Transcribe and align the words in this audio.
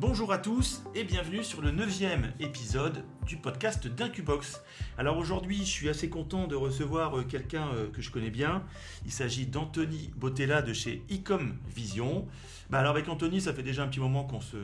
Bonjour 0.00 0.32
à 0.32 0.38
tous 0.38 0.84
et 0.94 1.02
bienvenue 1.02 1.42
sur 1.42 1.60
le 1.60 1.72
neuvième 1.72 2.32
épisode 2.38 3.02
du 3.26 3.36
podcast 3.36 3.88
d'Incubox. 3.88 4.62
Alors 4.96 5.18
aujourd'hui, 5.18 5.56
je 5.58 5.70
suis 5.70 5.88
assez 5.88 6.08
content 6.08 6.46
de 6.46 6.54
recevoir 6.54 7.18
euh, 7.18 7.24
quelqu'un 7.24 7.66
euh, 7.74 7.90
que 7.90 8.00
je 8.00 8.12
connais 8.12 8.30
bien. 8.30 8.62
Il 9.06 9.10
s'agit 9.10 9.46
d'Anthony 9.46 10.12
Botella 10.14 10.62
de 10.62 10.72
chez 10.72 11.02
Ecom 11.10 11.56
Vision. 11.74 12.28
Bah 12.70 12.78
alors 12.78 12.92
avec 12.92 13.08
Anthony, 13.08 13.40
ça 13.40 13.52
fait 13.52 13.64
déjà 13.64 13.82
un 13.82 13.88
petit 13.88 13.98
moment 13.98 14.22
qu'on 14.22 14.40
se, 14.40 14.56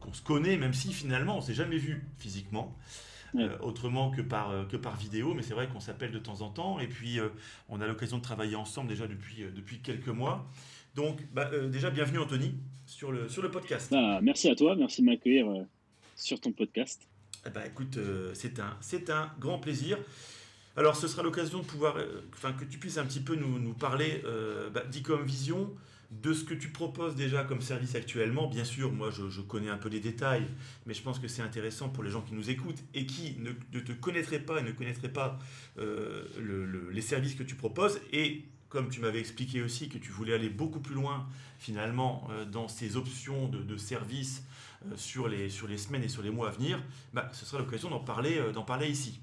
qu'on 0.00 0.12
se 0.12 0.22
connaît, 0.22 0.56
même 0.56 0.74
si 0.74 0.92
finalement 0.92 1.38
on 1.38 1.40
s'est 1.40 1.54
jamais 1.54 1.78
vu 1.78 2.08
physiquement. 2.18 2.76
Euh, 3.36 3.56
autrement 3.60 4.10
que 4.10 4.22
par, 4.22 4.66
que 4.68 4.76
par 4.76 4.96
vidéo, 4.96 5.34
mais 5.34 5.42
c'est 5.42 5.54
vrai 5.54 5.68
qu'on 5.68 5.80
s'appelle 5.80 6.12
de 6.12 6.20
temps 6.20 6.40
en 6.42 6.50
temps, 6.50 6.78
et 6.78 6.86
puis 6.86 7.18
on 7.68 7.80
a 7.80 7.86
l'occasion 7.86 8.18
de 8.18 8.22
travailler 8.22 8.54
ensemble 8.54 8.88
déjà 8.88 9.08
depuis, 9.08 9.44
depuis 9.54 9.80
quelques 9.80 10.08
mois. 10.08 10.48
Donc, 10.94 11.22
bah, 11.32 11.50
euh, 11.52 11.68
déjà, 11.68 11.90
bienvenue 11.90 12.18
Anthony 12.18 12.54
sur 12.86 13.10
le, 13.10 13.28
sur 13.28 13.42
le 13.42 13.50
podcast. 13.50 13.90
Bah, 13.90 14.20
merci 14.22 14.48
à 14.48 14.54
toi, 14.54 14.76
merci 14.76 15.00
de 15.00 15.06
m'accueillir 15.06 15.50
euh, 15.50 15.64
sur 16.14 16.40
ton 16.40 16.52
podcast. 16.52 17.02
Eh 17.44 17.50
bah, 17.50 17.66
écoute, 17.66 17.96
euh, 17.96 18.30
c'est 18.32 18.60
un, 18.60 18.78
un 19.08 19.32
grand 19.40 19.58
plaisir. 19.58 19.98
Alors, 20.76 20.94
ce 20.94 21.08
sera 21.08 21.22
l'occasion 21.24 21.58
de 21.58 21.64
pouvoir, 21.64 21.96
enfin, 22.32 22.52
que 22.52 22.64
tu 22.64 22.78
puisses 22.78 22.98
un 22.98 23.04
petit 23.04 23.20
peu 23.20 23.34
nous, 23.34 23.58
nous 23.60 23.74
parler 23.74 24.22
bah, 24.72 24.82
d'Ecom 24.90 25.22
Vision, 25.22 25.72
de 26.10 26.32
ce 26.32 26.42
que 26.42 26.54
tu 26.54 26.70
proposes 26.70 27.14
déjà 27.14 27.44
comme 27.44 27.60
service 27.60 27.94
actuellement. 27.94 28.48
Bien 28.48 28.64
sûr, 28.64 28.90
moi, 28.90 29.10
je, 29.10 29.28
je 29.28 29.40
connais 29.40 29.68
un 29.68 29.76
peu 29.76 29.88
les 29.88 30.00
détails, 30.00 30.46
mais 30.84 30.92
je 30.92 31.02
pense 31.02 31.20
que 31.20 31.28
c'est 31.28 31.42
intéressant 31.42 31.90
pour 31.90 32.02
les 32.02 32.10
gens 32.10 32.22
qui 32.22 32.34
nous 32.34 32.50
écoutent 32.50 32.82
et 32.92 33.06
qui 33.06 33.36
ne, 33.38 33.50
ne 33.72 33.84
te 33.84 33.92
connaîtraient 33.92 34.40
pas 34.40 34.58
et 34.58 34.64
ne 34.64 34.72
connaîtraient 34.72 35.12
pas 35.12 35.38
le, 35.76 36.90
les 36.90 37.00
services 37.00 37.36
que 37.36 37.44
tu 37.44 37.54
proposes. 37.54 38.00
Et 38.12 38.42
comme 38.74 38.88
tu 38.88 39.00
m'avais 39.00 39.20
expliqué 39.20 39.62
aussi 39.62 39.88
que 39.88 39.98
tu 39.98 40.10
voulais 40.10 40.34
aller 40.34 40.48
beaucoup 40.50 40.80
plus 40.80 40.96
loin 40.96 41.28
finalement 41.60 42.26
euh, 42.32 42.44
dans 42.44 42.66
ces 42.66 42.96
options 42.96 43.46
de, 43.46 43.76
services 43.76 44.42
euh, 44.86 44.96
sur, 44.96 45.28
les, 45.28 45.48
sur 45.48 45.68
les 45.68 45.78
semaines 45.78 46.02
et 46.02 46.08
sur 46.08 46.24
les 46.24 46.30
mois 46.30 46.48
à 46.48 46.50
venir, 46.50 46.82
bah, 47.12 47.30
ce 47.32 47.46
sera 47.46 47.62
l'occasion 47.62 47.88
d'en 47.88 48.00
parler, 48.00 48.36
euh, 48.36 48.50
d'en 48.50 48.64
parler 48.64 48.88
ici. 48.88 49.20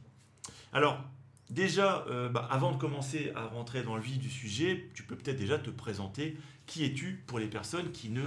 Alors, 0.71 1.03
déjà, 1.52 2.05
bah, 2.33 2.47
avant 2.49 2.71
de 2.71 2.77
commencer 2.77 3.31
à 3.35 3.45
rentrer 3.45 3.83
dans 3.83 3.95
le 3.95 4.02
vif 4.02 4.17
du 4.17 4.30
sujet, 4.30 4.89
tu 4.94 5.03
peux 5.03 5.16
peut-être 5.16 5.38
déjà 5.38 5.59
te 5.59 5.69
présenter 5.69 6.35
qui 6.71 6.85
es-tu 6.85 7.21
pour 7.27 7.38
les 7.38 7.47
personnes 7.47 7.91
qui 7.91 8.09
ne. 8.09 8.23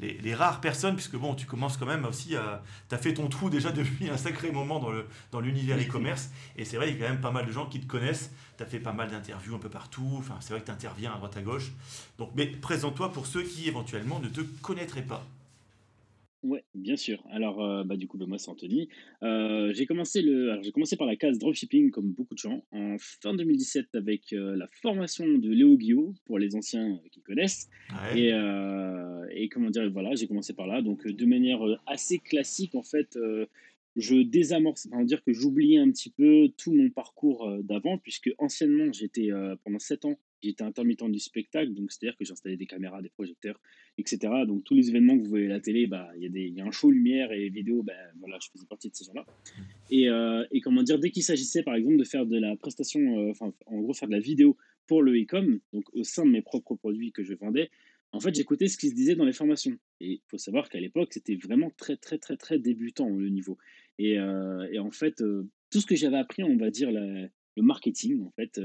Les, 0.00 0.34
rares 0.34 0.60
personnes, 0.60 0.94
puisque 0.94 1.16
bon, 1.16 1.34
tu 1.34 1.46
commences 1.46 1.76
quand 1.76 1.86
même 1.86 2.04
aussi 2.04 2.34
à. 2.34 2.62
Tu 2.88 2.94
as 2.94 2.98
fait 2.98 3.14
ton 3.14 3.28
trou 3.28 3.50
déjà 3.50 3.70
depuis 3.72 4.10
un 4.10 4.16
sacré 4.16 4.50
moment 4.50 4.80
dans, 4.80 4.90
le, 4.90 5.06
dans 5.30 5.40
l'univers 5.40 5.78
e-commerce. 5.78 6.30
Et 6.56 6.64
c'est 6.64 6.76
vrai, 6.76 6.90
il 6.90 6.94
y 6.94 6.96
a 6.96 7.06
quand 7.06 7.12
même 7.12 7.20
pas 7.20 7.30
mal 7.30 7.46
de 7.46 7.52
gens 7.52 7.66
qui 7.66 7.80
te 7.80 7.86
connaissent. 7.86 8.32
Tu 8.56 8.64
as 8.64 8.66
fait 8.66 8.80
pas 8.80 8.92
mal 8.92 9.10
d'interviews 9.10 9.54
un 9.54 9.60
peu 9.60 9.68
partout. 9.68 10.16
Enfin, 10.18 10.36
c'est 10.40 10.52
vrai 10.52 10.60
que 10.60 10.66
tu 10.66 10.72
interviens 10.72 11.12
à 11.12 11.16
droite 11.16 11.36
à 11.36 11.42
gauche. 11.42 11.70
Donc, 12.18 12.30
mais 12.34 12.46
présente-toi 12.46 13.12
pour 13.12 13.26
ceux 13.26 13.42
qui 13.42 13.68
éventuellement 13.68 14.18
ne 14.18 14.28
te 14.28 14.40
connaîtraient 14.40 15.02
pas. 15.02 15.24
Ouais, 16.44 16.64
bien 16.74 16.96
sûr. 16.96 17.24
Alors, 17.30 17.64
euh, 17.64 17.82
bah, 17.82 17.96
du 17.96 18.06
coup, 18.06 18.16
bah, 18.16 18.26
moi, 18.28 18.38
c'est 18.38 18.48
Anthony. 18.48 18.88
Euh, 19.24 19.72
j'ai 19.74 19.86
commencé 19.86 20.22
le, 20.22 20.60
j'ai 20.62 20.70
commencé 20.70 20.96
par 20.96 21.08
la 21.08 21.16
case 21.16 21.38
dropshipping, 21.38 21.90
comme 21.90 22.12
beaucoup 22.12 22.34
de 22.34 22.38
gens, 22.38 22.64
en 22.70 22.96
fin 22.98 23.34
2017 23.34 23.94
avec 23.94 24.32
euh, 24.32 24.54
la 24.54 24.68
formation 24.80 25.26
de 25.26 25.50
Léo 25.50 25.76
Guillot, 25.76 26.14
pour 26.26 26.38
les 26.38 26.54
anciens 26.54 27.00
qui 27.10 27.22
connaissent. 27.22 27.68
Et, 28.14 28.30
et 29.30 29.48
comment 29.48 29.70
dire, 29.70 29.90
voilà, 29.90 30.14
j'ai 30.14 30.28
commencé 30.28 30.52
par 30.52 30.68
là. 30.68 30.80
Donc, 30.80 31.06
de 31.06 31.26
manière 31.26 31.60
assez 31.86 32.18
classique, 32.18 32.74
en 32.76 32.84
fait, 32.84 33.18
je 33.96 34.14
désamorce, 34.22 34.86
enfin, 34.92 35.02
dire 35.04 35.24
que 35.24 35.32
j'oubliais 35.32 35.78
un 35.78 35.90
petit 35.90 36.10
peu 36.10 36.50
tout 36.56 36.72
mon 36.72 36.88
parcours 36.90 37.50
d'avant, 37.64 37.98
puisque 37.98 38.30
anciennement, 38.38 38.92
j'étais 38.92 39.30
pendant 39.64 39.80
7 39.80 40.04
ans 40.04 40.18
J'étais 40.42 40.62
intermittent 40.62 41.10
du 41.10 41.18
spectacle, 41.18 41.74
donc 41.74 41.90
c'est-à-dire 41.90 42.16
que 42.16 42.24
j'installais 42.24 42.56
des 42.56 42.66
caméras, 42.66 43.02
des 43.02 43.08
projecteurs, 43.08 43.60
etc. 43.96 44.18
Donc 44.46 44.64
tous 44.64 44.74
les 44.74 44.88
événements 44.88 45.16
que 45.16 45.22
vous 45.24 45.28
voyez 45.28 45.46
à 45.46 45.50
la 45.50 45.60
télé, 45.60 45.86
bah, 45.86 46.10
il 46.16 46.34
y, 46.34 46.50
y, 46.50 46.60
a 46.60 46.64
un 46.64 46.70
show 46.70 46.90
lumière 46.90 47.32
et 47.32 47.48
vidéo, 47.48 47.82
bah, 47.82 47.92
voilà, 48.20 48.38
je 48.40 48.48
faisais 48.52 48.66
partie 48.66 48.88
de 48.88 48.94
ces 48.94 49.04
gens-là. 49.04 49.26
Et, 49.90 50.08
euh, 50.08 50.44
comment 50.62 50.82
dire, 50.82 50.98
dès 50.98 51.10
qu'il 51.10 51.24
s'agissait 51.24 51.62
par 51.62 51.74
exemple 51.74 51.96
de 51.96 52.04
faire 52.04 52.24
de 52.24 52.38
la 52.38 52.56
prestation, 52.56 53.00
euh, 53.18 53.32
en 53.66 53.80
gros 53.80 53.94
faire 53.94 54.08
de 54.08 54.14
la 54.14 54.20
vidéo 54.20 54.56
pour 54.86 55.02
le 55.02 55.20
e-com, 55.20 55.58
donc 55.72 55.84
au 55.92 56.04
sein 56.04 56.24
de 56.24 56.30
mes 56.30 56.42
propres 56.42 56.76
produits 56.76 57.10
que 57.10 57.24
je 57.24 57.34
vendais, 57.34 57.70
en 58.12 58.20
fait 58.20 58.34
j'écoutais 58.34 58.68
ce 58.68 58.78
qui 58.78 58.88
se 58.88 58.94
disait 58.94 59.16
dans 59.16 59.24
les 59.24 59.32
formations. 59.32 59.76
Et 60.00 60.12
il 60.12 60.22
faut 60.28 60.38
savoir 60.38 60.68
qu'à 60.68 60.80
l'époque 60.80 61.12
c'était 61.12 61.34
vraiment 61.34 61.70
très 61.76 61.96
très 61.96 62.18
très 62.18 62.36
très 62.36 62.58
débutant 62.58 63.08
le 63.10 63.28
niveau. 63.28 63.58
Et, 63.98 64.18
euh, 64.18 64.80
en 64.80 64.90
fait 64.90 65.22
tout 65.70 65.80
ce 65.80 65.86
que 65.86 65.96
j'avais 65.96 66.16
appris, 66.16 66.42
on 66.42 66.56
va 66.56 66.70
dire 66.70 66.90
la, 66.90 67.28
le 67.58 67.64
marketing, 67.64 68.22
en 68.22 68.30
fait, 68.30 68.60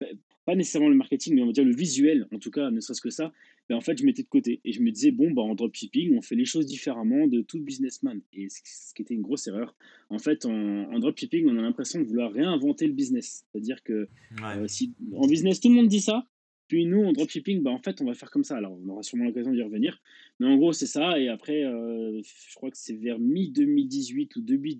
bah, 0.00 0.06
pas 0.44 0.54
nécessairement 0.54 0.88
le 0.88 0.96
marketing, 0.96 1.34
mais 1.34 1.42
on 1.42 1.46
va 1.46 1.52
dire 1.52 1.64
le 1.64 1.74
visuel, 1.74 2.26
en 2.32 2.38
tout 2.38 2.50
cas, 2.50 2.70
ne 2.70 2.80
serait-ce 2.80 3.00
que 3.00 3.10
ça, 3.10 3.32
mais 3.68 3.74
en 3.74 3.80
fait, 3.80 3.98
je 3.98 4.04
mettais 4.04 4.22
de 4.22 4.28
côté. 4.28 4.60
Et 4.64 4.72
je 4.72 4.80
me 4.82 4.90
disais, 4.90 5.10
bon, 5.10 5.30
bah, 5.30 5.42
en 5.42 5.54
dropshipping, 5.54 6.14
on 6.16 6.20
fait 6.20 6.34
les 6.34 6.44
choses 6.44 6.66
différemment 6.66 7.26
de 7.26 7.40
tout 7.40 7.58
businessman. 7.60 8.20
Et 8.34 8.48
ce 8.48 8.92
qui 8.94 9.02
était 9.02 9.14
une 9.14 9.22
grosse 9.22 9.46
erreur. 9.46 9.74
En 10.10 10.18
fait, 10.18 10.44
en, 10.44 10.98
dropshipping, 10.98 11.46
on 11.46 11.56
a 11.56 11.62
l'impression 11.62 12.00
de 12.00 12.04
vouloir 12.04 12.32
réinventer 12.32 12.86
le 12.86 12.92
business. 12.92 13.44
C'est-à-dire 13.50 13.82
que 13.82 14.08
euh, 14.42 14.68
si, 14.68 14.92
en 15.14 15.26
business, 15.26 15.60
tout 15.60 15.68
le 15.68 15.74
monde 15.74 15.88
dit 15.88 16.00
ça, 16.00 16.26
puis 16.68 16.86
nous, 16.86 17.02
en 17.04 17.12
dropshipping, 17.12 17.62
bah, 17.62 17.70
en 17.70 17.78
fait, 17.78 18.00
on 18.00 18.04
va 18.04 18.14
faire 18.14 18.30
comme 18.30 18.44
ça. 18.44 18.56
Alors, 18.56 18.78
on 18.82 18.88
aura 18.88 19.02
sûrement 19.02 19.24
l'occasion 19.24 19.52
d'y 19.52 19.62
revenir. 19.62 20.00
Mais 20.40 20.46
en 20.46 20.56
gros, 20.56 20.72
c'est 20.72 20.86
ça. 20.86 21.18
Et 21.18 21.28
après, 21.28 21.64
euh, 21.64 22.20
je 22.22 22.54
crois 22.54 22.70
que 22.70 22.78
c'est 22.78 22.96
vers 22.96 23.18
mi-2018 23.18 24.36
ou 24.36 24.40
début, 24.40 24.74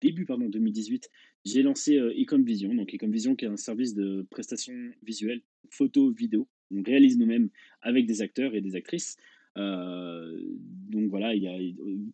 début 0.00 0.24
pardon, 0.26 0.48
2018, 0.48 1.08
j'ai 1.44 1.62
lancé 1.62 1.98
euh, 1.98 2.12
Ecom 2.18 2.44
Vision. 2.44 2.74
Donc, 2.74 2.92
Ecom 2.92 3.12
Vision, 3.12 3.36
qui 3.36 3.44
est 3.44 3.48
un 3.48 3.56
service 3.56 3.94
de 3.94 4.26
prestation 4.30 4.74
visuelle, 5.02 5.42
photo, 5.70 6.10
vidéo. 6.10 6.48
On 6.72 6.82
réalise 6.82 7.18
nous-mêmes 7.18 7.50
avec 7.80 8.06
des 8.06 8.20
acteurs 8.20 8.54
et 8.54 8.60
des 8.60 8.74
actrices. 8.74 9.16
Euh, 9.56 10.36
donc 10.88 11.10
voilà, 11.10 11.34
il 11.34 11.42
y 11.42 11.48
a, 11.48 11.56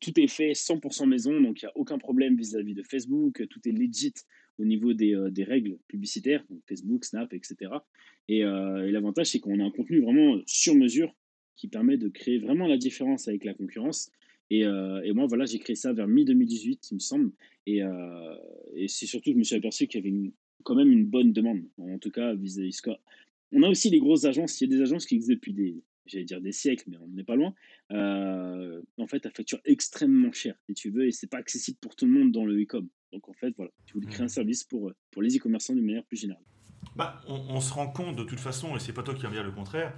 tout 0.01 0.19
est 0.21 0.27
fait 0.27 0.53
100% 0.53 1.09
maison, 1.09 1.41
donc 1.41 1.63
il 1.63 1.65
n'y 1.65 1.69
a 1.69 1.73
aucun 1.75 1.97
problème 1.97 2.37
vis-à-vis 2.37 2.75
de 2.75 2.83
Facebook, 2.83 3.47
tout 3.49 3.61
est 3.67 3.73
legit 3.73 4.13
au 4.61 4.65
niveau 4.65 4.93
des, 4.93 5.17
des 5.31 5.45
règles 5.45 5.79
publicitaires, 5.89 6.45
Facebook, 6.69 7.05
Snap, 7.05 7.33
etc. 7.33 7.71
Euh, 8.31 8.85
et, 8.85 8.93
l'avantage, 8.93 9.29
c'est 9.29 9.41
qu'on 9.41 9.59
a 9.61 9.65
un 9.65 9.71
contenu 9.71 10.01
vraiment 10.01 10.39
sur 10.47 10.75
mesure 10.75 11.15
qui 11.57 11.69
permet 11.69 11.97
de 11.97 12.09
créer 12.09 12.39
vraiment 12.39 12.67
la 12.67 12.77
différence 12.77 13.29
avec 13.29 13.45
la 13.45 13.55
concurrence. 13.55 14.11
Et, 14.51 14.65
euh, 14.65 15.13
moi, 15.15 15.27
voilà, 15.27 15.45
j'ai 15.45 15.59
créé 15.59 15.77
ça 15.77 15.93
vers 15.93 16.07
mi-2018, 16.07 16.89
il 16.91 16.95
me 16.95 17.01
semble. 17.01 17.33
Euh, 17.69 18.37
et, 18.75 18.89
c'est 18.89 19.07
surtout 19.07 19.31
que 19.31 19.35
je 19.35 19.39
me 19.39 19.45
suis 19.45 19.57
aperçu 19.57 19.87
qu'il 19.87 20.05
y 20.05 20.09
avait 20.09 20.33
quand 20.63 20.75
même 20.75 20.93
une 20.93 21.07
bonne 21.07 21.33
demande, 21.33 21.63
en 21.79 21.99
tout 21.99 22.11
cas 22.11 22.35
vis-à-vis 22.35 22.83
On 23.53 23.63
a 23.63 23.69
aussi 23.69 23.89
les 23.89 23.99
grosses 23.99 24.27
agences, 24.27 24.61
il 24.61 24.71
y 24.71 24.75
a 24.75 24.77
des 24.77 24.83
agences 24.83 25.07
qui 25.07 25.15
existent 25.15 25.35
depuis 25.35 25.55
des, 25.55 25.83
j'allais 26.07 26.25
dire 26.25 26.41
des 26.41 26.53
siècles, 26.53 26.85
mais 26.89 26.97
on 26.99 27.09
n'est 27.09 27.25
pas 27.25 27.37
loin. 27.37 27.55
en 27.91 29.07
fait, 29.07 29.27
à 29.27 29.31
facture 29.31 29.61
extrêmement 29.65 30.33
cher, 30.33 30.57
si 30.67 30.75
tu 30.75 30.91
veux, 30.91 31.07
et 31.07 31.13
c'est 31.13 31.29
pas 31.29 31.39
accessible 31.39 31.79
pour 31.81 31.97
tout 31.97 32.07
le 32.07 32.13
monde 32.13 32.33
dans 32.33 32.45
le 32.45 32.61
e-com. 32.63 32.89
Donc 33.13 33.29
en 33.29 33.33
fait, 33.33 33.53
voilà, 33.57 33.73
je 33.87 33.95
voulais 33.95 34.07
créer 34.07 34.25
un 34.25 34.29
service 34.29 34.65
pour, 34.65 34.93
pour 35.11 35.23
les 35.23 35.37
e-commerçants 35.37 35.75
d'une 35.75 35.87
manière 35.87 36.05
plus 36.05 36.17
générale. 36.17 36.45
Bah, 36.97 37.21
on, 37.29 37.61
se 37.61 37.73
rend 37.73 37.87
compte 37.87 38.17
de 38.17 38.25
toute 38.25 38.41
façon, 38.41 38.77
et 38.77 38.81
c'est 38.81 38.93
pas 38.93 39.03
toi 39.03 39.15
qui 39.15 39.23
vas 39.23 39.29
me 39.29 39.35
dire 39.35 39.45
le 39.45 39.53
contraire, 39.53 39.93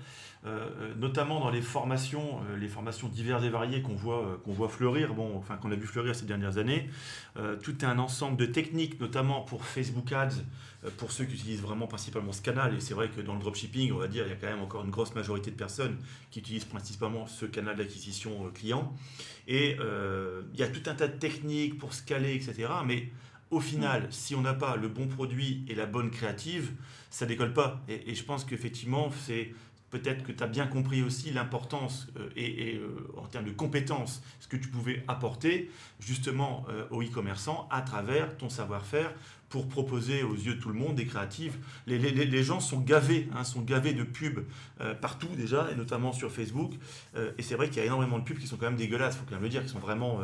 euh, 0.45 0.69
euh, 0.81 0.95
notamment 0.97 1.41
dans 1.41 1.51
les 1.51 1.63
formations, 1.63 2.41
euh, 2.51 2.57
les 2.57 2.69
formations 2.69 3.09
diverses 3.09 3.45
et 3.45 3.49
variées 3.49 3.81
qu'on 3.81 3.95
voit, 3.95 4.41
qu'on 4.45 4.53
voit 4.53 4.69
fleurir, 4.69 5.15
bon, 5.15 5.37
enfin 5.37 5.57
qu'on 5.57 5.73
a 5.73 5.75
vu 5.75 5.87
fleurir 5.87 6.15
ces 6.15 6.27
dernières 6.27 6.59
années, 6.59 6.91
tout 7.63 7.77
un 7.83 7.99
ensemble 7.99 8.37
de 8.37 8.47
techniques, 8.47 9.01
notamment 9.01 9.41
pour 9.41 9.65
Facebook 9.65 10.13
Ads, 10.13 10.43
pour 10.99 11.13
ceux 11.13 11.25
qui 11.25 11.35
utilisent 11.35 11.63
vraiment 11.63 11.87
principalement 11.87 12.33
ce 12.33 12.43
canal. 12.43 12.75
Et 12.75 12.81
c'est 12.81 12.95
vrai 12.95 13.09
que 13.09 13.21
dans 13.21 13.35
le 13.35 13.41
dropshipping, 13.41 13.93
on 13.93 13.99
va 13.99 14.09
dire, 14.09 14.27
il 14.27 14.31
y 14.31 14.33
a 14.33 14.37
quand 14.37 14.49
même 14.49 14.61
encore 14.61 14.85
une 14.85 14.91
grosse 14.91 15.15
majorité 15.15 15.51
de 15.51 15.57
personnes 15.57 15.97
qui 16.31 16.41
utilisent 16.41 16.67
principalement 16.67 17.27
ce 17.27 17.47
canal 17.47 17.77
d'acquisition 17.77 18.51
client. 18.55 18.93
Et 19.49 19.77
il 20.53 20.61
y 20.61 20.63
a 20.63 20.69
tout 20.69 20.89
un 20.91 20.95
tas 20.95 21.09
de 21.09 21.17
techniques 21.17 21.79
pour 21.79 21.95
scaler, 21.95 22.35
etc. 22.35 22.69
Mais 22.85 23.09
au 23.53 23.61
final, 23.61 24.09
si 24.11 24.35
on 24.35 24.41
n'a 24.41 24.55
pas 24.55 24.77
le 24.77 24.89
bon 24.89 25.07
produit 25.07 25.65
et 25.69 25.75
la 25.75 25.87
bonne 25.87 26.11
créative, 26.11 26.73
ça 27.11 27.27
décolle 27.27 27.53
pas. 27.53 27.83
Et, 27.87 28.15
je 28.15 28.25
pense 28.25 28.45
qu'effectivement, 28.45 29.13
c'est 29.27 29.53
peut-être 29.91 30.25
que 30.25 30.33
tu 30.33 30.43
as 30.43 30.47
bien 30.47 30.67
compris 30.67 31.03
aussi 31.03 31.31
l'importance 31.31 32.09
euh, 32.19 32.31
et, 32.35 32.77
euh, 32.77 33.13
en 33.19 33.27
termes 33.27 33.45
de 33.45 33.51
compétences, 33.51 34.23
ce 34.41 34.49
que 34.49 34.57
tu 34.57 34.69
pouvais 34.69 35.05
apporter 35.07 35.71
justement 36.01 36.65
euh, 36.71 36.87
aux 36.91 37.03
e-commerçants 37.03 37.69
à 37.71 37.83
travers 37.83 38.39
ton 38.39 38.49
savoir-faire 38.49 39.13
pour 39.53 39.69
proposer 39.69 40.23
aux 40.23 40.35
yeux 40.35 40.55
de 40.55 40.61
tout 40.61 40.71
le 40.71 40.75
monde 40.75 40.95
des 40.95 41.05
créatives. 41.05 41.59
Les, 41.87 41.99
les, 41.99 42.11
les 42.11 42.43
gens 42.43 42.59
sont 42.59 42.81
gavés, 42.81 43.29
hein, 43.35 43.45
sont 43.45 43.61
gavés 43.61 43.93
de 43.93 44.03
pubs 44.03 44.47
euh, 44.81 44.95
partout 44.95 45.29
déjà, 45.37 45.71
et 45.71 45.75
notamment 45.75 46.15
sur 46.15 46.33
Facebook. 46.33 46.73
Euh, 47.17 47.33
et 47.37 47.43
c'est 47.43 47.55
vrai 47.55 47.69
qu'il 47.69 47.77
y 47.77 47.81
a 47.81 47.85
énormément 47.85 48.19
de 48.19 48.25
pubs 48.25 48.39
qui 48.39 48.47
sont 48.47 48.57
quand 48.57 48.65
même 48.65 48.77
dégueulasses, 48.77 49.15
il 49.15 49.19
faut 49.19 49.25
quand 49.27 49.35
même 49.35 49.43
le 49.43 49.51
dire, 49.51 49.63
qui 49.63 49.69
sont 49.69 49.79
vraiment... 49.79 50.21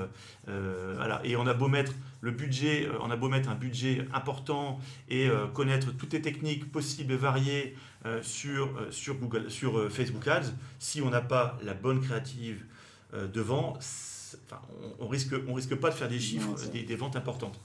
Euh, 0.49 0.95
voilà. 0.97 1.21
Et 1.25 1.37
on 1.37 1.47
a 1.47 1.53
beau 1.53 1.69
mettre 1.69 1.93
le 2.23 2.31
budget, 2.31 2.89
on 3.03 3.11
a 3.11 3.17
beau 3.17 3.29
mettre 3.29 3.51
un 3.51 3.55
budget 3.55 4.09
important 4.15 4.81
et 5.11 5.29
connaître 5.53 5.93
toutes 5.93 6.15
les 6.15 6.23
techniques 6.23 6.73
possibles 6.73 7.13
et 7.13 7.17
variées 7.17 7.77
sur, 8.23 8.71
sur, 8.91 9.17
Google, 9.17 9.51
sur 9.51 9.93
Facebook 9.93 10.27
Ads, 10.27 10.55
si 10.79 11.03
on 11.03 11.11
n'a 11.11 11.21
pas 11.21 11.59
la 11.63 11.75
bonne 11.75 12.01
créative 12.01 12.65
devant, 13.13 13.75
enfin, 13.77 14.63
on, 14.99 15.07
risque, 15.07 15.35
on 15.47 15.53
risque 15.53 15.75
pas 15.77 15.91
de 15.91 15.95
faire 15.95 16.09
des 16.09 16.19
chiffres, 16.19 16.57
des, 16.73 16.83
des 16.83 16.97
ventes 16.97 17.15
importantes. 17.15 17.61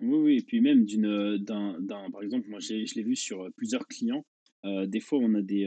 Oui, 0.00 0.18
oui, 0.18 0.36
et 0.38 0.42
puis 0.42 0.60
même 0.60 0.84
d'une, 0.84 1.38
d'un, 1.38 1.80
d'un, 1.80 2.10
par 2.10 2.22
exemple, 2.22 2.48
moi 2.48 2.60
je 2.60 2.74
l'ai 2.74 3.02
vu 3.02 3.16
sur 3.16 3.48
plusieurs 3.56 3.86
clients. 3.88 4.24
des 4.64 5.00
fois, 5.00 5.18
on 5.20 5.34
a 5.34 5.42
des. 5.42 5.64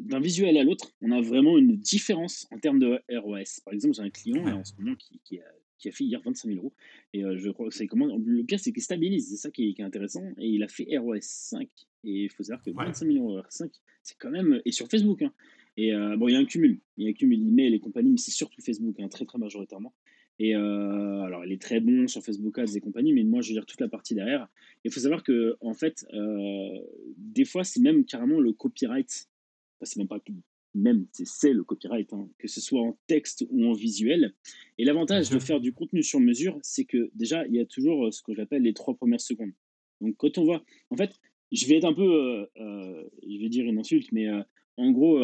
D'un 0.00 0.20
visuel 0.20 0.56
à 0.58 0.64
l'autre, 0.64 0.92
on 1.00 1.10
a 1.10 1.20
vraiment 1.20 1.56
une 1.56 1.76
différence 1.76 2.46
en 2.50 2.58
termes 2.58 2.78
de 2.78 3.00
ROS. 3.10 3.62
Par 3.64 3.72
exemple, 3.72 3.94
j'ai 3.94 4.02
un 4.02 4.10
client 4.10 4.46
en 4.46 4.64
ce 4.64 4.72
moment 4.78 4.94
qui, 4.96 5.20
qui, 5.24 5.38
a, 5.38 5.44
qui, 5.78 5.88
a, 5.88 5.92
fait 5.92 6.04
hier 6.04 6.20
25 6.22 6.48
000 6.48 6.58
euros. 6.58 6.74
Et 7.14 7.22
je 7.36 7.50
crois 7.50 7.68
que 7.68 7.74
c'est 7.74 7.86
comment. 7.86 8.06
Le 8.06 8.44
pire, 8.44 8.60
c'est 8.60 8.72
qu'il 8.72 8.82
stabilise. 8.82 9.30
C'est 9.30 9.36
ça 9.36 9.50
qui 9.50 9.74
est, 9.78 9.82
intéressant. 9.82 10.24
Et 10.38 10.48
il 10.48 10.62
a 10.62 10.68
fait 10.68 10.86
ROS 10.98 11.16
5. 11.20 11.66
Et 12.04 12.24
il 12.24 12.30
faut 12.30 12.42
savoir 12.42 12.62
que 12.62 12.70
25 12.70 13.06
000 13.06 13.24
euros 13.24 13.40
ROS 13.40 13.46
5, 13.48 13.70
c'est 14.02 14.16
quand 14.18 14.30
même. 14.30 14.60
Et 14.66 14.72
sur 14.72 14.86
Facebook. 14.88 15.22
Hein. 15.22 15.32
Et 15.78 15.92
bon, 16.16 16.28
il 16.28 16.32
y 16.32 16.36
a 16.36 16.38
un 16.38 16.44
cumul. 16.44 16.80
Il 16.96 17.04
y 17.04 17.06
a 17.06 17.10
un 17.10 17.14
cumul 17.14 17.40
email 17.46 17.74
et 17.74 17.80
compagnie, 17.80 18.10
mais 18.10 18.18
c'est 18.18 18.30
surtout 18.30 18.60
Facebook, 18.62 18.98
hein, 18.98 19.08
très 19.08 19.24
très 19.24 19.38
majoritairement. 19.38 19.94
Et 20.38 20.54
euh, 20.54 21.22
alors, 21.22 21.44
il 21.44 21.52
est 21.52 21.60
très 21.60 21.80
bon 21.80 22.08
sur 22.08 22.22
Facebook 22.22 22.58
Ads 22.58 22.76
et 22.76 22.80
compagnie, 22.80 23.12
mais 23.12 23.24
moi, 23.24 23.40
je 23.40 23.48
veux 23.48 23.54
dire 23.54 23.66
toute 23.66 23.80
la 23.80 23.88
partie 23.88 24.14
derrière. 24.14 24.48
Il 24.84 24.92
faut 24.92 25.00
savoir 25.00 25.22
que, 25.22 25.56
en 25.60 25.72
fait, 25.72 26.06
euh, 26.12 26.78
des 27.16 27.44
fois, 27.44 27.64
c'est 27.64 27.80
même 27.80 28.04
carrément 28.04 28.38
le 28.38 28.52
copyright. 28.52 29.28
Enfin, 29.76 29.84
c'est 29.84 29.96
même 29.96 30.08
pas 30.08 30.20
même, 30.74 31.06
c'est 31.12 31.54
le 31.54 31.64
copyright, 31.64 32.12
hein, 32.12 32.28
que 32.38 32.48
ce 32.48 32.60
soit 32.60 32.82
en 32.82 32.98
texte 33.06 33.46
ou 33.48 33.64
en 33.64 33.72
visuel. 33.72 34.34
Et 34.76 34.84
l'avantage 34.84 35.30
de 35.30 35.38
faire 35.38 35.58
du 35.58 35.72
contenu 35.72 36.02
sur 36.02 36.20
mesure, 36.20 36.58
c'est 36.62 36.84
que 36.84 37.10
déjà, 37.14 37.46
il 37.46 37.54
y 37.54 37.60
a 37.60 37.64
toujours 37.64 38.06
euh, 38.06 38.10
ce 38.10 38.20
que 38.20 38.34
j'appelle 38.34 38.62
les 38.62 38.74
trois 38.74 38.94
premières 38.94 39.22
secondes. 39.22 39.52
Donc, 40.02 40.16
quand 40.18 40.36
on 40.36 40.44
voit, 40.44 40.62
en 40.90 40.96
fait, 40.96 41.12
je 41.50 41.66
vais 41.66 41.76
être 41.76 41.86
un 41.86 41.94
peu, 41.94 42.46
je 42.56 43.38
vais 43.40 43.48
dire 43.48 43.64
une 43.64 43.78
insulte, 43.78 44.12
mais 44.12 44.26
en 44.76 44.90
gros, 44.90 45.22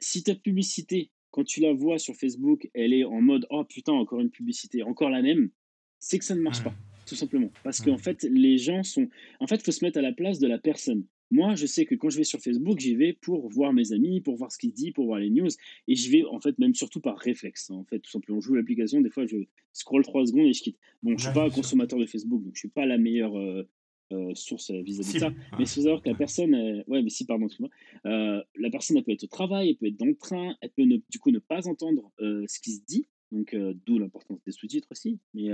si 0.00 0.24
ta 0.24 0.34
publicité 0.34 1.10
quand 1.32 1.44
tu 1.44 1.60
la 1.60 1.72
vois 1.72 1.98
sur 1.98 2.14
Facebook, 2.14 2.70
elle 2.74 2.92
est 2.92 3.04
en 3.04 3.20
mode 3.20 3.46
oh 3.50 3.64
putain, 3.64 3.92
encore 3.92 4.20
une 4.20 4.30
publicité, 4.30 4.82
encore 4.84 5.10
la 5.10 5.22
même, 5.22 5.50
c'est 5.98 6.18
que 6.18 6.24
ça 6.24 6.36
ne 6.36 6.40
marche 6.40 6.62
pas, 6.62 6.74
tout 7.06 7.16
simplement. 7.16 7.50
Parce 7.64 7.80
qu'en 7.80 7.98
fait, 7.98 8.22
les 8.22 8.58
gens 8.58 8.84
sont. 8.84 9.08
En 9.40 9.46
fait, 9.46 9.56
il 9.56 9.64
faut 9.64 9.72
se 9.72 9.84
mettre 9.84 9.98
à 9.98 10.02
la 10.02 10.12
place 10.12 10.38
de 10.38 10.46
la 10.46 10.58
personne. 10.58 11.04
Moi, 11.30 11.54
je 11.54 11.64
sais 11.64 11.86
que 11.86 11.94
quand 11.94 12.10
je 12.10 12.18
vais 12.18 12.24
sur 12.24 12.40
Facebook, 12.40 12.78
j'y 12.78 12.94
vais 12.94 13.14
pour 13.14 13.48
voir 13.48 13.72
mes 13.72 13.92
amis, 13.92 14.20
pour 14.20 14.36
voir 14.36 14.52
ce 14.52 14.58
qu'ils 14.58 14.74
disent, 14.74 14.92
pour 14.92 15.06
voir 15.06 15.18
les 15.18 15.30
news. 15.30 15.48
Et 15.88 15.94
j'y 15.94 16.10
vais, 16.10 16.24
en 16.26 16.38
fait, 16.40 16.58
même 16.58 16.74
surtout 16.74 17.00
par 17.00 17.16
réflexe. 17.16 17.70
En 17.70 17.84
fait, 17.84 18.00
tout 18.00 18.10
simplement, 18.10 18.38
je 18.40 18.48
joue 18.48 18.54
l'application. 18.54 19.00
Des 19.00 19.08
fois, 19.08 19.24
je 19.24 19.38
scroll 19.72 20.02
3 20.02 20.26
secondes 20.26 20.48
et 20.48 20.52
je 20.52 20.62
quitte. 20.62 20.76
Bon, 21.02 21.10
je 21.10 21.14
ne 21.14 21.20
suis 21.20 21.32
pas 21.32 21.48
consommateur 21.48 21.98
de 21.98 22.04
Facebook, 22.04 22.42
donc 22.42 22.52
je 22.54 22.58
ne 22.58 22.60
suis 22.60 22.68
pas 22.68 22.84
la 22.84 22.98
meilleure 22.98 23.38
euh, 23.38 23.66
euh, 24.12 24.34
source 24.34 24.70
vis-à-vis 24.70 25.14
de 25.14 25.18
ça. 25.18 25.30
Mais 25.52 25.64
il 25.64 25.66
faut 25.66 25.82
savoir 25.82 26.02
que 26.02 26.08
la 26.08 26.14
personne, 26.14 26.54
ouais, 26.86 27.02
mais 27.02 27.10
si, 27.10 27.24
pardon, 27.24 27.46
excuse-moi, 27.46 27.70
euh, 28.06 28.42
la 28.56 28.70
personne, 28.70 28.96
elle 28.96 29.04
peut 29.04 29.12
être 29.12 29.24
au 29.24 29.28
travail, 29.28 29.70
elle 29.70 29.76
peut 29.76 29.86
être 29.86 29.96
dans 29.96 30.06
le 30.06 30.16
train, 30.16 30.54
elle 30.60 30.70
peut 30.70 30.84
du 30.84 31.18
coup 31.18 31.30
ne 31.30 31.38
pas 31.38 31.68
entendre 31.68 32.10
euh, 32.20 32.44
ce 32.48 32.60
qui 32.60 32.72
se 32.72 32.80
dit. 32.86 33.06
Donc, 33.30 33.56
d'où 33.86 33.98
l'importance 33.98 34.42
des 34.44 34.52
sous-titres 34.52 34.88
aussi. 34.90 35.18
Mais, 35.32 35.48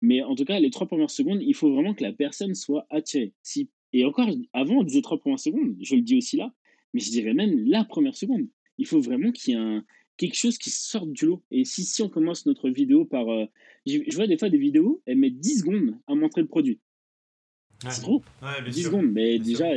mais 0.00 0.22
en 0.22 0.34
tout 0.34 0.46
cas, 0.46 0.58
les 0.58 0.70
trois 0.70 0.86
premières 0.86 1.10
secondes, 1.10 1.42
il 1.42 1.54
faut 1.54 1.70
vraiment 1.70 1.92
que 1.92 2.02
la 2.02 2.14
personne 2.14 2.54
soit 2.54 2.86
attirée. 2.88 3.34
Si, 3.42 3.68
et 3.92 4.06
encore, 4.06 4.30
avant, 4.54 4.76
on 4.76 4.84
disait 4.84 5.02
trois 5.02 5.18
premières 5.18 5.38
secondes, 5.38 5.76
je 5.82 5.96
le 5.96 6.00
dis 6.00 6.16
aussi 6.16 6.38
là, 6.38 6.50
mais 6.94 7.00
je 7.00 7.10
dirais 7.10 7.34
même 7.34 7.62
la 7.66 7.84
première 7.84 8.16
seconde. 8.16 8.48
Il 8.78 8.86
faut 8.86 9.00
vraiment 9.00 9.32
qu'il 9.32 9.52
y 9.52 9.56
ait 9.58 9.60
un, 9.60 9.84
quelque 10.16 10.34
chose 10.36 10.56
qui 10.56 10.70
sorte 10.70 11.12
du 11.12 11.26
lot. 11.26 11.42
Et 11.50 11.66
si, 11.66 11.84
si 11.84 12.02
on 12.02 12.08
commence 12.08 12.46
notre 12.46 12.70
vidéo 12.70 13.04
par. 13.04 13.26
je, 13.86 13.98
je, 14.06 14.16
vois 14.16 14.26
des 14.26 14.38
fois 14.38 14.48
des 14.48 14.58
vidéos, 14.58 15.02
elles 15.06 15.18
mettent 15.18 15.40
10 15.40 15.60
secondes 15.60 15.98
à 16.06 16.14
montrer 16.14 16.40
le 16.42 16.46
produit. 16.46 16.78
C'est 17.88 18.02
trop. 18.02 18.22
10 18.66 18.82
secondes. 18.84 19.10
Mais 19.10 19.38
déjà, 19.38 19.68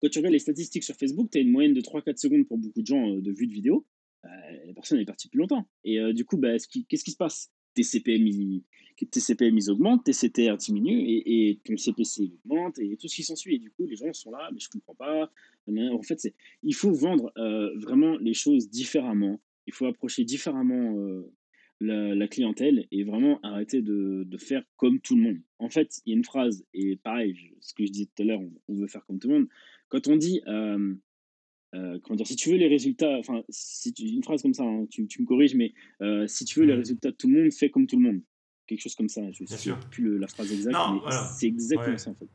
quand 0.00 0.08
tu 0.10 0.18
regardes 0.18 0.32
les 0.32 0.38
statistiques 0.38 0.84
sur 0.84 0.94
Facebook, 0.94 1.30
tu 1.30 1.38
as 1.38 1.40
une 1.40 1.50
moyenne 1.50 1.74
de 1.74 1.80
3-4 1.80 2.16
secondes 2.16 2.46
pour 2.46 2.58
beaucoup 2.58 2.82
de 2.82 2.86
gens 2.86 3.10
euh, 3.10 3.20
de 3.20 3.32
vue 3.32 3.46
de 3.46 3.52
vidéo. 3.52 3.86
Euh, 4.24 4.28
la 4.66 4.74
personne 4.74 5.00
est 5.00 5.04
partie 5.04 5.28
plus 5.28 5.38
longtemps. 5.38 5.66
Et 5.84 5.98
euh, 5.98 6.12
du 6.12 6.24
coup, 6.24 6.36
bah, 6.36 6.56
qu'est-ce 6.88 7.04
qui 7.04 7.10
se 7.10 7.16
passe? 7.16 7.50
Tes 7.74 7.82
CPM, 7.82 8.26
ils, 8.26 8.62
tes 9.10 9.20
CPM 9.20 9.56
ils 9.56 9.70
augmentent, 9.70 10.04
tes 10.04 10.12
CTR 10.12 10.56
diminuent 10.56 11.00
et, 11.06 11.50
et 11.50 11.60
ton 11.64 11.76
CPC 11.76 12.32
augmente 12.44 12.78
et 12.78 12.96
tout 12.96 13.06
ce 13.06 13.16
qui 13.16 13.22
s'ensuit. 13.22 13.56
Et 13.56 13.58
du 13.58 13.70
coup, 13.70 13.86
les 13.86 13.94
gens 13.94 14.12
sont 14.12 14.30
là, 14.30 14.48
mais 14.52 14.58
je 14.58 14.68
comprends 14.68 14.94
pas. 14.94 15.30
En 15.68 16.02
fait, 16.02 16.34
il 16.62 16.74
faut 16.74 16.92
vendre 16.92 17.30
vraiment 17.76 18.16
les 18.16 18.34
choses 18.34 18.68
différemment. 18.70 19.40
Il 19.66 19.74
faut 19.74 19.86
approcher 19.86 20.24
différemment 20.24 21.22
la, 21.80 22.28
clientèle 22.28 22.86
et 22.90 23.04
vraiment 23.04 23.40
arrêter 23.42 23.82
de, 23.82 24.24
de, 24.26 24.38
faire 24.38 24.62
comme 24.76 25.00
tout 25.00 25.16
le 25.16 25.22
monde. 25.22 25.38
En 25.58 25.68
fait, 25.68 26.00
il 26.04 26.10
y 26.10 26.12
a 26.14 26.16
une 26.16 26.24
phrase, 26.24 26.64
et 26.74 26.96
pareil, 26.96 27.36
ce 27.60 27.74
que 27.74 27.86
je 27.86 27.92
disais 27.92 28.06
tout 28.06 28.22
à 28.22 28.26
l'heure, 28.26 28.40
on, 28.68 28.74
veut 28.74 28.88
faire 28.88 29.04
comme 29.06 29.18
tout 29.18 29.28
le 29.28 29.34
monde. 29.34 29.48
Quand 29.88 30.08
on 30.08 30.16
dit, 30.16 30.40
euh, 30.46 30.94
euh, 31.74 31.98
comment 32.02 32.16
dire, 32.16 32.26
si 32.26 32.36
tu 32.36 32.50
veux 32.50 32.56
les 32.56 32.68
résultats, 32.68 33.18
enfin, 33.18 33.42
si 33.48 33.90
une 33.90 34.22
phrase 34.22 34.42
comme 34.42 34.54
ça, 34.54 34.64
hein, 34.64 34.86
tu, 34.90 35.06
tu, 35.06 35.22
me 35.22 35.26
corriges, 35.26 35.54
mais 35.54 35.72
euh, 36.02 36.26
si 36.26 36.44
tu 36.44 36.60
veux 36.60 36.66
les 36.66 36.74
mmh. 36.74 36.78
résultats 36.78 37.10
de 37.10 37.16
tout 37.16 37.28
le 37.28 37.42
monde, 37.42 37.52
fais 37.52 37.70
comme 37.70 37.86
tout 37.86 37.96
le 37.96 38.02
monde. 38.02 38.20
Quelque 38.66 38.80
chose 38.80 38.94
comme 38.94 39.08
ça. 39.08 39.22
Je 39.32 39.44
ne 39.44 39.48
sais 39.48 39.70
plus 39.90 40.18
la 40.18 40.26
phrase 40.26 40.52
exacte, 40.52 40.76
mais 40.92 41.10
c'est 41.38 41.46
exactement 41.46 41.96
ça 41.96 42.10
en 42.10 42.14
fait 42.14 42.28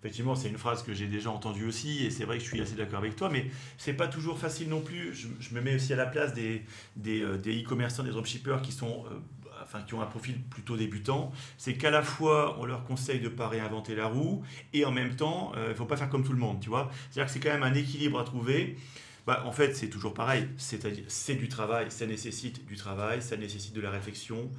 effectivement, 0.00 0.34
c'est 0.34 0.48
une 0.48 0.58
phrase 0.58 0.82
que 0.82 0.94
j'ai 0.94 1.06
déjà 1.06 1.30
entendue 1.30 1.66
aussi, 1.66 2.04
et 2.04 2.10
c'est 2.10 2.24
vrai 2.24 2.38
que 2.38 2.44
je 2.44 2.48
suis 2.48 2.60
assez 2.60 2.74
d'accord 2.74 2.98
avec 2.98 3.16
toi, 3.16 3.28
mais 3.30 3.46
c'est 3.76 3.92
pas 3.92 4.08
toujours 4.08 4.38
facile 4.38 4.68
non 4.68 4.80
plus. 4.80 5.14
Je, 5.14 5.54
me 5.54 5.60
mets 5.60 5.74
aussi 5.74 5.92
à 5.92 5.96
la 5.96 6.06
place 6.06 6.32
des, 6.32 6.64
euh, 7.06 7.36
e-commerçants, 7.36 8.02
des 8.02 8.10
dropshippers 8.10 8.62
qui 8.62 8.72
sont. 8.72 9.04
Euh, 9.06 9.18
enfin, 9.62 9.82
qui 9.82 9.94
ont 9.94 10.00
un 10.00 10.06
profil 10.06 10.40
plutôt 10.40 10.76
débutant, 10.76 11.30
c'est 11.58 11.74
qu'à 11.74 11.90
la 11.90 12.02
fois 12.02 12.58
on 12.58 12.64
leur 12.64 12.82
conseille 12.82 13.20
de 13.20 13.24
ne 13.24 13.28
pas 13.28 13.46
réinventer 13.46 13.94
la 13.94 14.06
roue 14.06 14.42
et 14.72 14.84
en 14.84 14.90
même 14.90 15.14
temps 15.14 15.52
euh, 15.54 15.66
il 15.66 15.70
ne 15.70 15.74
faut 15.74 15.84
pas 15.84 15.96
faire 15.96 16.08
comme 16.08 16.24
tout 16.24 16.32
le 16.32 16.38
monde, 16.38 16.60
tu 16.60 16.70
vois. 16.70 16.90
C'est-à-dire 17.10 17.26
que 17.26 17.32
c'est 17.32 17.40
quand 17.40 17.52
même 17.52 17.62
un 17.62 17.74
équilibre 17.74 18.18
à 18.18 18.24
trouver. 18.24 18.78
Bah, 19.26 19.44
en 19.46 19.52
fait, 19.52 19.76
c'est 19.76 19.88
toujours 19.88 20.14
pareil. 20.14 20.48
C'est-à-dire, 20.56 21.04
c'est 21.08 21.34
du 21.34 21.46
travail, 21.46 21.90
ça 21.90 22.06
nécessite 22.06 22.66
du 22.66 22.76
travail, 22.76 23.22
ça 23.22 23.36
nécessite 23.36 23.74
de 23.74 23.80
la 23.80 23.90
réflexion. 23.90 24.50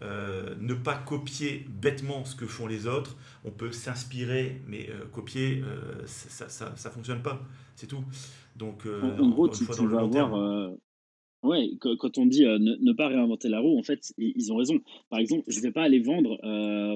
Euh, 0.00 0.54
ne 0.60 0.74
pas 0.74 0.96
copier 0.96 1.66
bêtement 1.68 2.24
ce 2.24 2.36
que 2.36 2.46
font 2.46 2.66
les 2.66 2.86
autres. 2.86 3.16
On 3.44 3.50
peut 3.50 3.72
s'inspirer, 3.72 4.62
mais 4.66 4.88
euh, 4.90 5.06
copier, 5.06 5.62
euh, 5.64 6.06
ça 6.06 6.70
ne 6.70 6.90
fonctionne 6.90 7.22
pas. 7.22 7.42
C'est 7.74 7.88
tout. 7.88 8.04
Donc, 8.54 8.86
en, 8.86 9.28
gros, 9.30 9.48
tu, 9.48 9.64
vas 9.64 10.00
avoir. 10.00 10.70
Ouais, 11.42 11.70
quand 11.80 12.18
on 12.18 12.26
dit 12.26 12.44
ne, 12.44 12.92
pas 12.92 13.08
réinventer 13.08 13.48
la 13.48 13.60
roue, 13.60 13.78
en 13.78 13.82
fait, 13.82 14.12
ils 14.18 14.52
ont 14.52 14.56
raison. 14.56 14.80
Par 15.10 15.20
exemple, 15.20 15.44
je 15.46 15.58
ne 15.58 15.62
vais 15.62 15.72
pas 15.72 15.82
aller 15.82 16.00
vendre. 16.00 16.38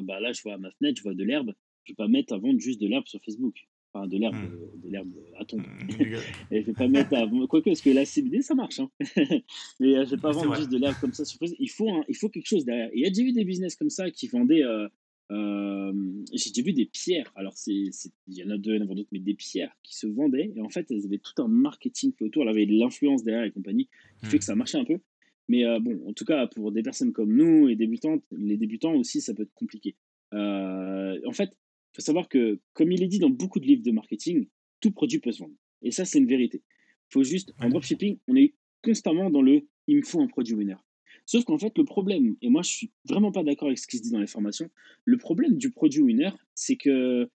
bah 0.02 0.20
là, 0.20 0.32
je 0.32 0.42
vois 0.42 0.54
à 0.54 0.58
ma 0.58 0.70
fenêtre, 0.70 0.98
je 0.98 1.02
vois 1.02 1.14
de 1.14 1.24
l'herbe. 1.24 1.52
Je 1.84 1.92
ne 1.92 1.94
vais 1.94 1.96
pas 1.96 2.08
mettre 2.08 2.34
à 2.34 2.38
vendre 2.38 2.60
juste 2.60 2.80
de 2.80 2.86
l'herbe 2.86 3.06
sur 3.06 3.20
Facebook 3.20 3.66
enfin 3.92 4.06
de 4.06 4.18
l'herbe, 4.18 4.34
mmh. 4.34 4.82
de 4.84 4.90
l'herbe 4.90 5.12
à 5.38 5.44
tombe. 5.44 5.60
Mmh, 5.60 5.90
et 6.50 6.60
je 6.62 6.66
vais 6.66 6.72
pas 6.72 6.88
mettre 6.88 7.14
à... 7.14 7.26
quoique 7.48 7.70
parce 7.70 7.80
que 7.80 7.90
la 7.90 8.04
CBD 8.04 8.42
ça 8.42 8.54
marche, 8.54 8.80
hein. 8.80 8.90
mais 9.80 9.96
euh, 9.96 10.04
je 10.04 10.14
vais 10.14 10.20
pas 10.20 10.32
vendre 10.32 10.54
juste 10.56 10.70
de 10.70 10.78
l'herbe 10.78 10.96
comme 11.00 11.12
ça 11.12 11.24
sur 11.24 11.38
Il 11.58 11.70
faut, 11.70 11.88
il 12.08 12.16
faut 12.16 12.28
quelque 12.28 12.48
chose 12.48 12.64
derrière. 12.64 12.88
Et 12.88 12.98
il 12.98 13.02
y 13.02 13.06
a 13.06 13.08
déjà 13.08 13.22
vu 13.22 13.32
des 13.32 13.44
business 13.44 13.76
comme 13.76 13.90
ça 13.90 14.10
qui 14.10 14.28
vendaient. 14.28 14.62
Euh, 14.62 14.88
euh, 15.30 15.92
j'ai 16.34 16.50
déjà 16.50 16.62
vu 16.62 16.72
des 16.72 16.86
pierres. 16.86 17.32
Alors 17.36 17.54
il 17.66 17.90
y 18.28 18.44
en 18.44 18.50
a 18.50 18.58
deux, 18.58 18.74
il 18.74 18.80
y 18.80 18.82
en 18.82 18.90
a 18.90 18.94
d'autres, 18.94 19.08
mais 19.12 19.20
des 19.20 19.34
pierres 19.34 19.74
qui 19.82 19.96
se 19.96 20.06
vendaient. 20.06 20.52
Et 20.54 20.60
en 20.60 20.68
fait, 20.68 20.90
elles 20.90 21.04
avaient 21.04 21.18
tout 21.18 21.40
un 21.42 21.48
marketing 21.48 22.12
autour. 22.20 22.42
Elles 22.42 22.50
avaient 22.50 22.66
de 22.66 22.78
l'influence 22.78 23.24
derrière 23.24 23.44
et 23.44 23.50
compagnie 23.50 23.88
qui 24.20 24.26
fait 24.26 24.36
mmh. 24.36 24.38
que 24.40 24.44
ça 24.44 24.54
marchait 24.54 24.78
un 24.78 24.84
peu. 24.84 24.98
Mais 25.48 25.64
bon, 25.80 26.00
en 26.08 26.12
tout 26.12 26.24
cas, 26.24 26.46
pour 26.46 26.70
des 26.70 26.82
personnes 26.82 27.12
comme 27.12 27.34
nous 27.34 27.68
et 27.68 27.76
débutantes, 27.76 28.22
les 28.30 28.56
débutants 28.56 28.94
aussi, 28.94 29.20
ça 29.20 29.34
peut 29.34 29.42
être 29.42 29.54
compliqué. 29.54 29.96
en 30.32 31.32
fait, 31.32 31.50
il 31.92 31.96
faut 31.96 32.02
savoir 32.02 32.28
que, 32.28 32.58
comme 32.72 32.90
il 32.90 33.02
est 33.02 33.08
dit 33.08 33.18
dans 33.18 33.30
beaucoup 33.30 33.60
de 33.60 33.66
livres 33.66 33.82
de 33.82 33.90
marketing, 33.90 34.48
tout 34.80 34.92
produit 34.92 35.18
peut 35.18 35.32
se 35.32 35.40
vendre. 35.40 35.54
Et 35.82 35.90
ça, 35.90 36.04
c'est 36.04 36.18
une 36.18 36.26
vérité. 36.26 36.62
Faut 37.10 37.22
juste, 37.22 37.52
en 37.60 37.68
dropshipping, 37.68 38.18
on 38.28 38.36
est 38.36 38.54
constamment 38.82 39.30
dans 39.30 39.42
le 39.42 39.66
il 39.88 39.96
me 39.96 40.02
faut 40.02 40.20
un 40.20 40.26
produit 40.26 40.54
winner. 40.54 40.76
Sauf 41.26 41.44
qu'en 41.44 41.58
fait, 41.58 41.76
le 41.76 41.84
problème, 41.84 42.36
et 42.40 42.48
moi 42.48 42.62
je 42.62 42.70
suis 42.70 42.90
vraiment 43.04 43.32
pas 43.32 43.44
d'accord 43.44 43.68
avec 43.68 43.78
ce 43.78 43.86
qui 43.86 43.98
se 43.98 44.02
dit 44.02 44.10
dans 44.10 44.20
les 44.20 44.26
formations, 44.26 44.70
le 45.04 45.16
problème 45.18 45.56
du 45.56 45.70
produit 45.70 46.00
winner, 46.00 46.30
c'est 46.54 46.76
que 46.76 47.28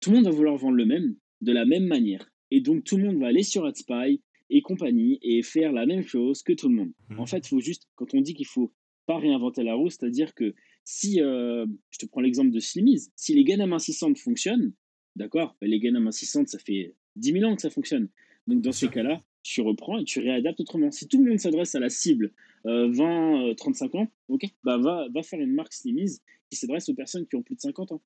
tout 0.00 0.10
le 0.10 0.16
monde 0.16 0.24
va 0.26 0.30
vouloir 0.30 0.56
vendre 0.56 0.76
le 0.76 0.86
même, 0.86 1.16
de 1.40 1.52
la 1.52 1.64
même 1.64 1.86
manière. 1.86 2.30
Et 2.50 2.60
donc 2.60 2.84
tout 2.84 2.96
le 2.96 3.04
monde 3.04 3.20
va 3.20 3.28
aller 3.28 3.42
sur 3.42 3.64
AdSpy 3.64 4.20
et 4.50 4.62
compagnie 4.62 5.18
et 5.22 5.42
faire 5.42 5.72
la 5.72 5.86
même 5.86 6.02
chose 6.02 6.42
que 6.42 6.52
tout 6.52 6.68
le 6.68 6.74
monde. 6.74 6.92
Mmh. 7.08 7.20
En 7.20 7.26
fait, 7.26 7.38
il 7.38 7.48
faut 7.48 7.60
juste, 7.60 7.88
quand 7.94 8.12
on 8.14 8.20
dit 8.20 8.34
qu'il 8.34 8.46
faut 8.46 8.72
pas 9.06 9.18
réinventer 9.18 9.62
la 9.62 9.74
roue, 9.74 9.88
c'est-à-dire 9.88 10.34
que 10.34 10.54
si, 10.84 11.20
euh, 11.20 11.66
je 11.90 11.98
te 11.98 12.06
prends 12.06 12.20
l'exemple 12.20 12.50
de 12.50 12.60
Slimise, 12.60 13.12
si 13.16 13.34
les 13.34 13.44
gaines 13.44 13.60
amincissantes 13.60 14.18
fonctionnent, 14.18 14.72
d'accord, 15.16 15.56
bah, 15.60 15.66
les 15.66 15.78
gaines 15.78 15.96
amincissantes, 15.96 16.48
ça 16.48 16.58
fait 16.58 16.94
10 17.16 17.32
000 17.32 17.44
ans 17.44 17.54
que 17.54 17.62
ça 17.62 17.70
fonctionne. 17.70 18.08
Donc 18.46 18.62
dans 18.62 18.72
ces 18.72 18.88
cas-là, 18.88 19.22
tu 19.42 19.60
reprends 19.60 19.98
et 19.98 20.04
tu 20.04 20.20
réadaptes 20.20 20.60
autrement. 20.60 20.90
Si 20.90 21.08
tout 21.08 21.22
le 21.22 21.28
monde 21.28 21.38
s'adresse 21.38 21.74
à 21.74 21.80
la 21.80 21.88
cible 21.88 22.32
20-35 22.64 23.96
euh, 23.96 23.98
ans, 24.00 24.08
ok, 24.28 24.44
bah 24.64 24.78
va, 24.78 25.08
va 25.12 25.22
faire 25.22 25.40
une 25.40 25.52
marque 25.52 25.72
Slimise 25.72 26.22
qui 26.50 26.56
s'adresse 26.56 26.88
aux 26.88 26.94
personnes 26.94 27.26
qui 27.26 27.36
ont 27.36 27.42
plus 27.42 27.56
de 27.56 27.60
50 27.60 27.92
ans. 27.92 28.02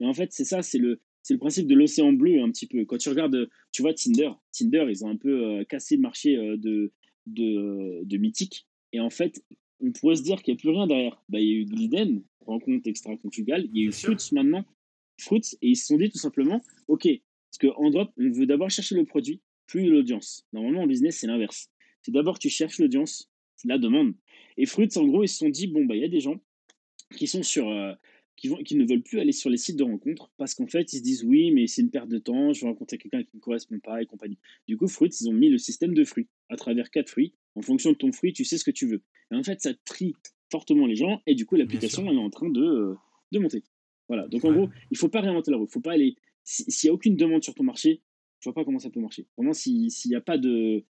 Et 0.00 0.06
en 0.06 0.12
fait, 0.12 0.32
c'est 0.32 0.44
ça, 0.44 0.62
c'est 0.62 0.78
le, 0.78 1.00
c'est 1.22 1.34
le 1.34 1.38
principe 1.38 1.66
de 1.66 1.74
l'océan 1.74 2.12
bleu 2.12 2.42
un 2.42 2.50
petit 2.50 2.66
peu. 2.66 2.84
Quand 2.84 2.98
tu 2.98 3.08
regardes, 3.08 3.48
tu 3.72 3.82
vois 3.82 3.94
Tinder, 3.94 4.30
Tinder, 4.52 4.86
ils 4.88 5.04
ont 5.04 5.08
un 5.08 5.16
peu 5.16 5.44
euh, 5.44 5.64
cassé 5.64 5.96
le 5.96 6.02
marché 6.02 6.36
de, 6.36 6.92
de, 7.26 8.04
de 8.04 8.16
mythique. 8.16 8.66
Et 8.92 9.00
en 9.00 9.10
fait, 9.10 9.42
on 9.80 9.92
pourrait 9.92 10.16
se 10.16 10.22
dire 10.22 10.42
qu'il 10.42 10.54
n'y 10.54 10.58
a 10.58 10.60
plus 10.60 10.70
rien 10.70 10.86
derrière. 10.86 11.22
Bah, 11.28 11.40
il 11.40 11.48
y 11.48 11.52
a 11.52 11.56
eu 11.56 11.64
Gliden, 11.64 12.22
rencontre 12.40 12.88
extra-conjugale, 12.88 13.68
il 13.72 13.80
y 13.80 13.84
a 13.84 13.88
eu 13.88 13.92
Fruits 13.92 14.32
maintenant, 14.32 14.64
Fruits, 15.20 15.56
et 15.62 15.70
ils 15.70 15.76
se 15.76 15.86
sont 15.86 15.96
dit 15.96 16.10
tout 16.10 16.18
simplement, 16.18 16.62
OK, 16.88 17.06
parce 17.06 17.58
qu'en 17.58 17.90
drop, 17.90 18.10
on 18.18 18.30
veut 18.30 18.46
d'abord 18.46 18.70
chercher 18.70 18.94
le 18.94 19.04
produit, 19.04 19.40
plus 19.66 19.88
l'audience. 19.88 20.46
Normalement, 20.52 20.82
en 20.82 20.86
business, 20.86 21.18
c'est 21.18 21.26
l'inverse. 21.26 21.70
C'est 22.02 22.12
d'abord 22.12 22.38
tu 22.38 22.48
cherches 22.48 22.78
l'audience, 22.78 23.30
c'est 23.56 23.68
la 23.68 23.78
demande. 23.78 24.14
Et 24.56 24.66
Fruits, 24.66 24.88
en 24.96 25.06
gros, 25.06 25.24
ils 25.24 25.28
se 25.28 25.38
sont 25.38 25.48
dit, 25.48 25.66
bon, 25.66 25.84
bah, 25.84 25.96
il 25.96 26.02
y 26.02 26.04
a 26.04 26.08
des 26.08 26.20
gens 26.20 26.40
qui 27.16 27.26
sont 27.26 27.42
sur, 27.42 27.68
euh, 27.68 27.92
qui, 28.36 28.48
vont, 28.48 28.56
qui 28.58 28.76
ne 28.76 28.86
veulent 28.86 29.02
plus 29.02 29.18
aller 29.18 29.32
sur 29.32 29.50
les 29.50 29.56
sites 29.56 29.76
de 29.76 29.84
rencontres 29.84 30.30
parce 30.36 30.54
qu'en 30.54 30.66
fait, 30.66 30.92
ils 30.92 30.98
se 30.98 31.02
disent 31.02 31.24
oui, 31.24 31.50
mais 31.50 31.66
c'est 31.66 31.82
une 31.82 31.90
perte 31.90 32.08
de 32.08 32.18
temps, 32.18 32.52
je 32.52 32.60
vais 32.62 32.68
rencontrer 32.68 32.98
quelqu'un 32.98 33.22
qui 33.22 33.30
ne 33.34 33.38
me 33.38 33.40
correspond 33.40 33.78
pas 33.78 34.02
et 34.02 34.06
compagnie. 34.06 34.38
Du 34.68 34.76
coup, 34.76 34.88
Fruits, 34.88 35.10
ils 35.20 35.28
ont 35.28 35.32
mis 35.32 35.48
le 35.48 35.58
système 35.58 35.94
de 35.94 36.04
fruits 36.04 36.28
à 36.48 36.56
travers 36.56 36.90
quatre 36.90 37.10
fruits. 37.10 37.34
En 37.56 37.62
fonction 37.62 37.90
de 37.90 37.96
ton 37.96 38.12
fruit, 38.12 38.32
tu 38.32 38.44
sais 38.44 38.58
ce 38.58 38.64
que 38.64 38.70
tu 38.70 38.86
veux. 38.86 39.02
Et 39.32 39.34
en 39.34 39.42
fait, 39.42 39.60
ça 39.60 39.72
trie 39.84 40.14
fortement 40.50 40.86
les 40.86 40.94
gens 40.94 41.20
et 41.26 41.34
du 41.34 41.46
coup, 41.46 41.56
l'application, 41.56 42.08
elle 42.08 42.16
est 42.16 42.20
en 42.20 42.30
train 42.30 42.48
de, 42.48 42.62
euh, 42.62 42.94
de 43.32 43.38
monter. 43.38 43.64
Voilà. 44.08 44.28
Donc, 44.28 44.44
en 44.44 44.52
gros, 44.52 44.68
il 44.90 44.96
faut 44.96 45.08
pas 45.08 45.20
réinventer 45.20 45.50
la 45.50 45.56
roue. 45.56 45.66
Il 45.68 45.72
faut 45.72 45.80
pas 45.80 45.92
aller. 45.92 46.16
S'il 46.44 46.88
n'y 46.88 46.90
a 46.90 46.94
aucune 46.94 47.16
demande 47.16 47.42
sur 47.42 47.54
ton 47.54 47.64
marché, 47.64 48.02
je 48.40 48.48
vois 48.48 48.54
pas 48.54 48.64
comment 48.64 48.78
ça 48.78 48.90
peut 48.90 49.00
marcher. 49.00 49.26
Vraiment, 49.36 49.52
s'il 49.52 49.90
n'y 50.06 50.14
a 50.14 50.20
pas 50.20 50.38
de. 50.38 50.84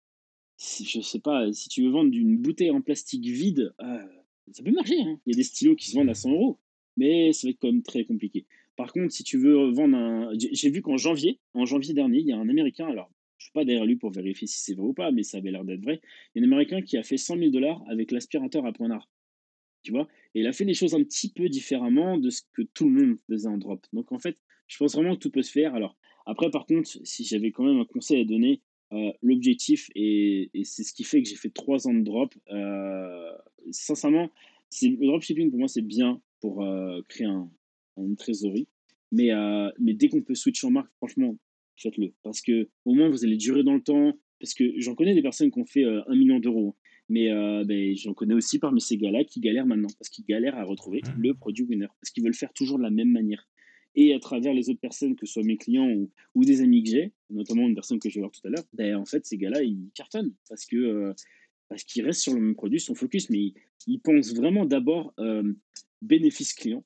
Si, 0.56 0.84
je 0.84 1.00
sais 1.00 1.20
pas, 1.20 1.52
si 1.52 1.68
tu 1.68 1.82
veux 1.82 1.90
vendre 1.90 2.14
une 2.14 2.38
bouteille 2.38 2.70
en 2.70 2.80
plastique 2.80 3.24
vide, 3.24 3.74
euh, 3.80 4.06
ça 4.52 4.62
peut 4.62 4.72
marcher. 4.72 5.00
Hein. 5.00 5.20
Il 5.26 5.32
y 5.32 5.36
a 5.36 5.36
des 5.36 5.44
stylos 5.44 5.76
qui 5.76 5.90
se 5.90 5.96
vendent 5.96 6.10
à 6.10 6.14
100 6.14 6.30
euros 6.30 6.58
mais 6.96 7.32
ça 7.32 7.46
va 7.46 7.50
être 7.50 7.58
quand 7.60 7.68
même 7.68 7.82
très 7.82 8.04
compliqué. 8.04 8.46
Par 8.76 8.92
contre, 8.92 9.12
si 9.12 9.22
tu 9.22 9.38
veux 9.38 9.70
vendre 9.70 9.96
un. 9.96 10.32
J'ai 10.36 10.70
vu 10.70 10.82
qu'en 10.82 10.96
janvier, 10.96 11.38
en 11.54 11.64
janvier 11.64 11.94
dernier, 11.94 12.18
il 12.18 12.26
y 12.26 12.32
a 12.32 12.38
un 12.38 12.48
Américain, 12.48 12.86
alors 12.86 13.10
pas 13.54 13.64
derrière 13.64 13.86
lui 13.86 13.96
pour 13.96 14.10
vérifier 14.10 14.46
si 14.46 14.60
c'est 14.60 14.74
vrai 14.74 14.86
ou 14.86 14.92
pas, 14.92 15.10
mais 15.10 15.22
ça 15.22 15.38
avait 15.38 15.50
l'air 15.50 15.64
d'être 15.64 15.82
vrai. 15.82 16.00
Il 16.34 16.42
y 16.42 16.44
a 16.44 16.46
un 16.46 16.50
Américain 16.50 16.82
qui 16.82 16.96
a 16.96 17.02
fait 17.02 17.16
100 17.16 17.38
000 17.38 17.50
dollars 17.50 17.82
avec 17.88 18.10
l'aspirateur 18.10 18.66
à 18.66 18.72
poignard. 18.72 19.08
Tu 19.82 19.92
vois? 19.92 20.08
Et 20.34 20.40
il 20.40 20.46
a 20.46 20.52
fait 20.52 20.64
les 20.64 20.74
choses 20.74 20.94
un 20.94 21.02
petit 21.02 21.30
peu 21.30 21.48
différemment 21.48 22.18
de 22.18 22.30
ce 22.30 22.42
que 22.52 22.62
tout 22.62 22.88
le 22.88 23.06
monde 23.06 23.16
faisait 23.28 23.48
en 23.48 23.58
drop. 23.58 23.86
Donc 23.92 24.12
en 24.12 24.18
fait, 24.18 24.36
je 24.66 24.76
pense 24.78 24.94
vraiment 24.94 25.14
que 25.14 25.20
tout 25.20 25.30
peut 25.30 25.42
se 25.42 25.52
faire. 25.52 25.74
Alors 25.74 25.96
après, 26.26 26.50
par 26.50 26.66
contre, 26.66 26.90
si 27.04 27.24
j'avais 27.24 27.52
quand 27.52 27.64
même 27.64 27.78
un 27.78 27.84
conseil 27.84 28.20
à 28.20 28.24
donner, 28.24 28.60
euh, 28.92 29.12
l'objectif, 29.22 29.90
et, 29.94 30.50
c'est 30.64 30.84
ce 30.84 30.92
qui 30.92 31.04
fait 31.04 31.22
que 31.22 31.28
j'ai 31.28 31.36
fait 31.36 31.50
3 31.50 31.88
ans 31.88 31.94
de 31.94 32.02
drop, 32.02 32.34
euh, 32.50 33.32
sincèrement, 33.70 34.30
le 34.82 35.06
dropshipping 35.06 35.50
pour 35.50 35.58
moi 35.58 35.68
c'est 35.68 35.82
bien 35.82 36.20
pour 36.40 36.62
euh, 36.62 37.00
créer 37.08 37.26
un, 37.26 37.50
une 37.96 38.16
trésorerie. 38.16 38.68
Mais, 39.12 39.30
euh, 39.32 39.70
mais 39.78 39.94
dès 39.94 40.08
qu'on 40.08 40.22
peut 40.22 40.34
switcher 40.34 40.66
en 40.66 40.70
marque, 40.70 40.90
franchement, 40.96 41.36
faites-le. 41.76 42.12
Parce 42.22 42.40
que 42.40 42.68
au 42.84 42.94
moins, 42.94 43.08
vous 43.08 43.24
allez 43.24 43.36
durer 43.36 43.62
dans 43.62 43.74
le 43.74 43.82
temps. 43.82 44.12
Parce 44.40 44.54
que 44.54 44.64
j'en 44.78 44.94
connais 44.94 45.14
des 45.14 45.22
personnes 45.22 45.50
qui 45.50 45.58
ont 45.58 45.64
fait 45.64 45.84
euh, 45.84 46.02
un 46.08 46.16
million 46.16 46.38
d'euros. 46.38 46.76
Mais 47.10 47.28
ben, 47.66 47.94
j'en 47.96 48.14
connais 48.14 48.32
aussi 48.32 48.58
parmi 48.58 48.80
ces 48.80 48.96
gars-là 48.96 49.24
qui 49.24 49.40
galèrent 49.40 49.66
maintenant. 49.66 49.90
Parce 49.98 50.08
qu'ils 50.08 50.24
galèrent 50.24 50.56
à 50.56 50.64
retrouver 50.64 51.02
mmh. 51.02 51.20
le 51.20 51.34
produit 51.34 51.64
winner. 51.64 51.88
Parce 52.00 52.10
qu'ils 52.10 52.24
veulent 52.24 52.34
faire 52.34 52.52
toujours 52.54 52.78
de 52.78 52.82
la 52.82 52.90
même 52.90 53.10
manière. 53.10 53.46
Et 53.94 54.14
à 54.14 54.18
travers 54.18 54.54
les 54.54 54.70
autres 54.70 54.80
personnes, 54.80 55.14
que 55.14 55.26
ce 55.26 55.34
soit 55.34 55.42
mes 55.42 55.58
clients 55.58 55.88
ou, 55.88 56.10
ou 56.34 56.44
des 56.46 56.62
amis 56.62 56.82
que 56.82 56.88
j'ai, 56.88 57.12
notamment 57.28 57.68
une 57.68 57.74
personne 57.74 57.98
que 57.98 58.08
je 58.08 58.14
vais 58.14 58.20
voir 58.20 58.32
tout 58.32 58.40
à 58.46 58.50
l'heure, 58.50 58.64
ben, 58.72 58.96
en 58.96 59.04
fait, 59.04 59.26
ces 59.26 59.36
gars-là, 59.36 59.62
ils 59.62 59.90
cartonnent. 59.94 60.32
Parce 60.48 60.64
que 60.64 61.12
parce 61.68 61.84
qu'ils 61.84 62.04
restent 62.04 62.22
sur 62.22 62.34
le 62.34 62.40
même 62.40 62.54
produit, 62.54 62.80
son 62.80 62.94
focus, 62.94 63.30
mais 63.30 63.52
ils, 63.86 63.98
pensent 63.98 64.34
vraiment 64.34 64.64
d'abord 64.64 65.14
bénéfice 66.02 66.54
client 66.54 66.84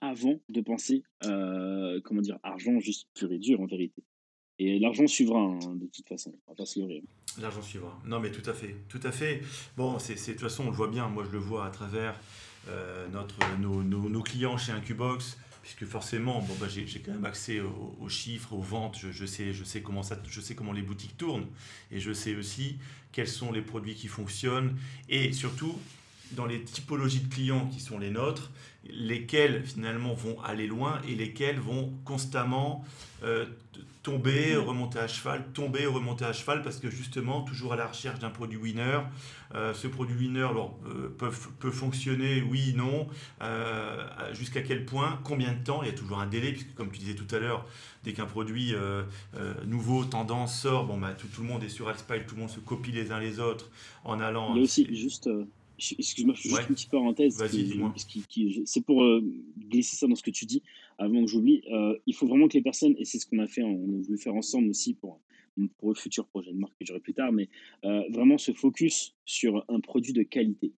avant 0.00 0.40
de 0.48 0.60
penser, 0.60 1.02
euh, 1.24 2.00
comment 2.04 2.20
dire, 2.20 2.38
argent 2.42 2.78
juste 2.80 3.08
pur 3.14 3.32
et 3.32 3.38
dur 3.38 3.60
en 3.60 3.66
vérité. 3.66 4.02
Et 4.60 4.78
l'argent 4.78 5.06
suivra 5.06 5.38
hein, 5.38 5.58
de 5.76 5.86
toute 5.86 6.08
façon, 6.08 6.34
on 6.46 6.50
va 6.50 6.56
pas 6.56 6.66
se 6.66 6.80
leurrer. 6.80 7.02
L'argent 7.40 7.62
suivra. 7.62 8.00
Non 8.04 8.18
mais 8.18 8.32
tout 8.32 8.48
à 8.48 8.54
fait, 8.54 8.74
tout 8.88 9.00
à 9.04 9.12
fait. 9.12 9.42
Bon, 9.76 9.98
c'est 9.98 10.14
de 10.14 10.32
toute 10.32 10.40
façon 10.40 10.64
on 10.64 10.70
le 10.70 10.76
voit 10.76 10.88
bien. 10.88 11.08
Moi 11.08 11.24
je 11.24 11.30
le 11.30 11.38
vois 11.38 11.64
à 11.64 11.70
travers 11.70 12.18
euh, 12.68 13.08
notre 13.08 13.38
nos, 13.58 13.82
nos, 13.82 14.22
clients 14.22 14.58
chez 14.58 14.72
Incubox, 14.72 15.38
puisque 15.62 15.84
forcément, 15.84 16.40
bon 16.40 16.54
bah, 16.60 16.66
j'ai 16.68 17.00
quand 17.00 17.12
même 17.12 17.24
accès 17.24 17.60
aux, 17.60 18.08
chiffres, 18.08 18.52
aux 18.52 18.60
ventes. 18.60 18.98
Je, 18.98 19.26
sais, 19.26 19.52
je 19.52 19.62
sais 19.62 19.80
comment 19.80 20.02
ça, 20.02 20.20
je 20.28 20.40
sais 20.40 20.56
comment 20.56 20.72
les 20.72 20.82
boutiques 20.82 21.16
tournent, 21.16 21.46
et 21.92 22.00
je 22.00 22.12
sais 22.12 22.34
aussi 22.34 22.78
quels 23.12 23.28
sont 23.28 23.52
les 23.52 23.62
produits 23.62 23.94
qui 23.94 24.08
fonctionnent, 24.08 24.76
et 25.08 25.32
surtout 25.32 25.74
dans 26.32 26.46
les 26.46 26.62
typologies 26.62 27.20
de 27.20 27.32
clients 27.32 27.66
qui 27.66 27.80
sont 27.80 27.98
les 27.98 28.10
nôtres, 28.10 28.50
lesquels 28.90 29.64
finalement 29.64 30.14
vont 30.14 30.40
aller 30.42 30.66
loin 30.66 31.00
et 31.08 31.14
lesquels 31.14 31.58
vont 31.58 31.92
constamment 32.04 32.84
euh, 33.24 33.46
tomber, 34.02 34.56
remonter 34.56 35.00
à 35.00 35.08
cheval, 35.08 35.44
tomber, 35.52 35.84
remonter 35.84 36.24
à 36.24 36.32
cheval, 36.32 36.62
parce 36.62 36.78
que 36.78 36.88
justement, 36.88 37.42
toujours 37.42 37.74
à 37.74 37.76
la 37.76 37.86
recherche 37.86 38.20
d'un 38.20 38.30
produit 38.30 38.56
winner. 38.56 39.00
Euh, 39.54 39.74
ce 39.74 39.86
produit 39.86 40.16
winner 40.16 40.44
alors, 40.44 40.78
euh, 40.86 41.08
peut, 41.18 41.30
peut, 41.58 41.70
fonctionner, 41.70 42.40
oui, 42.42 42.74
non, 42.74 43.08
jusqu'à 44.32 44.62
quel 44.62 44.86
point, 44.86 45.20
combien 45.24 45.52
de 45.52 45.62
temps, 45.62 45.82
il 45.82 45.88
y 45.88 45.90
a 45.90 45.94
toujours 45.94 46.20
un 46.20 46.26
délai, 46.26 46.52
puisque 46.52 46.74
comme 46.74 46.90
tu 46.90 47.00
disais 47.00 47.14
tout 47.14 47.34
à 47.34 47.38
l'heure, 47.38 47.66
dès 48.04 48.12
qu'un 48.12 48.26
produit 48.26 48.72
nouveau, 49.66 50.04
tendance 50.04 50.58
sort, 50.58 50.86
bon, 50.86 50.96
bah, 50.96 51.12
tout, 51.12 51.26
tout, 51.26 51.42
le 51.42 51.48
monde 51.48 51.64
est 51.64 51.68
sur 51.68 51.88
Alspile, 51.88 52.24
tout 52.26 52.36
le 52.36 52.42
monde 52.42 52.50
se 52.50 52.60
copie 52.60 52.92
les 52.92 53.10
uns 53.12 53.20
les 53.20 53.40
autres 53.40 53.68
en 54.04 54.20
allant... 54.20 54.54
Il 54.54 54.58
y 54.58 54.60
a 54.60 54.64
aussi, 54.64 54.94
juste 54.94 55.28
Excuse-moi, 55.78 56.34
je 56.34 56.42
fais 56.42 56.48
juste 56.48 56.68
une 56.68 56.74
petite 56.74 56.90
parenthèse. 56.90 57.42
C'est 58.64 58.80
pour 58.84 59.02
euh, 59.04 59.22
glisser 59.56 59.96
ça 59.96 60.08
dans 60.08 60.16
ce 60.16 60.22
que 60.22 60.30
tu 60.30 60.44
dis, 60.44 60.62
avant 60.98 61.24
que 61.24 61.30
j'oublie. 61.30 61.62
Euh, 61.70 61.96
il 62.06 62.14
faut 62.14 62.26
vraiment 62.26 62.48
que 62.48 62.54
les 62.54 62.62
personnes, 62.62 62.94
et 62.98 63.04
c'est 63.04 63.18
ce 63.18 63.26
qu'on 63.26 63.38
a 63.38 63.46
fait, 63.46 63.62
on 63.62 63.74
a 63.74 64.02
voulu 64.02 64.18
faire 64.18 64.34
ensemble 64.34 64.70
aussi 64.70 64.94
pour, 64.94 65.20
pour 65.78 65.90
le 65.90 65.94
futur 65.94 66.26
projet 66.26 66.52
de 66.52 66.58
marque 66.58 66.76
que 66.78 66.84
j'aurai 66.84 67.00
plus 67.00 67.14
tard, 67.14 67.30
mais 67.30 67.48
euh, 67.84 68.02
vraiment 68.10 68.38
se 68.38 68.52
focus 68.52 69.14
sur 69.24 69.64
un 69.68 69.78
produit 69.78 70.12
de 70.12 70.24
qualité. 70.24 70.72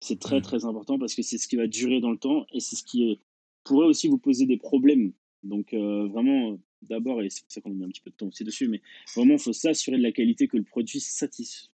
C'est 0.00 0.18
très 0.18 0.40
mmh. 0.40 0.42
très 0.42 0.64
important 0.66 0.98
parce 0.98 1.14
que 1.14 1.22
c'est 1.22 1.38
ce 1.38 1.48
qui 1.48 1.56
va 1.56 1.66
durer 1.66 2.00
dans 2.00 2.10
le 2.10 2.18
temps 2.18 2.44
et 2.52 2.60
c'est 2.60 2.76
ce 2.76 2.82
qui 2.82 3.18
pourrait 3.64 3.86
aussi 3.86 4.08
vous 4.08 4.18
poser 4.18 4.46
des 4.46 4.58
problèmes. 4.58 5.12
Donc 5.44 5.72
vraiment, 5.72 6.58
d'abord, 6.82 7.22
et 7.22 7.30
c'est 7.30 7.42
pour 7.42 7.52
ça 7.52 7.60
qu'on 7.60 7.70
a 7.70 7.74
mis 7.74 7.84
un 7.84 7.88
petit 7.88 8.00
peu 8.00 8.10
de 8.10 8.16
temps 8.16 8.26
aussi 8.26 8.44
dessus, 8.44 8.68
mais 8.68 8.82
vraiment, 9.14 9.34
il 9.34 9.40
faut 9.40 9.52
s'assurer 9.52 9.96
de 9.96 10.02
la 10.02 10.12
qualité, 10.12 10.48
que 10.48 10.56
le 10.56 10.64
produit 10.64 11.00
satisfait 11.00 11.71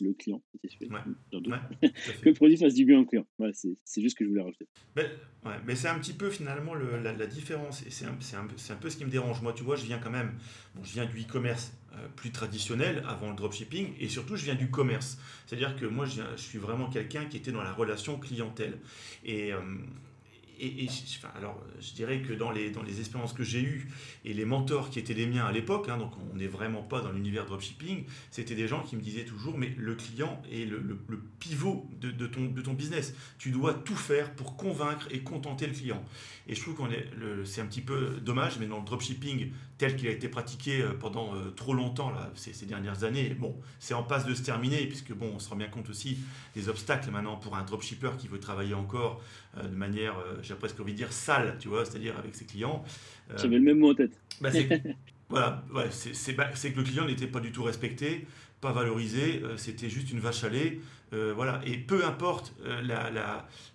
le 0.00 0.12
client 0.12 0.42
que 0.62 2.28
le 2.28 2.34
produit 2.34 2.56
fasse 2.56 2.74
du 2.74 2.84
bien 2.84 3.00
au 3.00 3.04
client. 3.04 3.26
c'est 3.52 4.00
juste 4.00 4.16
que 4.16 4.24
je 4.24 4.28
voulais 4.28 4.42
rajouter. 4.42 4.66
Mais, 4.94 5.74
c'est 5.74 5.88
un 5.88 5.98
petit 5.98 6.12
peu 6.12 6.30
finalement 6.30 6.74
la, 6.74 7.26
différence, 7.26 7.84
et 7.86 7.90
c'est 7.90 8.06
un, 8.06 8.10
un, 8.38 8.44
un, 8.44 8.76
peu 8.76 8.90
ce 8.90 8.96
qui 8.96 9.04
me 9.04 9.10
dérange. 9.10 9.42
Moi, 9.42 9.52
tu 9.52 9.62
vois, 9.62 9.76
je 9.76 9.84
viens 9.84 9.98
quand 9.98 10.10
même, 10.10 10.32
bon, 10.74 10.84
je 10.84 10.92
viens 10.92 11.06
du 11.06 11.20
e-commerce 11.20 11.72
euh, 11.92 12.08
plus 12.16 12.30
traditionnel 12.30 13.02
avant 13.06 13.30
le 13.30 13.36
dropshipping, 13.36 13.94
et 13.98 14.08
surtout, 14.08 14.36
je 14.36 14.44
viens 14.44 14.54
du 14.54 14.70
commerce. 14.70 15.18
C'est-à-dire 15.46 15.76
que 15.76 15.86
moi, 15.86 16.06
je, 16.06 16.22
je 16.36 16.42
suis 16.42 16.58
vraiment 16.58 16.88
quelqu'un 16.88 17.24
qui 17.26 17.36
était 17.36 17.52
dans 17.52 17.62
la 17.62 17.72
relation 17.72 18.18
clientèle. 18.18 18.78
Et, 19.24 19.52
euh, 19.52 19.60
et, 20.58 20.88
alors, 21.36 21.62
je 21.80 21.92
dirais 21.92 22.20
que 22.20 22.32
dans 22.32 22.50
les, 22.50 22.72
expériences 22.98 23.32
que 23.32 23.44
j'ai 23.44 23.60
eues 23.60 23.88
et 24.24 24.32
les 24.32 24.44
mentors 24.44 24.90
qui 24.90 24.98
étaient 24.98 25.14
les 25.14 25.26
miens 25.26 25.44
à 25.44 25.52
l'époque, 25.52 25.88
hein, 25.88 25.98
donc 25.98 26.12
on 26.32 26.36
n'est 26.36 26.46
vraiment 26.46 26.82
pas 26.82 27.00
dans 27.00 27.12
l'univers 27.12 27.46
dropshipping, 27.46 28.04
c'était 28.30 28.54
des 28.54 28.68
gens 28.68 28.82
qui 28.82 28.96
me 28.96 29.00
disaient 29.00 29.24
toujours, 29.24 29.58
mais 29.58 29.74
le 29.76 29.94
client 29.94 30.42
est 30.50 30.64
le, 30.64 30.80
pivot 31.38 31.88
de, 32.00 32.10
de, 32.10 32.26
ton, 32.26 32.46
de 32.46 32.62
ton 32.62 32.72
business. 32.72 33.14
Tu 33.38 33.50
dois 33.50 33.74
tout 33.74 33.96
faire 33.96 34.34
pour 34.34 34.56
convaincre 34.56 35.08
et 35.10 35.20
contenter 35.20 35.66
le 35.66 35.72
client. 35.72 36.02
Et 36.48 36.54
je 36.54 36.60
trouve 36.60 36.74
qu'on 36.74 36.90
est, 36.90 37.08
c'est 37.44 37.60
un 37.60 37.66
petit 37.66 37.80
peu 37.80 38.16
dommage, 38.22 38.58
mais 38.58 38.66
dans 38.66 38.78
le 38.78 38.84
dropshipping 38.84 39.50
tel 39.78 39.96
qu'il 39.96 40.08
a 40.08 40.10
été 40.10 40.28
pratiqué 40.28 40.80
euh, 40.80 40.92
pendant 40.98 41.34
euh, 41.34 41.50
trop 41.50 41.74
longtemps 41.74 42.10
là, 42.10 42.30
ces, 42.34 42.52
ces 42.52 42.66
dernières 42.66 43.04
années, 43.04 43.34
bon, 43.38 43.54
c'est 43.78 43.94
en 43.94 44.02
passe 44.02 44.24
de 44.26 44.34
se 44.34 44.42
terminer, 44.42 44.86
puisque 44.86 45.12
bon, 45.12 45.32
on 45.34 45.38
se 45.38 45.48
rend 45.48 45.56
bien 45.56 45.68
compte 45.68 45.90
aussi 45.90 46.18
des 46.54 46.68
obstacles 46.68 47.10
maintenant 47.10 47.36
pour 47.36 47.56
un 47.56 47.62
dropshipper 47.62 48.12
qui 48.18 48.28
veut 48.28 48.40
travailler 48.40 48.74
encore 48.74 49.22
euh, 49.58 49.62
de 49.62 49.74
manière, 49.74 50.14
j'ai 50.42 50.54
presque 50.54 50.80
envie 50.80 50.92
de 50.92 50.98
dire, 50.98 51.12
sale, 51.12 51.56
tu 51.58 51.68
vois, 51.68 51.84
c'est-à-dire 51.84 52.16
avec 52.18 52.34
ses 52.34 52.46
clients. 52.46 52.84
J'avais 53.36 53.58
le 53.58 53.64
même 53.64 53.78
mot 53.78 53.90
en 53.90 53.94
tête. 53.94 54.18
Bah, 54.40 54.50
voilà, 55.28 55.64
ouais, 55.74 55.90
c'est 55.90 56.34
que 56.34 56.76
le 56.76 56.84
client 56.84 57.06
n'était 57.06 57.26
pas 57.26 57.40
du 57.40 57.52
tout 57.52 57.62
respecté, 57.62 58.26
pas 58.60 58.72
valorisé, 58.72 59.42
c'était 59.56 59.90
juste 59.90 60.10
une 60.12 60.20
vache 60.20 60.44
à 60.44 60.48
lait. 60.48 60.80
Euh, 61.12 61.32
voilà. 61.34 61.60
Et 61.64 61.76
peu 61.76 62.04
importe 62.04 62.54
euh, 62.64 62.82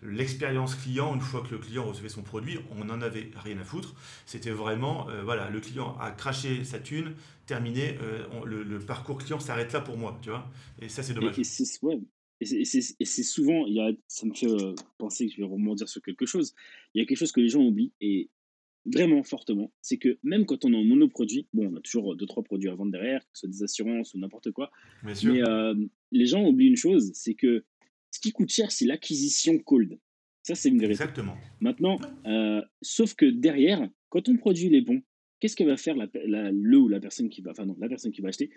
l'expérience 0.04 0.76
client, 0.76 1.16
une 1.16 1.22
fois 1.22 1.42
que 1.42 1.52
le 1.52 1.60
client 1.60 1.86
recevait 1.86 2.10
son 2.10 2.24
produit, 2.24 2.60
on 2.72 2.86
n'en 2.86 3.02
avait 3.02 3.32
rien 3.36 3.58
à 3.58 3.64
foutre. 3.64 3.96
C'était 4.26 4.52
vraiment, 4.52 5.10
euh, 5.10 5.24
voilà, 5.24 5.50
le 5.50 5.60
client 5.60 5.98
a 6.00 6.12
craché 6.12 6.64
sa 6.64 6.80
thune, 6.80 7.16
terminé, 7.46 7.98
le, 8.46 8.80
parcours 8.80 9.18
client 9.18 9.40
s'arrête 9.40 9.72
là 9.74 9.82
pour 9.82 9.98
moi, 9.98 10.18
tu 10.22 10.30
vois. 10.30 10.50
Et 10.82 10.90
ça, 10.90 11.04
c'est 11.04 11.14
dommage. 11.14 11.40
Et, 11.40 11.44
c'est 12.66 13.24
souvent, 13.24 13.66
il 13.68 13.76
y 13.76 13.82
a, 13.82 13.92
ça 14.08 14.26
me 14.26 14.34
fait 14.34 14.48
penser 14.98 15.28
que 15.28 15.34
je 15.34 15.38
vais 15.38 15.48
rebondir 15.48 15.88
sur 15.88 16.02
quelque 16.02 16.26
chose. 16.26 16.56
Il 16.94 17.02
y 17.02 17.04
a 17.04 17.08
quelque 17.08 17.20
chose 17.20 17.32
que 17.32 17.40
les 17.40 17.50
gens 17.50 17.62
oublient, 17.62 17.92
et 18.02 18.30
vraiment 18.86 19.24
fortement, 19.24 19.72
c'est 19.82 19.98
que 19.98 20.18
même 20.24 20.46
quand 20.46 20.66
on 20.66 20.74
est 20.74 20.78
en 20.78 20.84
monoproduit, 20.84 21.48
bon, 21.54 21.72
on 21.72 21.76
a 21.76 21.82
toujours 21.82 22.16
deux, 22.16 22.26
trois 22.26 22.44
produits 22.44 22.70
à 22.70 22.76
vendre 22.76 22.92
derrière, 22.92 23.22
que 23.22 23.30
ce 23.34 23.42
soit 23.42 23.50
des 23.50 23.64
assurances 23.64 24.14
ou 24.14 24.20
n'importe 24.20 24.52
quoi, 24.52 24.72
mais 25.04 25.14
euh, 25.26 25.76
les 26.12 26.26
gens 26.26 26.46
oublient 26.46 26.68
une 26.68 26.76
chose, 26.76 27.12
c'est 27.14 27.36
que 27.36 27.64
ce 28.12 28.20
qui 28.20 28.32
coûte 28.32 28.50
cher, 28.50 28.72
c'est 28.72 28.86
l'acquisition 28.86 29.58
cold. 29.60 29.98
Ça, 30.44 30.56
c'est 30.56 30.70
une 30.70 30.80
vérité. 30.80 31.04
Exactement. 31.04 31.38
Maintenant, 31.60 32.00
euh, 32.26 32.62
sauf 32.82 33.14
que 33.14 33.26
derrière, 33.26 33.88
quand 34.10 34.28
on 34.28 34.38
produit 34.38 34.70
les 34.70 34.82
bons, 34.82 35.02
qu'est-ce 35.40 35.56
que 35.56 35.64
va 35.64 35.78
faire 35.78 35.96
la, 35.96 36.08
le 36.52 36.78
ou 36.78 36.88
la 36.88 37.00
personne 37.00 37.30
qui 37.30 37.42
va, 37.42 37.52
enfin 37.52 37.66
non, 37.66 37.76
la 37.80 37.90
personne 37.90 38.12
qui 38.12 38.22
va 38.22 38.30
acheter, 38.30 38.50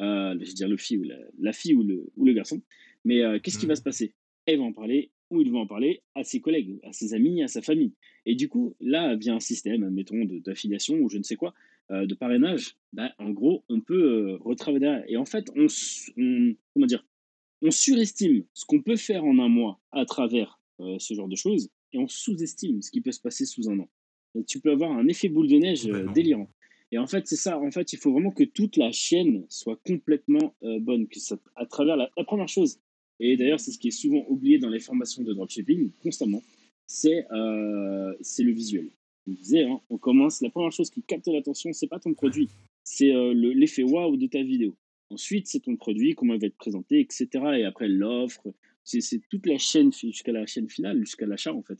euh, 0.00 0.34
je 0.40 0.46
veux 0.46 0.54
dire 0.54 0.68
le 0.68 0.76
fille 0.76 0.98
ou 0.98 1.04
la, 1.38 1.52
fille 1.52 1.74
ou 1.74 1.82
le, 1.82 2.10
ou 2.16 2.24
le 2.24 2.32
garçon, 2.32 2.62
mais 3.04 3.22
euh, 3.22 3.38
qu'est-ce 3.40 3.58
qui 3.58 3.66
va 3.66 3.74
mmh. 3.74 3.76
se 3.76 3.82
passer? 3.82 4.14
Elle 4.46 4.58
va 4.58 4.64
en 4.64 4.72
parler, 4.72 5.10
ou 5.32 5.40
il 5.40 5.50
va 5.50 5.58
en 5.58 5.66
parler 5.66 6.02
à 6.14 6.22
ses 6.24 6.40
collègues, 6.40 6.78
à 6.84 6.92
ses 6.92 7.14
amis, 7.14 7.42
à 7.42 7.48
sa 7.48 7.62
famille. 7.62 7.92
Et 8.26 8.34
du 8.34 8.48
coup, 8.48 8.76
là 8.80 9.16
vient 9.16 9.36
un 9.36 9.40
système, 9.40 9.88
mettons, 9.90 10.24
d'affiliation 10.24 10.96
ou 10.96 11.08
je 11.08 11.18
ne 11.18 11.22
sais 11.22 11.36
quoi, 11.36 11.54
euh, 11.90 12.06
de 12.06 12.14
parrainage. 12.14 12.76
Bah, 12.92 13.12
en 13.18 13.30
gros, 13.30 13.64
on 13.68 13.80
peut 13.80 14.02
euh, 14.02 14.36
retravailler 14.40 15.02
Et 15.08 15.16
en 15.16 15.24
fait, 15.24 15.50
on, 15.56 15.66
comment 16.72 16.86
dire, 16.86 17.04
on 17.60 17.70
surestime 17.70 18.44
ce 18.54 18.64
qu'on 18.64 18.80
peut 18.80 18.96
faire 18.96 19.24
en 19.24 19.38
un 19.38 19.48
mois 19.48 19.80
à 19.90 20.04
travers 20.04 20.60
euh, 20.80 20.96
ce 20.98 21.14
genre 21.14 21.28
de 21.28 21.36
choses. 21.36 21.70
et 21.92 21.98
on 21.98 22.08
sous-estime 22.08 22.82
ce 22.82 22.90
qui 22.90 23.00
peut 23.00 23.12
se 23.12 23.20
passer 23.20 23.44
sous 23.44 23.68
un 23.68 23.78
an. 23.78 23.88
tu 24.46 24.60
peux 24.60 24.70
avoir 24.70 24.92
un 24.92 25.06
effet 25.08 25.28
boule 25.28 25.48
de 25.48 25.56
neige 25.56 25.84
délirant. 26.14 26.48
Et 26.92 26.98
en 26.98 27.06
fait, 27.06 27.26
c'est 27.26 27.36
ça. 27.36 27.58
En 27.58 27.70
fait, 27.70 27.92
il 27.92 27.98
faut 27.98 28.12
vraiment 28.12 28.30
que 28.30 28.44
toute 28.44 28.76
la 28.76 28.92
chaîne 28.92 29.44
soit 29.48 29.80
complètement 29.84 30.54
bonne, 30.62 31.08
que 31.08 31.18
ça, 31.18 31.38
à 31.56 31.66
travers 31.66 31.96
la, 31.96 32.10
première 32.24 32.48
chose. 32.48 32.78
Et 33.24 33.36
d'ailleurs, 33.36 33.60
c'est 33.60 33.70
ce 33.70 33.78
qui 33.78 33.86
est 33.88 33.92
souvent 33.92 34.24
oublié 34.28 34.58
dans 34.58 34.68
les 34.68 34.80
formations 34.80 35.22
de 35.22 35.32
dropshipping 35.32 35.92
constamment, 36.02 36.42
c'est 36.86 37.24
c'est 38.20 38.42
le 38.42 38.52
visuel. 38.52 38.90
Je 39.28 39.32
disais, 39.34 39.62
hein, 39.62 39.80
on 39.90 39.96
commence. 39.96 40.40
La 40.40 40.50
première 40.50 40.72
chose 40.72 40.90
qui 40.90 41.02
capte 41.04 41.28
l'attention, 41.28 41.72
c'est 41.72 41.86
pas 41.86 42.00
ton 42.00 42.14
produit, 42.14 42.48
c'est 42.82 43.12
l'effet 43.32 43.84
waouh 43.84 44.16
de 44.16 44.26
ta 44.26 44.42
vidéo. 44.42 44.74
Ensuite, 45.10 45.46
c'est 45.46 45.60
ton 45.60 45.76
produit, 45.76 46.14
comment 46.14 46.34
il 46.34 46.40
va 46.40 46.48
être 46.48 46.56
présenté, 46.56 46.98
etc. 46.98 47.28
Et 47.58 47.64
après, 47.64 47.86
l'offre, 47.86 48.52
c'est 48.82 49.20
toute 49.30 49.46
la 49.46 49.56
chaîne 49.56 49.92
jusqu'à 49.92 50.32
la 50.32 50.44
chaîne 50.46 50.68
finale, 50.68 50.98
jusqu'à 50.98 51.26
l'achat 51.26 51.54
en 51.54 51.62
fait. 51.62 51.78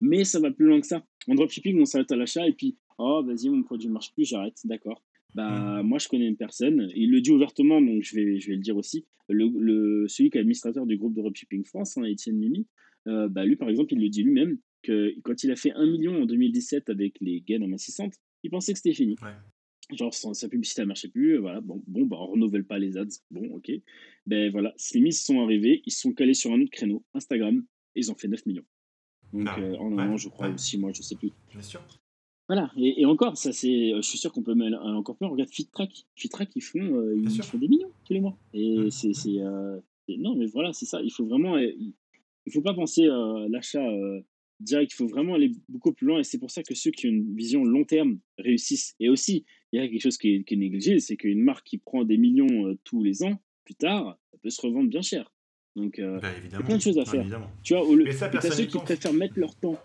Mais 0.00 0.24
ça 0.24 0.40
va 0.40 0.50
plus 0.50 0.64
loin 0.64 0.80
que 0.80 0.86
ça. 0.86 1.04
En 1.28 1.34
dropshipping, 1.34 1.78
on 1.78 1.84
s'arrête 1.84 2.10
à 2.12 2.16
l'achat 2.16 2.48
et 2.48 2.52
puis, 2.54 2.78
oh, 2.96 3.22
vas-y, 3.26 3.50
mon 3.50 3.62
produit 3.62 3.88
ne 3.88 3.92
marche 3.92 4.14
plus, 4.14 4.24
j'arrête, 4.24 4.58
d'accord. 4.64 5.02
Bah, 5.34 5.82
mmh. 5.82 5.86
moi, 5.86 5.98
je 5.98 6.08
connais 6.08 6.26
une 6.26 6.36
personne, 6.36 6.90
il 6.94 7.10
le 7.10 7.20
dit 7.20 7.30
ouvertement, 7.30 7.80
donc 7.80 8.02
je 8.02 8.16
vais, 8.16 8.40
je 8.40 8.48
vais 8.48 8.56
le 8.56 8.62
dire 8.62 8.76
aussi. 8.76 9.04
Le, 9.28 10.06
celui 10.08 10.30
qui 10.30 10.38
est 10.38 10.40
administrateur 10.40 10.86
du 10.86 10.96
groupe 10.96 11.14
de 11.14 11.20
dropshipping 11.20 11.64
France, 11.64 11.98
hein, 11.98 12.04
Étienne 12.04 12.38
Mimi, 12.38 12.66
euh, 13.06 13.28
bah, 13.28 13.44
lui, 13.44 13.56
par 13.56 13.68
exemple, 13.68 13.92
il 13.92 14.00
le 14.00 14.08
dit 14.08 14.22
lui-même 14.22 14.58
que 14.82 15.14
quand 15.22 15.42
il 15.44 15.50
a 15.50 15.56
fait 15.56 15.72
1 15.72 15.86
million 15.86 16.22
en 16.22 16.26
2017 16.26 16.88
avec 16.88 17.16
les 17.20 17.40
gains 17.40 17.62
en 17.62 17.72
assistante, 17.72 18.14
il 18.42 18.50
pensait 18.50 18.72
que 18.72 18.78
c'était 18.78 18.94
fini. 18.94 19.16
Genre, 19.92 20.12
sa 20.12 20.48
publicité 20.48 20.82
ne 20.82 20.86
marchait 20.86 21.08
plus, 21.08 21.38
voilà, 21.38 21.62
bon, 21.62 21.82
bon 21.86 22.04
bah, 22.04 22.16
on 22.20 22.26
renouvelle 22.26 22.64
pas 22.64 22.78
les 22.78 22.98
ads, 22.98 23.06
bon, 23.30 23.54
ok. 23.54 23.70
Ben 24.26 24.50
voilà, 24.50 24.74
ces 24.76 25.00
mises 25.00 25.22
sont 25.22 25.40
arrivées, 25.40 25.82
ils 25.86 25.92
sont 25.92 26.12
calés 26.12 26.34
sur 26.34 26.52
un 26.52 26.60
autre 26.60 26.70
créneau, 26.70 27.02
Instagram, 27.14 27.64
et 27.94 28.00
ils 28.00 28.10
ont 28.12 28.14
fait 28.14 28.28
9 28.28 28.44
millions. 28.44 28.66
Donc, 29.32 29.44
bah 29.44 29.56
euh, 29.58 29.76
en 29.76 29.98
un 29.98 30.10
an, 30.10 30.16
je 30.16 30.28
crois, 30.28 30.50
ou 30.50 30.58
6 30.58 30.78
mois, 30.78 30.92
je 30.92 31.02
sais 31.02 31.16
plus. 31.16 31.32
Bien 31.50 31.62
sûr. 31.62 31.82
Voilà, 32.48 32.72
et, 32.78 33.04
encore, 33.04 33.36
ça 33.36 33.52
c'est, 33.52 33.92
je 33.94 34.00
suis 34.00 34.16
sûr 34.16 34.32
qu'on 34.32 34.42
peut 34.42 34.54
mettre 34.54 34.80
encore 34.80 35.16
plus. 35.16 35.26
Regarde 35.26 35.50
FitTrack, 35.50 35.90
FitTrack 36.16 36.48
ils 36.56 36.62
font, 36.62 36.78
euh, 36.78 37.14
ils 37.14 37.42
font 37.42 37.58
des 37.58 37.68
millions 37.68 37.90
tous 38.06 38.14
les 38.14 38.20
mois. 38.20 38.38
Et 38.54 38.78
mmh. 38.78 38.90
c'est, 38.90 39.12
euh, 39.40 39.78
non, 40.08 40.34
mais 40.34 40.46
voilà, 40.46 40.72
c'est 40.72 40.86
ça. 40.86 41.02
Il 41.02 41.12
faut 41.12 41.26
vraiment, 41.26 41.58
il, 41.58 41.92
faut 42.50 42.62
pas 42.62 42.72
penser 42.72 43.06
à 43.06 43.46
l'achat 43.50 43.86
direct. 44.60 44.92
Il 44.92 44.94
faut 44.94 45.08
vraiment 45.08 45.34
aller 45.34 45.52
beaucoup 45.68 45.92
plus 45.92 46.06
loin. 46.06 46.20
Et 46.20 46.24
c'est 46.24 46.38
pour 46.38 46.50
ça 46.50 46.62
que 46.62 46.74
ceux 46.74 46.90
qui 46.90 47.06
ont 47.06 47.10
une 47.10 47.36
vision 47.36 47.64
long 47.64 47.84
terme 47.84 48.18
réussissent. 48.38 48.94
Et 48.98 49.10
aussi, 49.10 49.44
il 49.72 49.80
y 49.80 49.84
a 49.84 49.86
quelque 49.86 50.00
chose 50.00 50.16
qui 50.16 50.36
est, 50.36 50.56
négligé, 50.56 50.98
c'est 51.00 51.18
qu'une 51.18 51.42
marque 51.42 51.66
qui 51.66 51.76
prend 51.76 52.04
des 52.04 52.16
millions 52.16 52.74
tous 52.82 53.02
les 53.02 53.22
ans, 53.24 53.38
plus 53.66 53.74
tard, 53.74 54.18
elle 54.32 54.38
peut 54.38 54.48
se 54.48 54.62
revendre 54.62 54.88
bien 54.88 55.02
cher. 55.02 55.30
Donc, 55.78 55.98
euh, 55.98 56.18
bah, 56.20 56.28
il 56.44 56.50
y 56.50 56.54
a 56.54 56.60
plein 56.60 56.76
de 56.76 56.82
choses 56.82 56.98
à 56.98 57.04
faire. 57.04 57.24
tu 57.62 57.74
vois, 57.74 57.84
au, 57.84 57.96
ceux 58.50 58.64
qui 58.64 58.78
préfèrent 58.78 59.12
mettre 59.12 59.38
leur 59.38 59.54
temps. 59.54 59.78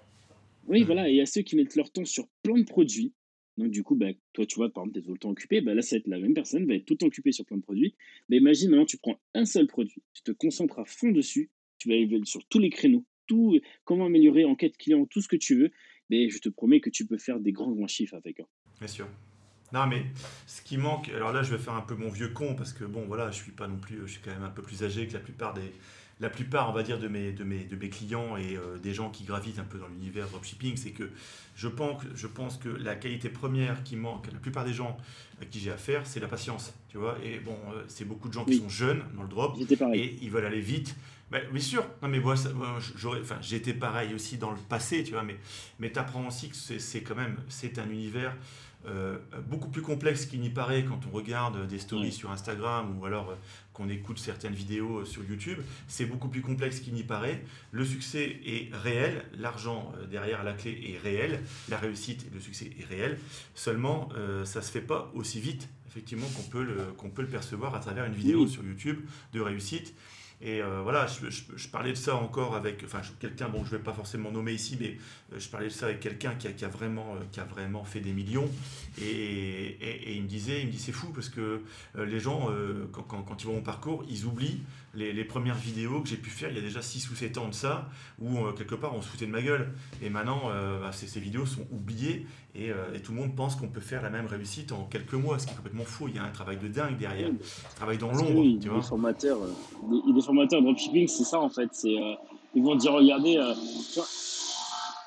Oui, 0.68 0.82
mmh. 0.82 0.86
voilà, 0.86 1.10
et 1.10 1.12
il 1.12 1.18
y 1.18 1.22
a 1.22 1.26
ceux 1.26 1.42
qui 1.42 1.56
mettent 1.56 1.76
leur 1.76 1.92
temps 1.92 2.06
sur 2.06 2.28
plein 2.42 2.58
de 2.58 2.64
produits. 2.64 3.14
Donc, 3.58 3.70
du 3.70 3.84
coup, 3.84 3.96
bah, 3.96 4.08
toi, 4.34 4.46
tu 4.46 4.56
vois, 4.56 4.72
par 4.72 4.84
exemple, 4.84 4.94
tu 4.94 5.00
es 5.00 5.04
tout 5.04 5.14
le 5.14 5.20
temps 5.20 5.30
occupé. 5.30 5.62
Bah, 5.62 5.74
là, 5.76 5.82
ça 5.82 5.96
va 5.96 6.00
être 6.00 6.08
la 6.08 6.20
même 6.20 6.34
personne, 6.34 6.66
va 6.66 6.74
être 6.74 6.86
tout 6.86 6.94
le 6.94 6.98
temps 6.98 7.08
occupée 7.08 7.32
sur 7.32 7.46
plein 7.46 7.58
de 7.58 7.62
produits. 7.62 7.96
Mais 8.30 8.38
imagine 8.38 8.70
maintenant, 8.70 8.86
tu 8.86 8.98
prends 8.98 9.20
un 9.34 9.46
seul 9.46 9.68
produit, 9.68 10.02
tu 10.14 10.24
te 10.24 10.32
concentres 10.32 10.80
à 10.80 10.86
fond 10.86 11.12
dessus, 11.12 11.52
tu 11.78 11.90
vas 11.90 11.96
aller 11.96 12.10
sur 12.24 12.46
tous 12.48 12.60
les 12.60 12.70
créneaux, 12.70 13.06
tout, 13.28 13.60
comment 13.84 14.06
améliorer, 14.06 14.46
enquête 14.46 14.78
client, 14.78 15.06
tout 15.06 15.22
ce 15.22 15.28
que 15.28 15.36
tu 15.36 15.56
veux. 15.56 15.72
Mais 16.10 16.30
je 16.30 16.40
te 16.40 16.50
promets 16.50 16.80
que 16.80 16.90
tu 16.90 17.06
peux 17.06 17.18
faire 17.18 17.40
des 17.40 17.52
grands, 17.52 17.72
grands 17.72 17.88
chiffres 17.88 18.16
avec. 18.16 18.40
Hein. 18.40 18.48
Bien 18.80 18.88
sûr. 18.88 19.08
Non, 19.72 19.88
mais 19.88 20.04
ce 20.46 20.62
qui 20.62 20.78
manque, 20.78 21.10
alors 21.10 21.32
là, 21.32 21.42
je 21.42 21.52
vais 21.52 21.62
faire 21.62 21.74
un 21.74 21.82
peu 21.82 21.96
mon 21.96 22.10
vieux 22.10 22.30
con 22.30 22.56
parce 22.56 22.74
que 22.74 22.84
bon, 22.84 23.06
voilà, 23.06 23.32
je 23.32 23.42
suis 23.42 23.52
pas 23.52 23.68
non 23.68 23.78
plus, 23.78 24.02
je 24.06 24.14
suis 24.14 24.22
quand 24.22 24.32
même 24.32 24.44
un 24.44 24.52
peu 24.52 24.62
plus 24.62 24.84
âgé 24.84 25.08
que 25.08 25.14
la 25.14 25.20
plupart 25.20 25.56
des, 25.56 25.72
la 26.20 26.30
plupart, 26.30 26.70
on 26.70 26.74
va 26.74 26.84
dire, 26.84 27.00
de 27.00 27.08
mes, 27.08 27.32
de 27.32 27.44
mes, 27.44 27.64
de 27.64 27.76
mes 27.76 27.90
clients 27.90 28.38
et 28.38 28.56
euh, 28.56 28.78
des 28.78 28.94
gens 28.94 29.10
qui 29.10 29.24
gravitent 29.24 29.60
un 29.60 29.64
peu 29.64 29.78
dans 29.78 29.88
l'univers 29.88 30.28
dropshipping, 30.30 30.78
c'est 30.78 30.92
que 30.92 31.10
je 31.56 31.68
pense, 31.68 32.04
je 32.16 32.28
pense 32.28 32.58
que 32.58 32.70
la 32.70 32.96
qualité 32.96 33.30
première 33.30 33.84
qui 33.84 33.96
manque 33.96 34.28
à 34.28 34.32
la 34.32 34.40
plupart 34.40 34.66
des 34.66 34.74
gens 34.74 34.98
à 35.42 35.46
qui 35.46 35.60
j'ai 35.60 35.72
affaire, 35.72 36.06
c'est 36.06 36.20
la 36.20 36.28
patience, 36.28 36.74
tu 36.90 36.98
vois. 36.98 37.18
Et 37.24 37.40
bon, 37.40 37.58
euh, 37.74 37.84
c'est 37.88 38.06
beaucoup 38.06 38.30
de 38.30 38.34
gens 38.34 38.46
qui 38.46 38.58
sont 38.58 38.70
jeunes 38.70 39.04
dans 39.16 39.24
le 39.24 39.30
drop 39.30 39.58
et 39.94 40.18
ils 40.22 40.32
veulent 40.32 40.46
aller 40.46 40.62
vite. 40.62 40.96
Ben, 41.32 41.42
bien 41.52 41.62
sûr, 41.62 41.84
non 42.04 42.10
mais 42.10 42.20
moi, 42.20 42.36
enfin, 42.36 43.38
j'étais 43.42 43.74
pareil 43.74 44.14
aussi 44.14 44.38
dans 44.38 44.52
le 44.52 44.58
passé, 44.58 45.04
tu 45.04 45.14
vois, 45.14 45.24
mais, 45.24 45.38
mais 45.80 45.92
tu 45.92 45.98
apprends 45.98 46.28
aussi 46.28 46.50
que 46.50 46.56
c'est 46.56 47.02
quand 47.02 47.16
même, 47.16 47.38
c'est 47.50 47.80
un 47.80 47.90
univers 47.90 48.36
euh, 48.86 49.18
beaucoup 49.48 49.70
plus 49.70 49.82
complexe 49.82 50.26
qu'il 50.26 50.42
n'y 50.42 50.50
paraît 50.50 50.84
quand 50.84 51.00
on 51.08 51.16
regarde 51.16 51.68
des 51.68 51.80
stories 51.80 52.12
sur 52.12 52.32
Instagram 52.32 53.00
ou 53.00 53.06
alors 53.06 53.34
qu'on 53.74 53.90
écoute 53.90 54.20
certaines 54.20 54.54
vidéos 54.54 55.00
euh, 55.00 55.06
sur 55.06 55.24
YouTube. 55.24 55.60
C'est 55.88 56.06
beaucoup 56.06 56.30
plus 56.30 56.42
complexe 56.42 56.80
qu'il 56.80 56.94
n'y 56.94 57.04
paraît. 57.04 57.44
Le 57.72 57.86
succès 57.86 58.40
est 58.46 58.74
réel, 58.74 59.24
l'argent 59.38 59.92
derrière 60.10 60.44
la 60.44 60.54
clé 60.54 60.94
est 60.94 60.98
réel, 60.98 61.42
la 61.70 61.78
réussite 61.78 62.26
et 62.26 62.34
le 62.34 62.40
succès 62.40 62.70
est 62.80 62.86
réel. 62.86 63.20
Seulement, 63.56 64.10
ça 64.46 64.60
ne 64.60 64.64
se 64.64 64.72
fait 64.72 64.82
pas 64.82 65.12
aussi 65.16 65.40
vite, 65.40 65.70
effectivement, 65.88 66.28
qu'on 66.36 66.44
peut, 66.44 66.64
le, 66.64 66.94
qu'on 66.98 67.10
peut 67.10 67.22
le 67.22 67.28
percevoir 67.28 67.76
à 67.76 67.80
travers 67.80 68.06
une 68.06 68.14
vidéo 68.14 68.48
sur 68.48 68.64
YouTube 68.64 69.00
de 69.34 69.42
réussite. 69.42 69.94
Et 70.46 70.62
euh, 70.62 70.82
voilà, 70.84 71.08
je, 71.08 71.68
parlais 71.70 71.92
de 71.92 71.98
ça 71.98 72.18
encore 72.18 72.54
avec, 72.54 72.84
enfin, 72.84 73.00
quelqu'un, 73.18 73.48
bon, 73.48 73.64
je 73.64 73.72
ne 73.72 73.78
vais 73.78 73.84
pas 73.84 73.94
forcément 73.94 74.30
nommer 74.30 74.52
ici, 74.52 74.78
mais 74.78 74.98
euh, 75.32 75.40
je 75.40 75.48
parlais 75.48 75.68
de 75.68 75.72
ça 75.72 75.86
avec 75.86 76.02
quelqu'un 76.02 76.36
qui 76.36 76.66
a, 76.66 76.68
vraiment, 76.68 77.16
euh, 77.16 77.20
qui 77.32 77.40
a 77.40 77.46
vraiment 77.46 77.86
fait 77.86 78.02
des 78.02 78.12
millions. 78.12 78.50
Et, 79.02 79.78
il 80.16 80.22
me 80.22 80.28
disait, 80.28 80.60
il 80.60 80.68
me 80.68 80.72
dit, 80.72 80.80
c'est 80.80 80.92
fou 80.92 81.14
parce 81.14 81.30
que 81.30 81.62
les 81.96 82.20
gens, 82.20 82.50
quand, 82.92 83.04
quand, 83.04 83.42
ils 83.42 83.46
voient 83.46 83.56
mon 83.56 83.62
parcours, 83.62 84.04
ils 84.10 84.26
oublient 84.26 84.62
les, 84.94 85.24
premières 85.24 85.56
vidéos 85.56 86.02
que 86.02 86.10
j'ai 86.10 86.18
pu 86.18 86.30
faire 86.30 86.50
il 86.50 86.56
y 86.56 86.60
a 86.60 86.62
déjà 86.62 86.82
6 86.82 87.10
ou 87.12 87.16
7 87.16 87.38
ans 87.38 87.48
de 87.48 87.54
ça, 87.54 87.90
où 88.20 88.52
quelque 88.56 88.76
part 88.76 88.96
on 88.96 89.02
se 89.02 89.08
foutait 89.08 89.26
de 89.26 89.32
ma 89.32 89.42
gueule. 89.42 89.74
Et 90.02 90.10
maintenant, 90.10 90.50
bah, 90.82 90.92
ces, 90.92 91.08
ces, 91.08 91.20
vidéos 91.20 91.46
sont 91.46 91.66
oubliées 91.72 92.26
et, 92.56 92.68
et, 92.68 93.02
tout 93.02 93.12
le 93.12 93.20
monde 93.20 93.36
pense 93.36 93.56
qu'on 93.56 93.68
peut 93.68 93.82
faire 93.82 94.02
la 94.02 94.10
même 94.10 94.28
réussite 94.28 94.72
en 94.72 94.86
quelques 94.86 95.14
mois, 95.14 95.40
ce 95.40 95.48
qui 95.48 95.54
est 95.54 95.56
complètement 95.56 95.86
faux. 95.86 96.08
Il 96.08 96.16
y 96.16 96.20
a 96.20 96.24
un 96.24 96.32
travail 96.32 96.58
de 96.58 96.68
dingue 96.68 96.98
derrière, 96.98 97.30
un 97.30 97.76
travail 97.76 97.98
dans 97.98 98.12
l'ombre. 98.12 98.60
tu 98.60 98.70
vois. 98.70 98.78
Les 98.78 98.84
formateurs, 98.84 99.40
les, 99.90 100.22
formateurs 100.22 100.62
dropshipping, 100.62 101.08
c'est 101.08 101.24
ça 101.24 101.40
en 101.40 101.50
fait. 101.50 101.70
C'est, 101.72 101.98
euh, 101.98 102.14
ils 102.56 102.64
vont 102.64 102.76
dire 102.76 102.94
regardez, 102.94 103.38
euh, 103.38 103.54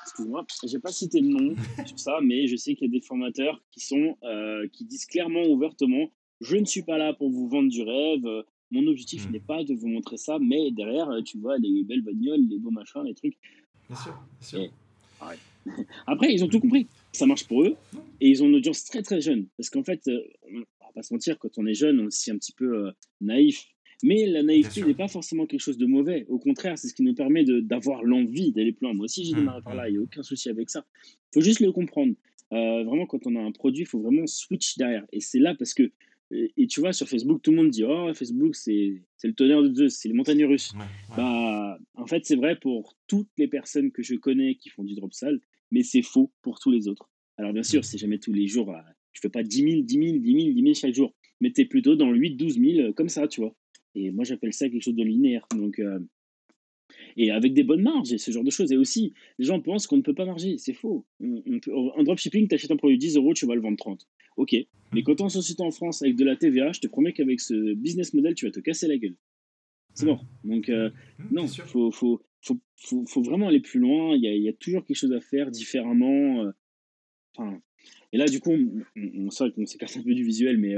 excuse-moi, 0.03 0.45
j'ai 0.63 0.79
pas 0.79 0.91
cité 0.91 1.21
le 1.21 1.29
nom 1.29 1.55
sur 1.85 1.99
ça, 1.99 2.19
mais 2.21 2.47
je 2.47 2.55
sais 2.55 2.75
qu'il 2.75 2.91
y 2.91 2.95
a 2.95 2.99
des 2.99 3.05
formateurs 3.05 3.61
qui 3.71 3.79
sont, 3.79 4.17
euh, 4.23 4.67
qui 4.73 4.85
disent 4.85 5.05
clairement, 5.05 5.43
ouvertement, 5.47 6.11
je 6.41 6.57
ne 6.57 6.65
suis 6.65 6.83
pas 6.83 6.97
là 6.97 7.13
pour 7.13 7.29
vous 7.29 7.47
vendre 7.47 7.69
du 7.69 7.81
rêve. 7.81 8.43
Mon 8.71 8.85
objectif 8.87 9.27
hmm. 9.27 9.31
n'est 9.31 9.39
pas 9.39 9.63
de 9.63 9.73
vous 9.73 9.87
montrer 9.87 10.17
ça, 10.17 10.37
mais 10.39 10.71
derrière, 10.71 11.09
tu 11.25 11.37
vois, 11.37 11.57
les 11.57 11.83
belles 11.83 12.01
bagnoles, 12.01 12.41
les 12.49 12.59
beaux 12.59 12.71
machins, 12.71 13.03
les 13.05 13.13
trucs. 13.13 13.37
Bien 13.89 13.97
sûr, 13.97 14.13
bien 14.39 14.47
sûr. 14.47 14.69
Après, 16.07 16.33
ils 16.33 16.43
ont 16.43 16.47
tout 16.47 16.59
compris. 16.59 16.87
Ça 17.11 17.25
marche 17.25 17.45
pour 17.47 17.63
eux. 17.63 17.75
Et 18.21 18.29
ils 18.29 18.43
ont 18.43 18.47
une 18.47 18.55
audience 18.55 18.83
très 18.85 19.01
très 19.01 19.21
jeune. 19.21 19.47
Parce 19.57 19.69
qu'en 19.69 19.83
fait, 19.83 20.01
on 20.07 20.59
va 20.59 20.91
pas 20.93 21.03
se 21.03 21.13
mentir, 21.13 21.37
quand 21.39 21.57
on 21.57 21.65
est 21.65 21.73
jeune, 21.73 21.99
on 21.99 22.03
est 22.03 22.07
aussi 22.07 22.31
un 22.31 22.37
petit 22.37 22.53
peu 22.53 22.91
naïf. 23.21 23.65
Mais 24.03 24.27
la 24.27 24.43
naïveté 24.43 24.83
n'est 24.83 24.93
pas 24.93 25.07
forcément 25.07 25.47
quelque 25.47 25.61
chose 25.61 25.77
de 25.77 25.87
mauvais. 25.87 26.25
Au 26.29 26.37
contraire, 26.37 26.77
c'est 26.77 26.87
ce 26.87 26.93
qui 26.93 27.03
nous 27.03 27.15
permet 27.15 27.43
d'avoir 27.43 28.03
l'envie 28.03 28.51
d'aller 28.51 28.71
plus 28.71 28.85
loin. 28.85 28.93
Moi 28.93 29.05
aussi, 29.05 29.25
j'ai 29.25 29.33
mmh, 29.33 29.39
démarré 29.39 29.61
par 29.63 29.75
là, 29.75 29.89
il 29.89 29.93
n'y 29.93 29.97
a 29.97 30.01
aucun 30.01 30.21
souci 30.21 30.49
avec 30.49 30.69
ça. 30.69 30.85
Il 31.03 31.33
faut 31.33 31.41
juste 31.41 31.61
le 31.61 31.71
comprendre. 31.71 32.13
Euh, 32.53 32.83
vraiment, 32.83 33.07
quand 33.07 33.25
on 33.25 33.35
a 33.35 33.41
un 33.41 33.51
produit, 33.51 33.83
il 33.83 33.87
faut 33.87 33.99
vraiment 33.99 34.27
switch 34.27 34.77
derrière. 34.77 35.03
Et 35.11 35.19
c'est 35.19 35.39
là 35.39 35.55
parce 35.55 35.73
que, 35.73 35.91
et, 36.29 36.67
tu 36.67 36.81
vois, 36.81 36.91
sur 36.91 37.07
Facebook, 37.07 37.41
tout 37.41 37.51
le 37.51 37.57
monde 37.57 37.69
dit 37.69 37.83
Oh, 37.83 38.11
Facebook, 38.13 38.55
c'est 38.55 39.01
le 39.23 39.33
tonnerre 39.33 39.63
de 39.63 39.73
Zeus, 39.73 39.95
c'est 39.95 40.09
les 40.09 40.13
montagnes 40.13 40.45
russes. 40.45 40.73
Bah, 41.15 41.79
en 41.93 42.05
fait, 42.05 42.25
c'est 42.25 42.35
vrai 42.35 42.57
pour 42.59 42.95
toutes 43.07 43.29
les 43.37 43.47
personnes 43.47 43.91
que 43.91 44.03
je 44.03 44.15
connais 44.15 44.55
qui 44.55 44.69
font 44.69 44.83
du 44.83 44.95
drop 44.95 45.13
sale, 45.13 45.39
mais 45.71 45.83
c'est 45.83 46.01
faux 46.01 46.31
pour 46.41 46.59
tous 46.59 46.71
les 46.71 46.87
autres. 46.87 47.09
Alors, 47.37 47.53
bien 47.53 47.63
sûr, 47.63 47.79
mmh. 47.79 47.83
c'est 47.83 47.97
jamais 47.97 48.19
tous 48.19 48.33
les 48.33 48.47
jours. 48.47 48.71
Euh, 48.71 48.81
tu 49.13 49.21
fais 49.21 49.29
pas 49.29 49.43
10 49.43 49.57
000, 49.57 49.81
10 49.83 49.93
000, 49.93 50.17
10 50.17 50.31
000, 50.41 50.53
10 50.53 50.61
000 50.61 50.73
chaque 50.73 50.93
jour. 50.93 51.13
Mais 51.39 51.51
tu 51.51 51.61
es 51.61 51.65
plutôt 51.65 51.95
dans 51.95 52.11
le 52.11 52.17
8, 52.17 52.35
12 52.35 52.59
000, 52.59 52.93
comme 52.93 53.09
ça, 53.09 53.27
tu 53.27 53.41
vois. 53.41 53.55
Et 53.95 54.11
moi, 54.11 54.23
j'appelle 54.23 54.53
ça 54.53 54.69
quelque 54.69 54.83
chose 54.83 54.95
de 54.95 55.03
linéaire. 55.03 55.47
Donc, 55.55 55.79
euh, 55.79 55.99
et 57.15 57.31
avec 57.31 57.53
des 57.53 57.63
bonnes 57.63 57.81
marges 57.81 58.13
et 58.13 58.17
ce 58.17 58.31
genre 58.31 58.43
de 58.43 58.51
choses. 58.51 58.71
Et 58.71 58.77
aussi, 58.77 59.13
les 59.39 59.45
gens 59.45 59.59
pensent 59.61 59.87
qu'on 59.87 59.97
ne 59.97 60.01
peut 60.01 60.13
pas 60.13 60.25
marger. 60.25 60.57
C'est 60.57 60.73
faux. 60.73 61.05
en 61.21 62.03
dropshipping, 62.03 62.47
tu 62.47 62.55
achètes 62.55 62.71
un 62.71 62.77
produit 62.77 62.97
10 62.97 63.17
euros, 63.17 63.33
tu 63.33 63.45
vas 63.45 63.55
le 63.55 63.61
vendre 63.61 63.77
30. 63.77 64.07
Ok. 64.37 64.55
Mais 64.93 65.03
quand 65.03 65.15
tu 65.15 65.21
es 65.21 65.25
en 65.25 65.29
société 65.29 65.61
en 65.61 65.71
France 65.71 66.01
avec 66.01 66.15
de 66.15 66.23
la 66.23 66.35
TVA, 66.35 66.71
je 66.71 66.79
te 66.79 66.87
promets 66.87 67.11
qu'avec 67.11 67.41
ce 67.41 67.73
business 67.73 68.13
model, 68.13 68.35
tu 68.35 68.45
vas 68.45 68.51
te 68.51 68.59
casser 68.59 68.87
la 68.87 68.97
gueule. 68.97 69.15
C'est 69.93 70.05
bon. 70.05 70.19
Donc, 70.43 70.69
euh, 70.69 70.89
non, 71.31 71.45
il 71.45 71.61
faut, 71.61 71.91
faut, 71.91 72.21
faut, 72.41 73.05
faut, 73.05 73.21
vraiment 73.23 73.47
aller 73.47 73.59
plus 73.59 73.79
loin. 73.79 74.15
Il 74.15 74.23
y, 74.23 74.27
a, 74.27 74.35
y 74.35 74.47
a, 74.47 74.53
toujours 74.53 74.85
quelque 74.85 74.97
chose 74.97 75.11
à 75.11 75.19
faire 75.19 75.51
différemment. 75.51 76.43
Euh, 76.45 76.51
enfin, 77.35 77.59
et 78.13 78.17
là, 78.17 78.25
du 78.25 78.39
coup, 78.39 78.51
on, 78.51 78.83
on, 78.95 79.29
sait 79.31 79.51
qu'on 79.51 79.65
s'écarte 79.65 79.97
un 79.97 80.03
peu 80.03 80.13
du 80.13 80.23
visuel, 80.23 80.57
mais, 80.57 80.75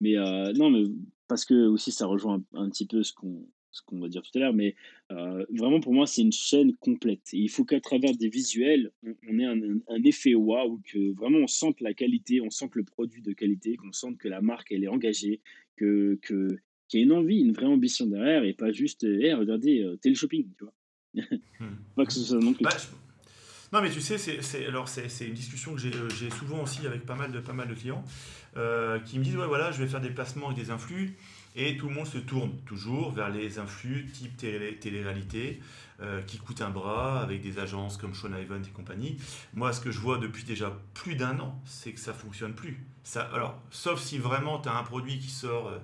mais 0.00 0.14
non, 0.54 0.70
mais 0.70 0.84
parce 1.28 1.44
que 1.44 1.66
aussi 1.66 1.92
ça 1.92 2.06
rejoint 2.06 2.42
un, 2.54 2.68
petit 2.68 2.86
peu 2.86 3.02
ce 3.02 3.12
qu'on 3.12 3.46
ce 3.72 3.80
qu'on 3.82 3.98
va 3.98 4.08
dire 4.08 4.22
tout 4.22 4.30
à 4.34 4.40
l'heure, 4.40 4.52
mais 4.52 4.74
euh, 5.10 5.44
vraiment 5.50 5.80
pour 5.80 5.94
moi 5.94 6.06
c'est 6.06 6.22
une 6.22 6.32
chaîne 6.32 6.76
complète. 6.76 7.32
Et 7.32 7.38
il 7.38 7.48
faut 7.48 7.64
qu'à 7.64 7.80
travers 7.80 8.14
des 8.14 8.28
visuels, 8.28 8.92
on, 9.02 9.38
ait 9.38 9.46
un, 9.46 10.04
effet 10.04 10.34
waouh, 10.34 10.80
que 10.84 11.12
vraiment 11.14 11.38
on 11.38 11.46
sente 11.46 11.80
la 11.80 11.94
qualité, 11.94 12.40
on 12.40 12.50
sente 12.50 12.76
le 12.76 12.84
produit 12.84 13.22
de 13.22 13.32
qualité, 13.32 13.76
qu'on 13.76 13.92
sente 13.92 14.18
que 14.18 14.28
la 14.28 14.42
marque 14.42 14.70
elle 14.70 14.84
est 14.84 14.88
engagée, 14.88 15.40
que 15.76 16.18
que 16.22 16.48
qu'il 16.88 17.00
y 17.00 17.02
a 17.02 17.06
une 17.06 17.12
envie, 17.12 17.40
une 17.40 17.52
vraie 17.52 17.66
ambition 17.66 18.06
derrière 18.06 18.44
et 18.44 18.52
pas 18.52 18.70
juste, 18.70 19.04
hé 19.04 19.32
regardez, 19.32 19.82
euh, 19.82 19.96
télé 19.96 20.14
shopping, 20.14 20.48
tu 20.56 20.64
vois. 20.64 20.74
Hmm. 21.58 21.76
pas 21.96 22.04
que 22.04 22.12
ce 22.12 22.20
soit 22.20 22.38
non 22.38 22.52
plus. 22.52 22.62
Bah, 22.62 22.76
Non, 23.72 23.80
mais 23.80 23.90
tu 23.90 24.02
sais, 24.02 24.18
c'est 24.18 24.66
alors 24.66 24.88
c'est 24.88 25.26
une 25.26 25.32
discussion 25.32 25.74
que 25.74 25.80
j'ai 25.80 26.30
souvent 26.30 26.62
aussi 26.62 26.86
avec 26.86 27.06
pas 27.06 27.16
mal 27.16 27.32
de, 27.32 27.40
pas 27.40 27.54
mal 27.54 27.68
de 27.68 27.74
clients 27.74 28.04
qui 29.06 29.18
me 29.18 29.24
disent 29.24 29.36
ouais, 29.36 29.46
voilà, 29.46 29.72
je 29.72 29.82
vais 29.82 29.88
faire 29.88 30.02
des 30.02 30.10
placements 30.10 30.50
avec 30.50 30.62
des 30.62 30.70
influx. 30.70 31.16
Et 31.54 31.76
tout 31.76 31.88
le 31.88 31.94
monde 31.94 32.06
se 32.06 32.18
tourne 32.18 32.52
toujours 32.64 33.12
vers 33.12 33.28
les 33.28 33.58
influx 33.58 34.06
type 34.06 34.36
télé-réalité 34.36 35.60
euh, 36.00 36.22
qui 36.22 36.38
coûtent 36.38 36.62
un 36.62 36.70
bras 36.70 37.20
avec 37.22 37.42
des 37.42 37.58
agences 37.58 37.96
comme 37.96 38.14
Sean 38.14 38.32
Event 38.32 38.62
et 38.66 38.70
compagnie. 38.70 39.18
Moi, 39.54 39.72
ce 39.72 39.80
que 39.80 39.90
je 39.90 39.98
vois 39.98 40.18
depuis 40.18 40.44
déjà 40.44 40.72
plus 40.94 41.14
d'un 41.14 41.38
an, 41.40 41.60
c'est 41.64 41.92
que 41.92 42.00
ça 42.00 42.14
fonctionne 42.14 42.54
plus. 42.54 42.82
Ça, 43.04 43.28
alors, 43.34 43.60
sauf 43.70 44.00
si 44.00 44.18
vraiment 44.18 44.58
tu 44.58 44.68
as 44.68 44.76
un 44.76 44.82
produit 44.82 45.18
qui 45.18 45.30
sort. 45.30 45.68
Euh, 45.68 45.78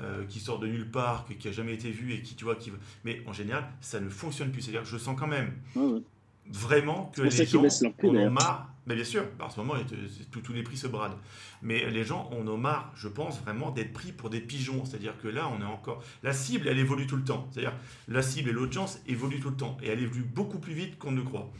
euh, 0.00 0.24
qui 0.24 0.40
sort 0.40 0.58
de 0.58 0.66
nulle 0.66 0.90
part, 0.90 1.26
qui 1.38 1.46
n'a 1.46 1.52
jamais 1.52 1.74
été 1.74 1.90
vu 1.90 2.14
et 2.14 2.22
qui, 2.22 2.34
tu 2.34 2.44
vois, 2.44 2.56
qui... 2.56 2.72
Mais 3.04 3.22
en 3.26 3.34
général, 3.34 3.68
ça 3.82 4.00
ne 4.00 4.08
fonctionne 4.08 4.50
plus. 4.50 4.62
C'est-à-dire 4.62 4.82
que 4.82 4.88
je 4.88 4.96
sens 4.96 5.14
quand 5.16 5.26
même 5.26 5.52
vraiment 6.48 7.12
que 7.14 7.22
les 7.22 7.46
gens 7.46 7.62
en 7.62 8.08
ont 8.08 8.30
marre 8.30 8.71
mais 8.86 8.96
bien 8.96 9.04
sûr, 9.04 9.24
en 9.40 9.48
ce 9.48 9.60
moment, 9.60 9.74
tous 10.30 10.52
les 10.52 10.62
prix 10.62 10.76
se 10.76 10.88
bradent. 10.88 11.18
Mais 11.62 11.88
les 11.90 12.04
gens 12.04 12.28
en 12.32 12.46
ont 12.48 12.58
marre, 12.58 12.92
je 12.96 13.08
pense, 13.08 13.40
vraiment 13.40 13.70
d'être 13.70 13.92
pris 13.92 14.10
pour 14.10 14.28
des 14.28 14.40
pigeons. 14.40 14.84
C'est-à-dire 14.84 15.16
que 15.18 15.28
là, 15.28 15.48
on 15.48 15.60
est 15.60 15.66
encore. 15.66 16.02
La 16.22 16.32
cible, 16.32 16.66
elle 16.66 16.78
évolue 16.78 17.06
tout 17.06 17.16
le 17.16 17.24
temps. 17.24 17.48
C'est-à-dire, 17.52 17.74
la 18.08 18.22
cible 18.22 18.50
et 18.50 18.52
l'audience 18.52 18.98
évoluent 19.06 19.40
tout 19.40 19.50
le 19.50 19.56
temps. 19.56 19.76
Et 19.82 19.88
elle 19.88 20.00
évolue 20.00 20.24
beaucoup 20.24 20.58
plus 20.58 20.74
vite 20.74 20.98
qu'on 20.98 21.12
ne 21.12 21.22
croit. 21.22 21.52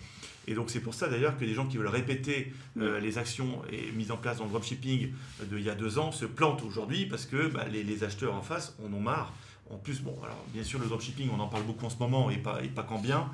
Et 0.49 0.55
donc, 0.55 0.71
c'est 0.71 0.81
pour 0.81 0.95
ça 0.95 1.09
d'ailleurs 1.09 1.39
que 1.39 1.45
des 1.45 1.55
gens 1.55 1.67
qui 1.67 1.77
veulent 1.77 1.87
répéter 1.87 2.53
euh, 2.77 2.99
les 2.99 3.19
actions 3.19 3.63
et 3.71 3.93
mises 3.93 4.11
en 4.11 4.17
place 4.17 4.39
dans 4.39 4.45
le 4.45 4.51
dropshipping 4.51 5.13
d'il 5.45 5.63
y 5.63 5.71
a 5.71 5.77
deux 5.77 6.01
ans 6.01 6.11
se 6.11 6.25
plantent 6.25 6.65
aujourd'hui 6.65 7.07
parce 7.07 7.27
que 7.27 7.47
bah, 7.47 7.67
les, 7.71 7.85
les 7.85 8.03
acheteurs 8.03 8.35
en 8.35 8.43
face 8.43 8.77
en 8.85 8.93
ont 8.93 9.01
marre. 9.01 9.33
En 9.71 9.79
plus, 9.79 10.03
bon, 10.03 10.17
alors 10.23 10.45
bien 10.53 10.65
sûr, 10.65 10.79
le 10.79 10.87
dropshipping, 10.87 11.31
on 11.35 11.41
en 11.41 11.49
parle 11.49 11.65
beaucoup 11.65 11.87
en 11.87 11.91
ce 11.91 11.97
moment 11.97 12.31
et 12.31 12.37
pas, 12.37 12.63
et 12.63 12.69
pas 12.69 12.83
qu'en 12.83 12.99
bien. 12.99 13.31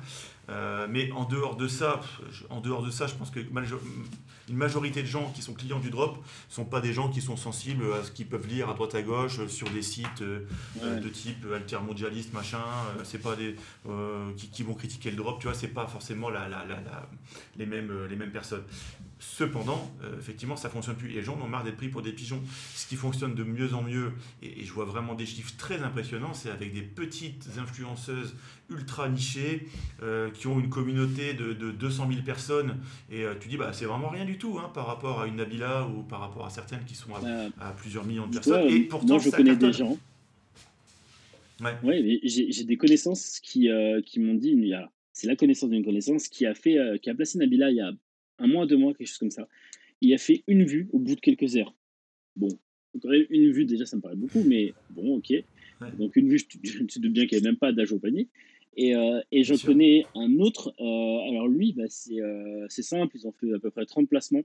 Euh, 0.49 0.87
mais 0.89 1.11
en 1.11 1.25
dehors 1.25 1.55
de 1.55 1.67
ça, 1.67 2.01
en 2.49 2.61
dehors 2.61 2.81
de 2.81 2.89
ça, 2.89 3.07
je 3.07 3.13
pense 3.13 3.29
que 3.29 3.39
une 3.39 4.57
majorité 4.57 5.01
de 5.01 5.07
gens 5.07 5.31
qui 5.35 5.41
sont 5.41 5.53
clients 5.53 5.79
du 5.79 5.91
drop 5.91 6.17
sont 6.47 6.65
pas 6.65 6.81
des 6.81 6.91
gens 6.91 7.09
qui 7.09 7.21
sont 7.21 7.37
sensibles 7.37 7.85
à 7.93 8.03
ce 8.03 8.11
qu'ils 8.11 8.25
peuvent 8.25 8.47
lire 8.47 8.69
à 8.69 8.73
droite 8.73 8.95
à 8.95 9.01
gauche 9.03 9.45
sur 9.47 9.69
des 9.69 9.83
sites 9.83 10.21
euh, 10.21 10.45
de 10.81 11.09
type 11.09 11.45
altermondialiste 11.53 12.33
machin. 12.33 12.63
Euh, 12.97 13.01
c'est 13.03 13.21
pas 13.21 13.35
des 13.35 13.55
qui, 14.37 14.63
vont 14.63 14.73
critiquer 14.73 15.11
le 15.11 15.17
drop, 15.17 15.39
tu 15.39 15.47
vois. 15.47 15.55
C'est 15.55 15.67
pas 15.67 15.87
forcément 15.87 16.29
la, 16.29 16.47
les 17.57 17.65
mêmes 17.65 18.05
les 18.09 18.15
mêmes 18.15 18.31
personnes. 18.31 18.63
Cependant, 19.19 19.91
effectivement, 20.17 20.55
ça 20.55 20.69
fonctionne 20.69 20.95
plus. 20.95 21.11
Et 21.11 21.15
les 21.15 21.23
gens 21.23 21.37
ont 21.41 21.47
marre 21.47 21.63
d'être 21.65 21.75
pris 21.75 21.89
pour 21.89 22.01
des 22.01 22.13
pigeons. 22.13 22.41
Ce 22.73 22.87
qui 22.87 22.95
fonctionne 22.95 23.35
de 23.35 23.43
mieux 23.43 23.73
en 23.73 23.83
mieux, 23.83 24.13
et, 24.41 24.61
et 24.61 24.65
je 24.65 24.71
vois 24.71 24.85
vraiment 24.85 25.13
des 25.13 25.25
chiffres 25.25 25.53
très 25.57 25.81
impressionnants, 25.81 26.33
c'est 26.33 26.49
avec 26.49 26.73
des 26.73 26.81
petites 26.81 27.49
influenceuses 27.57 28.33
ultra 28.69 29.09
nichées 29.09 29.67
euh, 30.03 30.29
qui 30.31 30.47
ont 30.47 30.59
une 30.59 30.69
communauté 30.69 31.33
de, 31.33 31.53
200 31.53 32.07
000 32.09 32.21
personnes. 32.23 32.77
Et 33.11 33.23
euh, 33.23 33.33
tu 33.39 33.47
dis, 33.47 33.57
bah, 33.57 33.71
c'est 33.73 33.85
vraiment 33.85 34.09
rien 34.09 34.25
du 34.25 34.37
tout 34.37 34.57
hein, 34.59 34.71
par 34.73 34.87
rapport 34.87 35.21
à 35.21 35.27
une 35.27 35.37
Nabila 35.37 35.87
ou 35.87 36.03
par 36.03 36.19
rapport 36.19 36.45
à 36.45 36.49
certaines 36.49 36.83
qui 36.85 36.95
sont 36.95 37.13
à, 37.15 37.19
bah, 37.21 37.75
plusieurs 37.77 38.05
millions 38.05 38.27
de 38.27 38.33
personnes. 38.33 38.69
et 38.69 38.81
pourtant, 38.81 39.15
moi, 39.15 39.19
je 39.19 39.29
connais 39.29 39.55
des 39.55 39.73
gens. 39.73 39.97
Ouais. 41.61 42.19
j'ai 42.23 42.63
des 42.63 42.77
connaissances 42.77 43.39
qui, 43.41 43.69
euh, 43.69 44.01
qui 44.01 44.19
m'ont 44.19 44.35
dit, 44.35 44.73
c'est 45.11 45.27
la 45.27 45.35
connaissance 45.35 45.69
d'une 45.69 45.83
connaissance 45.83 46.29
qui 46.29 46.45
a, 46.45 46.53
fait, 46.53 46.77
qui 47.01 47.09
a 47.09 47.15
placé 47.15 47.37
Nabila 47.37 47.69
il 47.69 47.77
y 47.77 47.81
a 47.81 47.91
un 48.39 48.47
mois, 48.47 48.65
deux 48.65 48.77
mois, 48.77 48.93
quelque 48.93 49.07
chose 49.07 49.17
comme 49.17 49.31
ça. 49.31 49.47
Il 50.01 50.13
a 50.13 50.17
fait 50.17 50.43
une 50.47 50.65
vue 50.65 50.87
au 50.91 50.99
bout 50.99 51.15
de 51.15 51.19
quelques 51.19 51.55
heures. 51.55 51.75
Bon, 52.35 52.49
une 53.29 53.51
vue 53.51 53.65
déjà, 53.65 53.85
ça 53.85 53.97
me 53.97 54.01
paraît 54.01 54.15
beaucoup, 54.15 54.43
mais 54.43 54.73
bon, 54.89 55.17
ok. 55.17 55.33
Donc 55.97 56.15
une 56.15 56.29
vue, 56.29 56.39
je, 56.39 56.83
te 56.83 56.99
doute 56.99 57.13
bien 57.13 57.25
qu'il 57.25 57.37
n'y 57.37 57.43
avait 57.43 57.51
même 57.51 57.57
pas 57.57 57.71
d'âge 57.71 57.91
au 57.91 57.99
panier. 57.99 58.27
Et, 58.75 58.95
euh, 58.95 59.21
et 59.31 59.43
je 59.43 59.55
connais 59.65 60.05
un 60.15 60.39
autre. 60.39 60.73
Euh, 60.79 61.29
alors 61.29 61.47
lui, 61.47 61.73
bah, 61.73 61.83
euh, 62.11 62.65
c'est 62.69 62.81
simple. 62.81 63.15
Ils 63.15 63.27
ont 63.27 63.31
fait 63.31 63.53
à 63.53 63.59
peu 63.59 63.71
près 63.71 63.85
30 63.85 64.07
placements. 64.07 64.43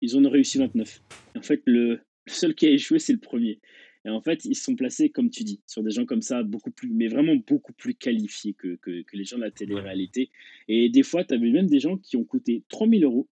Ils 0.00 0.16
en 0.16 0.24
ont 0.24 0.30
réussi 0.30 0.58
29. 0.58 1.02
en 1.36 1.42
fait, 1.42 1.62
le, 1.66 2.00
seul 2.26 2.54
qui 2.54 2.66
a 2.66 2.70
échoué, 2.70 2.98
c'est 2.98 3.12
le 3.12 3.18
premier. 3.18 3.60
Et 4.06 4.08
en 4.08 4.22
fait, 4.22 4.44
ils 4.44 4.54
se 4.54 4.64
sont 4.64 4.76
placés, 4.76 5.10
comme 5.10 5.28
tu 5.28 5.44
dis, 5.44 5.60
sur 5.66 5.82
des 5.82 5.90
gens 5.90 6.06
comme 6.06 6.22
ça, 6.22 6.42
beaucoup 6.42 6.70
plus, 6.70 6.88
mais 6.90 7.08
vraiment 7.08 7.36
beaucoup 7.36 7.72
plus 7.72 7.94
qualifiés 7.94 8.54
que, 8.54 8.76
que, 8.76 9.02
que 9.02 9.16
les 9.16 9.24
gens 9.24 9.36
de 9.36 9.42
la 9.42 9.50
télé-réalité. 9.50 10.30
Et 10.68 10.88
des 10.88 11.02
fois, 11.02 11.24
tu 11.24 11.34
avais 11.34 11.50
même 11.50 11.66
des 11.66 11.80
gens 11.80 11.98
qui 11.98 12.16
ont 12.16 12.24
coûté 12.24 12.62
3000 12.68 13.04
euros 13.04 13.28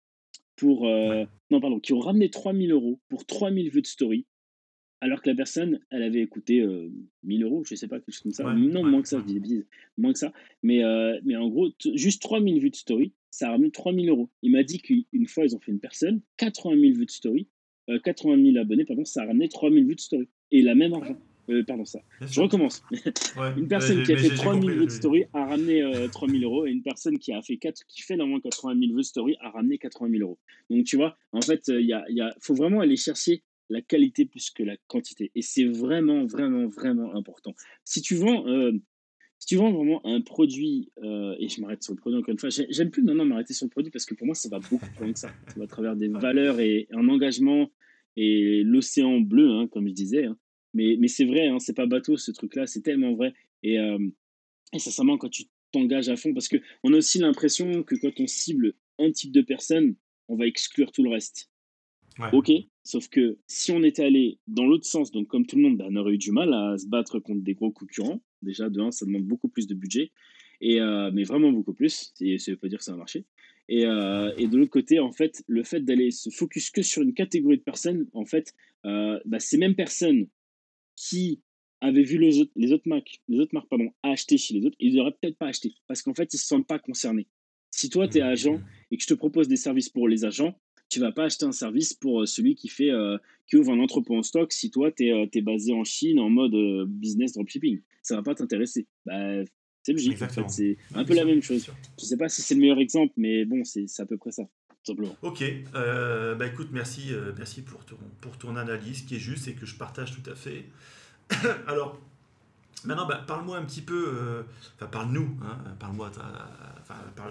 pour. 0.56 0.82
Non, 1.50 1.60
pardon, 1.60 1.80
qui 1.80 1.92
ont 1.92 2.00
ramené 2.00 2.28
3000 2.28 2.72
euros 2.72 3.00
pour 3.08 3.24
3000 3.24 3.70
vues 3.70 3.82
de 3.82 3.87
story 3.87 4.26
alors 5.04 5.20
que 5.20 5.28
la 5.28 5.37
personne, 5.37 5.80
elle 5.90 6.02
avait 6.02 6.22
écouté 6.22 6.60
euh, 6.60 6.90
1000 7.24 7.44
euros, 7.44 7.62
je 7.62 7.74
sais 7.74 7.88
pas, 7.88 8.00
quelque 8.00 8.10
chose 8.10 8.22
comme 8.22 8.32
ça. 8.32 8.54
non, 8.54 8.82
moins 8.84 9.02
que 9.02 9.08
ça, 9.08 9.18
je 9.18 9.24
dis 9.26 9.38
bêtises, 9.38 9.66
moins 9.98 10.14
que 10.14 10.18
ça. 10.18 10.32
Mais, 10.62 10.82
euh, 10.82 11.20
mais 11.24 11.37
en 11.37 11.46
gros, 11.50 11.68
juste 11.94 12.22
3000 12.22 12.58
vues 12.58 12.70
de 12.70 12.74
story, 12.74 13.12
ça 13.30 13.48
a 13.48 13.50
ramené 13.50 13.70
3000 13.70 14.08
euros. 14.08 14.30
Il 14.40 14.52
m'a 14.52 14.62
dit 14.62 14.78
qu'une 14.78 15.26
fois, 15.26 15.44
ils 15.44 15.54
ont 15.54 15.60
fait 15.60 15.72
une 15.72 15.78
personne, 15.78 16.22
80 16.38 16.80
000 16.80 16.94
vues 16.94 17.04
de 17.04 17.10
story, 17.10 17.48
80 18.02 18.32
euh, 18.38 18.52
000 18.52 18.56
abonnés, 18.56 18.87
pardon, 18.87 19.04
ça 19.04 19.24
a 19.24 19.26
ramené 19.26 19.50
3000 19.50 19.84
vues 19.84 19.94
de 19.94 20.00
story. 20.00 20.26
Et 20.54 20.62
la 20.62 20.74
même 20.74 20.94
argent. 20.94 21.16
Euh, 21.50 21.62
pardon, 21.62 21.84
ça. 21.84 22.00
je 22.22 22.40
recommence. 22.40 22.82
une 23.56 23.68
personne 23.68 24.02
qui 24.02 24.14
a 24.14 24.16
fait 24.16 24.30
3000 24.30 24.70
vues 24.70 24.86
de 24.86 24.90
story 24.90 25.24
a 25.34 25.44
ramené 25.44 25.84
3000 26.10 26.42
euros 26.42 26.64
et 26.64 26.70
une 26.70 26.82
personne 26.82 27.18
qui 27.18 27.32
a 27.32 27.42
fait 27.42 27.58
4, 27.58 27.84
qui 27.86 28.00
fait 28.00 28.16
normalement 28.16 28.40
80 28.40 28.80
000 28.80 28.92
vues 28.92 28.96
de 28.96 29.02
story 29.02 29.36
a 29.40 29.50
ramené 29.50 29.76
80 29.76 30.10
000 30.10 30.22
euros. 30.22 30.38
Donc 30.70 30.84
tu 30.84 30.96
vois, 30.96 31.18
en 31.32 31.42
fait, 31.42 31.68
il 31.68 31.84
y 31.84 31.92
a, 31.92 32.02
y 32.08 32.22
a, 32.22 32.34
faut 32.40 32.54
vraiment 32.54 32.80
aller 32.80 32.96
chercher 32.96 33.42
la 33.70 33.80
qualité 33.80 34.24
plus 34.24 34.50
que 34.50 34.62
la 34.62 34.76
quantité. 34.86 35.30
Et 35.34 35.42
c'est 35.42 35.64
vraiment, 35.64 36.24
vraiment, 36.26 36.66
vraiment 36.66 37.14
important. 37.14 37.54
Si 37.84 38.02
tu 38.02 38.14
vends, 38.14 38.46
euh, 38.46 38.72
si 39.38 39.46
tu 39.46 39.56
vends 39.56 39.72
vraiment 39.72 40.04
un 40.06 40.20
produit, 40.20 40.90
euh, 41.02 41.34
et 41.38 41.48
je 41.48 41.60
m'arrête 41.60 41.82
sur 41.82 41.92
le 41.92 41.98
produit 41.98 42.18
encore 42.18 42.32
une 42.32 42.38
fois, 42.38 42.50
j'aime 42.50 42.90
plus 42.90 43.02
maintenant 43.02 43.24
m'arrêter 43.24 43.54
sur 43.54 43.66
le 43.66 43.70
produit 43.70 43.90
parce 43.90 44.06
que 44.06 44.14
pour 44.14 44.26
moi, 44.26 44.34
ça 44.34 44.48
va 44.48 44.58
beaucoup 44.58 44.86
plus 44.86 45.04
loin 45.04 45.12
que 45.12 45.18
ça. 45.18 45.30
Ça 45.48 45.54
va 45.56 45.64
à 45.64 45.66
travers 45.66 45.96
des 45.96 46.08
valeurs 46.08 46.60
et 46.60 46.88
un 46.92 47.08
engagement 47.08 47.70
et 48.16 48.62
l'océan 48.62 49.20
bleu, 49.20 49.50
hein, 49.50 49.68
comme 49.68 49.88
je 49.88 49.92
disais. 49.92 50.24
Hein. 50.24 50.38
Mais, 50.74 50.96
mais 50.98 51.08
c'est 51.08 51.24
vrai, 51.24 51.46
hein, 51.46 51.58
c'est 51.58 51.74
pas 51.74 51.87
bateau 51.87 52.16
ce 52.16 52.30
truc-là, 52.30 52.66
c'est 52.66 52.82
tellement 52.82 53.14
vrai. 53.14 53.32
Et, 53.62 53.78
euh, 53.78 53.98
et 54.72 54.78
sincèrement, 54.78 55.16
quand 55.16 55.30
tu 55.30 55.44
t'engages 55.72 56.08
à 56.08 56.16
fond, 56.16 56.34
parce 56.34 56.48
qu'on 56.48 56.92
a 56.92 56.96
aussi 56.96 57.18
l'impression 57.18 57.82
que 57.82 57.94
quand 57.96 58.20
on 58.20 58.26
cible 58.26 58.74
un 58.98 59.10
type 59.10 59.32
de 59.32 59.42
personne, 59.42 59.94
on 60.28 60.37
va 60.37 60.46
exclure 60.46 60.92
tout 60.92 61.02
le 61.02 61.10
reste. 61.10 61.50
Ok, 62.32 62.52
sauf 62.84 63.08
que 63.08 63.38
si 63.48 63.72
on 63.72 63.82
était 63.82 64.04
allé 64.04 64.38
dans 64.46 64.66
l'autre 64.66 64.87
sens, 64.87 65.10
donc 65.10 65.26
comme 65.26 65.46
tout 65.46 65.56
le 65.56 65.62
monde, 65.62 65.78
bah, 65.78 65.87
on 65.90 65.96
aurait 65.96 66.14
eu 66.14 66.18
du 66.18 66.30
mal 66.30 66.52
à 66.54 66.78
se 66.78 66.87
battre 66.87 67.18
contre 67.18 67.42
des 67.42 67.54
gros 67.54 67.72
concurrents. 67.72 68.22
Déjà, 68.40 68.70
de 68.70 68.80
un, 68.80 68.92
ça 68.92 69.04
demande 69.04 69.24
beaucoup 69.24 69.48
plus 69.48 69.66
de 69.66 69.74
budget, 69.74 70.12
et, 70.60 70.80
euh, 70.80 71.10
mais 71.12 71.24
vraiment 71.24 71.50
beaucoup 71.50 71.74
plus. 71.74 72.12
Ça 72.14 72.24
ne 72.24 72.50
veut 72.50 72.56
pas 72.56 72.68
dire 72.68 72.78
que 72.78 72.84
ça 72.84 72.92
va 72.92 72.98
marcher. 72.98 73.24
Et, 73.68 73.84
euh, 73.87 74.32
et 74.37 74.46
de 74.46 74.56
l'autre 74.56 74.70
côté, 74.70 75.00
en 75.00 75.10
fait, 75.10 75.42
le 75.48 75.64
fait 75.64 75.80
d'aller 75.80 76.10
se 76.10 76.30
focus 76.30 76.70
que 76.70 76.82
sur 76.82 77.02
une 77.02 77.14
catégorie 77.14 77.56
de 77.56 77.62
personnes, 77.62 78.06
en 78.12 78.24
fait, 78.24 78.54
euh, 78.84 79.18
bah, 79.24 79.40
ces 79.40 79.58
mêmes 79.58 79.74
personnes 79.74 80.28
qui 80.96 81.40
avaient 81.80 82.02
vu 82.02 82.18
les 82.18 82.40
autres, 82.40 82.52
les 82.57 82.72
autres 82.72 82.88
marques, 82.88 83.20
les 83.28 83.38
autres 83.38 83.54
marques 83.54 83.68
pardon, 83.68 83.90
acheter 84.02 84.38
chez 84.38 84.54
les 84.54 84.66
autres, 84.66 84.76
ils 84.80 84.94
n'auraient 84.94 85.14
peut-être 85.20 85.37
pas 85.37 85.48
acheté 85.48 85.74
parce 85.87 86.02
qu'en 86.02 86.14
fait, 86.14 86.33
ils 86.33 86.37
ne 86.37 86.40
se 86.40 86.46
sentent 86.46 86.66
pas 86.66 86.78
concernés. 86.78 87.26
Si 87.70 87.90
toi, 87.90 88.09
tu 88.09 88.18
es 88.18 88.20
agent 88.20 88.61
et 88.90 88.96
que 88.96 89.02
je 89.02 89.09
te 89.09 89.14
propose 89.14 89.48
des 89.48 89.57
services 89.57 89.88
pour 89.88 90.09
les 90.09 90.24
agents, 90.24 90.57
tu 90.88 91.00
vas 91.00 91.12
pas 91.12 91.24
acheter 91.24 91.44
un 91.44 91.52
service 91.52 91.92
pour 91.92 92.22
euh, 92.22 92.26
celui 92.26 92.54
qui 92.54 92.68
fait 92.68 92.90
euh, 92.90 93.18
qui 93.48 93.57
ouvre 93.57 93.72
un 93.72 93.80
entrepôt 93.80 94.16
en 94.16 94.22
stock 94.22 94.52
si 94.52 94.70
toi 94.70 94.92
tu 94.92 95.09
es, 95.09 95.28
es, 95.33 95.40
basé 95.40 95.72
en 95.72 95.83
Chine 95.83 96.20
en 96.20 96.30
mode 96.30 96.54
euh, 96.54 96.85
business 96.87 97.33
dropshipping. 97.33 97.80
Ça 98.02 98.16
va 98.16 98.22
pas 98.22 98.35
t'intéresser. 98.35 98.87
Bah, 99.04 99.42
c'est 99.83 99.92
logique. 99.92 100.22
En 100.22 100.28
fait. 100.28 100.48
C'est 100.48 100.76
un 100.94 101.04
peu 101.04 101.14
la 101.14 101.24
même 101.24 101.42
chose. 101.42 101.68
Je 101.98 102.04
sais 102.04 102.16
pas 102.16 102.28
si 102.28 102.42
c'est 102.42 102.54
le 102.54 102.61
meilleur 102.61 102.78
exemple, 102.78 103.12
mais 103.16 103.44
bon, 103.44 103.64
c'est 103.64 103.87
à 103.98 104.07
peu 104.07 104.16
près 104.16 104.30
ça. 104.30 104.44
Ok, 105.22 105.42
bah 105.72 106.46
écoute, 106.46 106.68
merci, 106.72 107.12
merci 107.36 107.62
pour 107.62 107.84
ton, 107.84 107.96
pour 108.20 108.36
ton 108.36 108.56
analyse 108.56 109.02
qui 109.02 109.16
est 109.16 109.20
juste 109.20 109.48
et 109.48 109.54
que 109.54 109.66
je 109.66 109.76
partage 109.76 110.14
tout 110.14 110.30
à 110.30 110.34
fait. 110.34 110.66
Alors, 111.66 111.98
Maintenant, 112.84 113.06
bah, 113.06 113.22
parle-moi 113.26 113.56
un 113.56 113.64
petit 113.64 113.80
peu, 113.80 114.14
euh, 114.14 114.42
enfin 114.76 114.86
parle-nous, 114.86 115.36
hein, 115.42 115.56
parle-moi, 115.78 116.10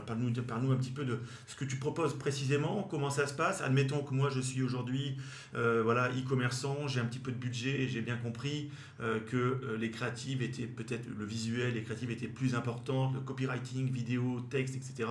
parle-nous 0.05 0.33
parle 0.43 0.71
un 0.71 0.75
petit 0.75 0.91
peu 0.91 1.05
de 1.05 1.19
ce 1.47 1.55
que 1.55 1.65
tu 1.65 1.75
proposes 1.75 2.17
précisément, 2.17 2.87
comment 2.89 3.11
ça 3.11 3.27
se 3.27 3.33
passe. 3.33 3.61
Admettons 3.61 4.03
que 4.03 4.13
moi 4.13 4.29
je 4.29 4.39
suis 4.39 4.63
aujourd'hui 4.63 5.15
euh, 5.55 5.81
voilà, 5.83 6.09
e-commerçant, 6.09 6.87
j'ai 6.87 6.99
un 6.99 7.05
petit 7.05 7.19
peu 7.19 7.31
de 7.31 7.37
budget 7.37 7.81
et 7.81 7.87
j'ai 7.87 8.01
bien 8.01 8.17
compris 8.17 8.71
euh, 8.99 9.19
que 9.19 9.77
les 9.79 9.91
créatives 9.91 10.41
étaient 10.41 10.65
peut-être 10.65 11.07
le 11.07 11.25
visuel, 11.25 11.75
les 11.75 11.83
créatives 11.83 12.09
étaient 12.09 12.27
plus 12.27 12.55
importantes, 12.55 13.13
le 13.13 13.19
copywriting, 13.19 13.91
vidéo, 13.91 14.41
texte, 14.49 14.75
etc. 14.75 15.09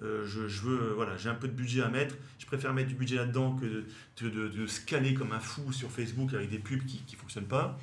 Je, 0.00 0.40
veux, 0.62 0.92
voilà, 0.94 1.16
j'ai 1.16 1.28
un 1.28 1.34
peu 1.34 1.48
de 1.48 1.52
budget 1.52 1.82
à 1.82 1.88
mettre. 1.88 2.16
Je 2.38 2.46
préfère 2.46 2.72
mettre 2.72 2.88
du 2.88 2.94
budget 2.94 3.16
là-dedans 3.16 3.56
que 3.56 3.84
de, 4.24 4.30
de, 4.30 5.14
comme 5.14 5.32
un 5.32 5.40
fou 5.40 5.72
sur 5.72 5.90
Facebook 5.90 6.32
avec 6.32 6.48
des 6.48 6.58
pubs 6.58 6.84
qui 6.84 7.02
ne 7.12 7.18
fonctionnent 7.18 7.44
pas. 7.44 7.78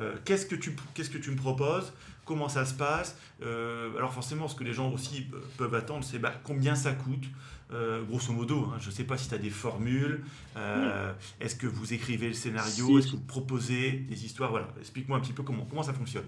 Euh, 0.00 0.14
qu'est-ce 0.24 0.46
que 0.46 0.54
tu 0.54 0.74
qu'est-ce 0.94 1.10
que 1.10 1.18
tu 1.18 1.30
me 1.30 1.36
proposes? 1.36 1.92
Comment 2.24 2.48
ça 2.48 2.64
se 2.64 2.74
passe? 2.74 3.16
Euh, 3.42 3.96
alors 3.96 4.12
forcément 4.12 4.48
ce 4.48 4.54
que 4.54 4.64
les 4.64 4.72
gens 4.72 4.92
aussi 4.92 5.26
peuvent 5.56 5.74
attendre 5.74 6.04
c'est 6.04 6.18
bah, 6.18 6.34
combien 6.42 6.74
ça 6.74 6.92
coûte? 6.92 7.24
Euh, 7.72 8.02
grosso 8.02 8.32
modo 8.32 8.66
hein, 8.66 8.76
je 8.78 8.88
ne 8.88 8.92
sais 8.92 9.04
pas 9.04 9.16
si 9.16 9.28
tu 9.28 9.34
as 9.34 9.38
des 9.38 9.50
formules 9.50 10.22
est-ce 11.40 11.56
que 11.56 11.66
vous 11.66 11.94
écrivez 11.94 12.28
le 12.28 12.34
scénario? 12.34 12.98
Est-ce 12.98 13.06
que 13.08 13.16
vous 13.16 13.24
proposez 13.24 13.92
des 13.92 14.24
histoires? 14.24 14.50
Voilà 14.50 14.68
explique-moi 14.80 15.18
un 15.18 15.20
petit 15.20 15.32
peu 15.32 15.42
comment 15.42 15.64
comment 15.64 15.82
ça 15.82 15.94
fonctionne. 15.94 16.26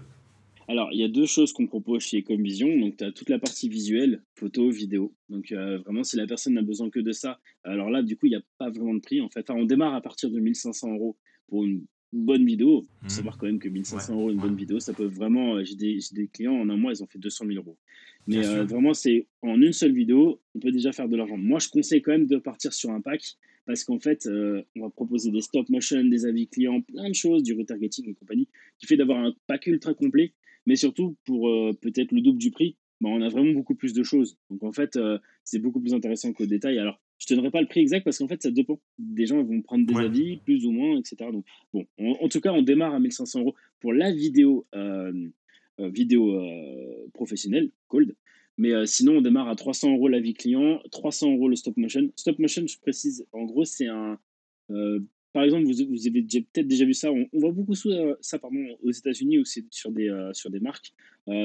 Alors, 0.69 0.89
il 0.91 0.99
y 0.99 1.03
a 1.03 1.07
deux 1.07 1.25
choses 1.25 1.53
qu'on 1.53 1.65
propose 1.65 2.03
chez 2.03 2.19
Ecomvision. 2.19 2.67
Donc, 2.77 2.97
tu 2.97 3.03
as 3.05 3.11
toute 3.13 3.29
la 3.29 3.39
partie 3.39 3.69
visuelle, 3.69 4.21
photo, 4.35 4.69
vidéo. 4.69 5.13
Donc, 5.29 5.53
euh, 5.53 5.77
vraiment, 5.77 6.03
si 6.03 6.17
la 6.17 6.27
personne 6.27 6.55
n'a 6.55 6.61
besoin 6.61 6.89
que 6.89 6.99
de 6.99 7.13
ça, 7.13 7.39
alors 7.63 7.89
là, 7.89 8.03
du 8.03 8.17
coup, 8.17 8.25
il 8.25 8.31
n'y 8.31 8.35
a 8.35 8.43
pas 8.57 8.69
vraiment 8.69 8.93
de 8.93 8.99
prix. 8.99 9.21
En 9.21 9.29
fait, 9.29 9.49
on 9.49 9.63
démarre 9.63 9.93
à 9.93 10.01
partir 10.01 10.29
de 10.29 10.39
1500 10.39 10.95
euros 10.95 11.17
pour 11.47 11.63
une 11.63 11.85
bonne 12.13 12.45
vidéo. 12.45 12.81
Faut 13.01 13.05
mmh. 13.05 13.09
savoir 13.09 13.37
quand 13.37 13.47
même 13.47 13.59
que 13.59 13.69
1500 13.69 14.13
euros, 14.13 14.31
une 14.31 14.39
bonne 14.39 14.55
vidéo, 14.55 14.79
ça 14.79 14.93
peut 14.93 15.05
vraiment. 15.05 15.55
Euh, 15.55 15.63
j'ai 15.63 15.75
des, 15.75 15.99
des, 16.11 16.27
clients 16.27 16.55
en 16.55 16.69
un 16.69 16.77
mois, 16.77 16.91
ils 16.93 17.03
ont 17.03 17.07
fait 17.07 17.19
200 17.19 17.45
000 17.47 17.57
euros. 17.57 17.77
Mais 18.27 18.45
euh, 18.45 18.65
vraiment, 18.65 18.93
c'est 18.93 19.27
en 19.41 19.61
une 19.61 19.71
seule 19.71 19.93
vidéo, 19.93 20.41
on 20.53 20.59
peut 20.59 20.71
déjà 20.71 20.91
faire 20.91 21.07
de 21.07 21.15
l'argent. 21.15 21.37
Moi, 21.37 21.59
je 21.59 21.69
conseille 21.69 22.01
quand 22.01 22.11
même 22.11 22.27
de 22.27 22.37
partir 22.37 22.73
sur 22.73 22.91
un 22.91 23.01
pack 23.01 23.23
parce 23.65 23.83
qu'en 23.83 23.99
fait, 23.99 24.27
euh, 24.27 24.61
on 24.75 24.81
va 24.81 24.89
proposer 24.89 25.31
des 25.31 25.41
stop 25.41 25.67
motion, 25.69 26.03
des 26.03 26.25
avis 26.25 26.47
clients, 26.47 26.81
plein 26.81 27.09
de 27.09 27.15
choses, 27.15 27.43
du 27.43 27.53
retargeting 27.53 28.09
et 28.09 28.13
compagnie, 28.13 28.47
qui 28.79 28.85
fait 28.85 28.97
d'avoir 28.97 29.19
un 29.19 29.33
pack 29.47 29.67
ultra 29.67 29.93
complet. 29.93 30.33
Mais 30.65 30.75
surtout, 30.75 31.15
pour 31.25 31.49
peut-être 31.79 32.11
le 32.11 32.19
double 32.19 32.39
du 32.39 32.51
prix, 32.51 32.75
bah, 32.99 33.09
on 33.09 33.21
a 33.21 33.29
vraiment 33.29 33.53
beaucoup 33.53 33.75
plus 33.75 33.93
de 33.93 34.03
choses. 34.03 34.37
Donc 34.49 34.63
en 34.63 34.73
fait, 34.73 34.99
c'est 35.45 35.59
beaucoup 35.59 35.79
plus 35.79 35.93
intéressant 35.93 36.33
qu'au 36.33 36.45
détail. 36.45 36.77
Alors, 36.77 36.99
je 37.19 37.33
ne 37.33 37.37
donnerai 37.37 37.51
pas 37.51 37.61
le 37.61 37.67
prix 37.67 37.79
exact 37.79 38.03
parce 38.03 38.19
qu'en 38.19 38.27
fait, 38.27 38.41
ça 38.41 38.51
dépend. 38.51 38.79
Des 38.99 39.25
gens 39.25 39.41
vont 39.43 39.61
prendre 39.61 39.85
des 39.85 39.95
avis, 39.95 40.37
plus 40.37 40.65
ou 40.65 40.71
moins, 40.71 40.99
etc. 40.99 41.15
Donc, 41.31 41.45
bon, 41.73 41.85
en 41.97 42.29
tout 42.29 42.41
cas, 42.41 42.53
on 42.53 42.61
démarre 42.61 42.93
à 42.93 42.99
1500 42.99 43.41
euros 43.41 43.55
pour 43.79 43.93
la 43.93 44.11
vidéo, 44.11 44.65
euh, 44.75 45.29
euh, 45.79 45.89
vidéo 45.89 46.35
euh, 46.35 47.07
professionnelle, 47.13 47.71
cold. 47.87 48.15
Mais 48.59 48.71
sinon, 48.87 49.17
on 49.17 49.21
démarre 49.21 49.49
à 49.49 49.55
300 49.55 49.93
euros 49.93 50.07
l'avis 50.07 50.33
client, 50.33 50.81
300 50.91 51.33
euros 51.33 51.47
le 51.47 51.55
stop 51.55 51.77
motion. 51.77 52.09
Stop 52.15 52.39
motion, 52.39 52.65
je 52.65 52.79
précise, 52.79 53.25
en 53.31 53.45
gros, 53.45 53.65
c'est 53.65 53.85
un. 53.85 54.17
par 55.31 55.43
exemple, 55.43 55.65
vous, 55.65 55.73
vous 55.89 56.07
avez 56.07 56.23
peut-être 56.23 56.67
déjà 56.67 56.83
vu 56.83 56.95
ça. 56.95 57.11
On, 57.11 57.27
voit 57.33 57.51
beaucoup 57.51 57.75
ça 57.75 58.39
pardon, 58.39 58.65
aux 58.81 58.91
États-Unis 58.91 59.37
ou 59.37 59.45
sur 59.45 59.91
des, 59.91 60.29
sur 60.33 60.49
des 60.49 60.59
marques. 60.59 60.91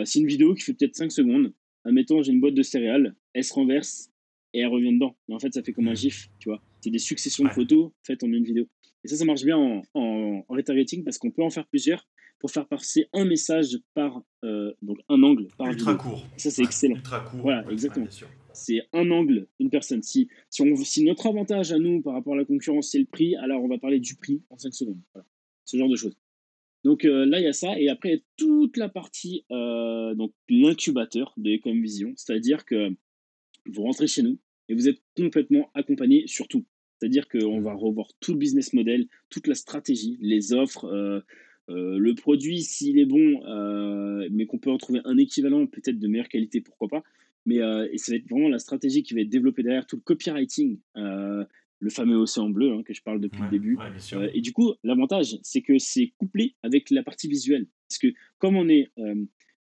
c'est 0.05 0.21
une 0.21 0.27
vidéo 0.27 0.55
qui 0.55 0.63
fait 0.63 0.73
peut-être 0.73 0.97
5 0.97 1.13
secondes. 1.13 1.53
Admettons, 1.85 2.23
j'ai 2.23 2.33
une 2.33 2.41
boîte 2.41 2.55
de 2.55 2.63
céréales, 2.63 3.15
elle 3.35 3.45
se 3.45 3.53
renverse, 3.53 4.12
et 4.55 4.61
elle 4.61 4.69
revient 4.69 4.93
dedans. 4.93 5.17
Mais 5.29 5.35
en 5.35 5.39
fait, 5.39 5.53
ça 5.53 5.63
fait 5.63 5.73
comme 5.73 5.89
un 5.89 5.95
GIF, 5.95 6.29
tu 6.39 6.49
vois. 6.49 6.63
C'est 6.81 6.91
des 6.91 6.99
successions 6.99 7.45
de 7.45 7.51
photos 7.51 7.93
faites 8.03 8.23
en 8.23 8.29
une 8.29 8.45
vidéo. 8.45 8.67
Et 9.05 9.09
ça, 9.09 9.17
ça 9.17 9.25
marche 9.25 9.45
bien 9.45 9.57
en, 9.57 9.83
en, 9.95 10.45
retargeting 10.49 11.05
parce 11.05 11.19
qu'on 11.19 11.31
peut 11.31 11.43
en 11.43 11.51
faire 11.51 11.67
plusieurs 11.67 12.07
pour 12.39 12.51
faire 12.51 12.67
passer 12.67 13.07
un 13.13 13.25
message 13.25 13.79
par 13.95 14.21
euh, 14.45 14.73
donc 14.83 14.99
un 15.09 15.23
angle 15.23 15.47
par 15.57 15.69
ultra 15.69 15.95
court. 15.95 16.27
ça 16.37 16.51
c'est 16.51 16.63
excellent. 16.63 16.97
Ultra 16.97 17.21
court. 17.21 17.41
Voilà, 17.41 17.65
exactement. 17.71 18.07
c'est 18.53 18.83
un 18.93 19.11
angle, 19.13 19.47
une 19.61 19.71
personne. 19.71 20.03
Si, 20.03 20.29
si, 20.51 20.63
on, 20.63 20.75
si 20.77 21.05
notre 21.05 21.27
avantage 21.29 21.73
à 21.73 21.79
nous 21.79 22.03
par 22.03 22.15
rapport 22.15 22.35
à 22.35 22.37
la 22.37 22.45
concurrence 22.45 22.91
c'est 22.91 22.99
le 22.99 23.07
prix, 23.07 23.37
alors 23.37 23.63
on 23.63 23.69
va 23.69 23.79
parler 23.79 24.01
du 24.01 24.17
prix 24.17 24.43
en 24.51 24.59
5 24.59 24.75
secondes. 24.75 25.01
Voilà. 25.15 25.27
Ce 25.65 25.77
genre 25.77 25.89
de 25.89 25.97
choses. 25.97 26.17
Donc 26.85 27.05
euh, 27.05 27.25
là 27.27 27.39
il 27.39 27.45
y 27.45 27.49
a 27.49 27.53
ça 27.53 27.79
et 27.79 27.89
après 27.89 28.09
il 28.09 28.13
y 28.17 28.19
a 28.19 28.23
toute 28.37 28.77
la 28.77 28.89
partie 28.89 29.45
euh, 29.53 30.15
donc 30.17 30.33
l'incubateur 30.49 31.33
de 31.37 31.53
Ecomvision, 31.53 32.13
c'est-à-dire 32.17 32.65
que 32.65 32.91
vous 33.67 33.83
rentrez 33.83 34.07
chez 34.07 34.23
nous 34.23 34.39
et 34.69 34.75
vous 34.75 34.89
êtes 34.89 35.01
complètement 35.17 35.71
accompagné 35.75 36.27
sur 36.27 36.49
tout. 36.49 36.65
C'est-à-dire 36.99 37.29
qu'on 37.29 37.61
va 37.61 37.75
revoir 37.75 38.07
tout 38.21 38.33
le 38.33 38.39
business 38.39 38.73
model, 38.73 39.09
toute 39.29 39.49
la 39.49 39.57
stratégie, 39.57 40.19
les 40.21 40.53
offres, 40.53 40.85
euh, 40.85 41.21
euh, 41.69 41.99
le 41.99 42.15
produit 42.15 42.63
s'il 42.63 42.99
est 42.99 43.07
bon, 43.07 43.45
euh, 43.45 44.29
mais 44.31 44.47
qu'on 44.47 44.59
peut 44.59 44.71
en 44.71 44.79
trouver 44.79 45.01
un 45.05 45.19
équivalent 45.19 45.67
peut-être 45.67 45.99
de 45.99 46.07
meilleure 46.07 46.29
qualité, 46.29 46.61
pourquoi 46.61 46.89
pas. 46.89 47.03
Mais 47.45 47.57
et 47.57 47.99
ça 47.99 48.13
va 48.13 48.19
être 48.19 48.29
vraiment 48.31 48.49
la 48.49 48.61
stratégie 48.61 49.03
qui 49.03 49.15
va 49.15 49.21
être 49.23 49.29
développée 49.29 49.65
derrière 49.65 49.85
tout 49.85 49.97
le 49.97 50.03
copywriting, 50.03 50.79
le 50.95 51.91
fameux 51.91 52.15
océan 52.15 52.49
bleu 52.49 52.73
hein, 52.73 52.85
que 52.85 52.95
je 52.95 53.03
parle 53.03 53.21
depuis 53.21 53.43
le 53.43 53.51
début. 53.51 53.77
et 54.33 54.41
du 54.41 54.53
coup, 54.53 54.75
l'avantage, 54.85 55.39
c'est 55.43 55.61
que 55.61 55.77
c'est 55.79 56.13
couplé 56.19 56.55
avec 56.63 56.89
la 56.91 57.03
partie 57.03 57.27
visuelle. 57.27 57.67
Parce 57.89 57.99
que 57.99 58.17
comme 58.39 58.55
on 58.55 58.69
est 58.69 58.93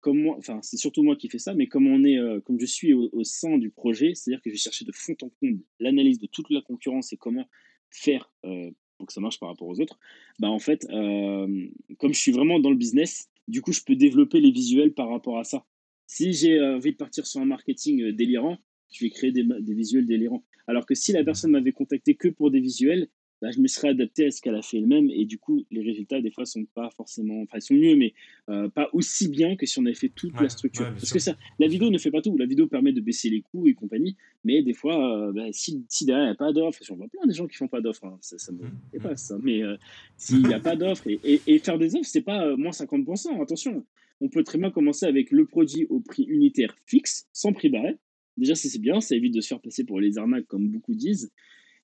comme 0.07 0.21
moi, 0.21 0.37
enfin 0.39 0.61
c'est 0.63 0.77
surtout 0.77 1.03
moi 1.03 1.17
qui 1.17 1.29
fais 1.29 1.41
ça, 1.41 1.53
mais 1.53 1.67
comme 1.67 1.89
on 1.89 2.05
est, 2.05 2.17
euh, 2.17 2.39
comme 2.39 2.61
je 2.61 2.65
suis 2.65 2.95
au, 2.95 3.25
sein 3.25 3.59
du 3.59 3.71
projet, 3.71 4.15
c'est-à-dire 4.15 4.41
que 4.41 4.51
je 4.51 4.55
vais 4.55 4.61
chercher 4.61 4.85
de 4.85 4.93
fond 4.93 5.17
en 5.21 5.31
comble 5.41 5.65
l'analyse 5.81 6.21
de 6.21 6.29
toute 6.29 6.49
la 6.49 6.63
concurrence 6.63 7.13
et 7.13 7.17
comment 7.17 7.49
faire 7.91 8.33
euh, 8.45 8.71
pour 8.99 9.09
que 9.09 9.13
ça 9.13 9.21
marche 9.21 9.41
par 9.41 9.49
rapport 9.49 9.67
aux 9.67 9.81
autres. 9.81 9.99
Bah 10.39 10.49
en 10.49 10.61
fait, 10.61 10.87
euh, 10.91 11.67
comme 11.99 12.15
je 12.15 12.21
suis 12.21 12.31
vraiment 12.31 12.61
dans 12.61 12.71
le 12.71 12.77
business, 12.77 13.29
du 13.49 13.63
coup 13.63 13.73
je 13.73 13.81
peux 13.85 13.97
développer 13.97 14.39
les 14.39 14.53
visuels 14.53 14.95
par 14.95 15.09
rapport 15.09 15.41
à 15.41 15.45
ça. 15.45 15.67
Si 16.07 16.33
j'ai 16.33 16.61
envie 16.61 16.93
de 16.93 16.97
partir 16.97 17.27
sur 17.27 17.41
un 17.41 17.45
marketing 17.45 18.13
délirant, 18.13 18.59
je 18.93 19.05
vais 19.05 19.11
créer 19.11 19.33
des, 19.33 19.43
des 19.43 19.75
visuels 19.75 20.07
délirants. 20.07 20.45
Alors 20.69 20.87
que 20.87 20.95
si 20.95 21.11
la 21.11 21.25
personne 21.25 21.51
m'avait 21.51 21.73
contacté 21.73 22.15
que 22.15 22.29
pour 22.29 22.53
des 22.53 22.61
visuels, 22.61 23.09
bah, 23.43 23.51
je 23.51 23.61
me 23.61 23.67
serais 23.67 23.89
adapté 23.89 24.27
à 24.27 24.31
ce 24.31 24.41
qu'elle 24.41 24.55
a 24.55 24.63
fait 24.63 24.79
elle-même 24.79 25.11
et 25.11 25.27
du 25.27 25.39
coup 25.39 25.65
les 25.71 25.83
résultats 25.83 26.23
des 26.23 26.31
fois 26.31 26.47
sont 26.47 26.65
pas 26.75 26.89
forcément 26.91 27.43
enfin 27.43 27.59
ils 27.59 27.63
sont 27.63 27.75
mieux 27.75 27.95
mais 27.95 28.15
euh, 28.49 28.69
pas 28.69 28.89
aussi 28.95 29.29
bien 29.29 29.57
que 29.57 29.67
si 29.67 29.79
on 29.79 29.85
avait 29.85 29.95
fait 29.95 30.09
toute 30.09 30.41
la 30.41 30.49
structure. 30.49 30.87
parce 30.95 31.13
que 31.13 31.19
ça 31.19 31.37
la 31.59 31.67
vidéo 31.67 31.91
ne 31.91 31.99
fait 31.99 32.11
pas 32.11 32.23
tout. 32.23 32.37
La 32.39 32.47
vidéo 32.47 32.67
permet 32.67 32.93
de 32.93 33.01
baisser 33.01 33.29
les 33.29 33.43
coûts 33.43 33.67
et 33.67 33.75
compagnie 33.75 34.17
mais 34.45 34.63
des 34.63 34.73
fois 34.73 35.29
euh, 35.29 35.33
bah, 35.33 35.49
si, 35.53 35.85
si, 35.89 36.07
derrière 36.07 36.25
il 36.25 36.29
n'y 36.29 36.33
a 36.33 36.37
pas 36.37 36.53
d'offre 36.53 36.81
on 36.91 36.97
voit 36.97 37.09
plein 37.09 37.27
des 37.27 37.35
gens 37.35 37.47
qui 37.47 37.57
font 37.57 37.69
pas 37.69 37.83
d'offre 37.83 38.07
hein, 38.07 38.19
ça, 38.23 38.39
ça 38.39 38.53
me 38.53 38.65
mmh. 38.65 39.03
pas 39.03 39.17
ça 39.17 39.37
mais 39.43 39.63
euh, 39.63 39.77
s'il 40.17 40.47
n'y 40.47 40.55
a 40.55 40.61
pas 40.61 40.77
d'offre 40.77 41.07
et, 41.07 41.21
et, 41.47 41.59
faire 41.59 41.79
des 41.79 41.95
offres 41.95 42.09
c'est 42.09 42.23
pas 42.23 42.57
moins 42.57 42.71
50% 42.71 43.43
attention. 43.43 43.85
On 44.23 44.31
peut 44.31 44.45
très 44.45 44.57
bien 44.57 44.71
commencer 44.71 45.05
avec 45.05 45.31
le 45.31 45.45
produit 45.45 45.85
au 45.91 46.01
prix 46.01 46.23
unitaire 46.23 46.75
fixe 46.87 47.29
sans 47.35 47.53
prix 47.53 47.69
barré. 47.69 47.99
Déjà 48.39 48.55
c'est 48.55 48.79
bien 48.79 49.03
ça 49.03 49.15
évite 49.15 49.35
de 49.35 49.43
se 49.43 49.49
faire 49.49 49.61
passer 49.61 49.85
pour 49.85 50.01
les 50.01 50.17
arnaques 50.17 50.47
comme 50.47 50.69
beaucoup 50.69 50.95
disent 50.95 51.31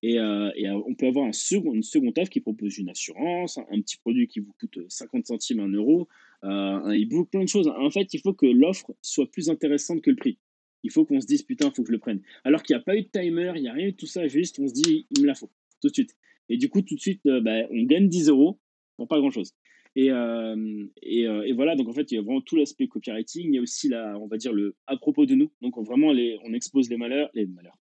et, 0.03 0.19
euh, 0.19 0.49
euh, 0.49 0.83
on 0.85 0.95
peut 0.95 1.07
avoir 1.07 1.25
une 1.25 1.33
seconde 1.33 2.19
offre 2.19 2.29
qui 2.29 2.41
propose 2.41 2.77
une 2.77 2.89
assurance, 2.89 3.57
un, 3.57 3.81
petit 3.81 3.95
produit 3.97 4.27
qui 4.27 4.41
vous 4.41 4.51
coûte 4.59 4.79
50 4.89 5.27
centimes, 5.27 5.61
un 5.61 5.69
euro, 5.69 6.09
euh, 6.43 6.47
un 6.49 6.93
e-book, 6.93 7.29
plein 7.31 7.43
de 7.43 7.47
choses. 7.47 7.69
En 7.69 7.89
fait, 7.89 8.13
il 8.13 8.19
faut 8.19 8.33
que 8.33 8.45
l'offre 8.45 8.91
soit 9.01 9.31
plus 9.31 9.49
intéressante 9.49 10.01
que 10.01 10.09
le 10.09 10.17
prix. 10.17 10.37
Il 10.83 10.91
faut 10.91 11.05
qu'on 11.05 11.21
se 11.21 11.25
dise, 11.25 11.43
putain, 11.43 11.69
il 11.69 11.73
faut 11.73 11.83
que 11.83 11.87
je 11.87 11.93
le 11.93 11.99
prenne. 11.99 12.21
Alors 12.43 12.63
qu'il 12.63 12.75
n'y 12.75 12.81
a 12.81 12.83
pas 12.83 12.97
eu 12.97 13.03
de 13.03 13.07
timer, 13.07 13.53
il 13.55 13.61
n'y 13.61 13.69
a 13.69 13.73
rien 13.73 13.91
de 13.91 13.95
tout 13.95 14.05
ça, 14.05 14.27
juste 14.27 14.59
on 14.59 14.67
se 14.67 14.73
dit, 14.73 15.07
il 15.09 15.21
me 15.21 15.27
la 15.27 15.35
faut, 15.35 15.49
tout 15.81 15.87
de 15.87 15.93
suite. 15.93 16.17
Et 16.49 16.57
du 16.57 16.67
coup, 16.67 16.81
tout 16.81 16.95
de 16.95 16.99
suite, 16.99 17.21
bah, 17.23 17.61
on 17.71 17.83
gagne 17.83 18.09
10 18.09 18.27
euros 18.27 18.59
pour 18.97 19.07
pas 19.07 19.19
grand-chose. 19.19 19.53
Et, 19.95 20.09
voilà, 20.09 21.77
donc 21.77 21.87
en 21.87 21.93
fait, 21.93 22.11
il 22.11 22.15
y 22.15 22.17
a 22.17 22.21
vraiment 22.21 22.41
tout 22.41 22.57
l'aspect 22.57 22.87
copywriting. 22.87 23.47
Il 23.47 23.55
y 23.55 23.57
a 23.57 23.61
aussi, 23.61 23.87
la, 23.87 24.19
on 24.19 24.27
va 24.27 24.35
dire, 24.35 24.51
le 24.51 24.75
à 24.85 24.97
propos 24.97 25.25
de 25.25 25.35
nous. 25.35 25.49
Donc 25.61 25.77
on, 25.77 25.83
vraiment, 25.83 26.07
on 26.09 26.53
expose 26.53 26.89
les 26.89 26.97
malheurs, 26.97 27.29
les 27.33 27.45
malheurs, 27.45 27.77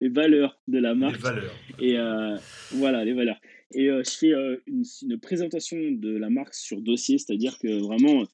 les 0.00 0.08
valeurs 0.08 0.60
de 0.68 0.78
la 0.78 0.94
marque. 0.94 1.16
Les 1.16 1.22
valeurs. 1.22 1.54
Et 1.78 1.98
euh, 1.98 2.36
voilà, 2.72 3.04
les 3.04 3.12
valeurs. 3.12 3.40
Et 3.72 3.88
euh, 3.88 4.02
je 4.04 4.10
fais 4.10 4.32
euh, 4.32 4.56
une, 4.66 5.18
présentation 5.20 5.76
de 5.78 6.16
la 6.16 6.30
marque 6.30 6.54
sur 6.54 6.80
dossier, 6.80 7.18
c'est-à-dire 7.18 7.58
que 7.58 7.80
vraiment, 7.80 8.24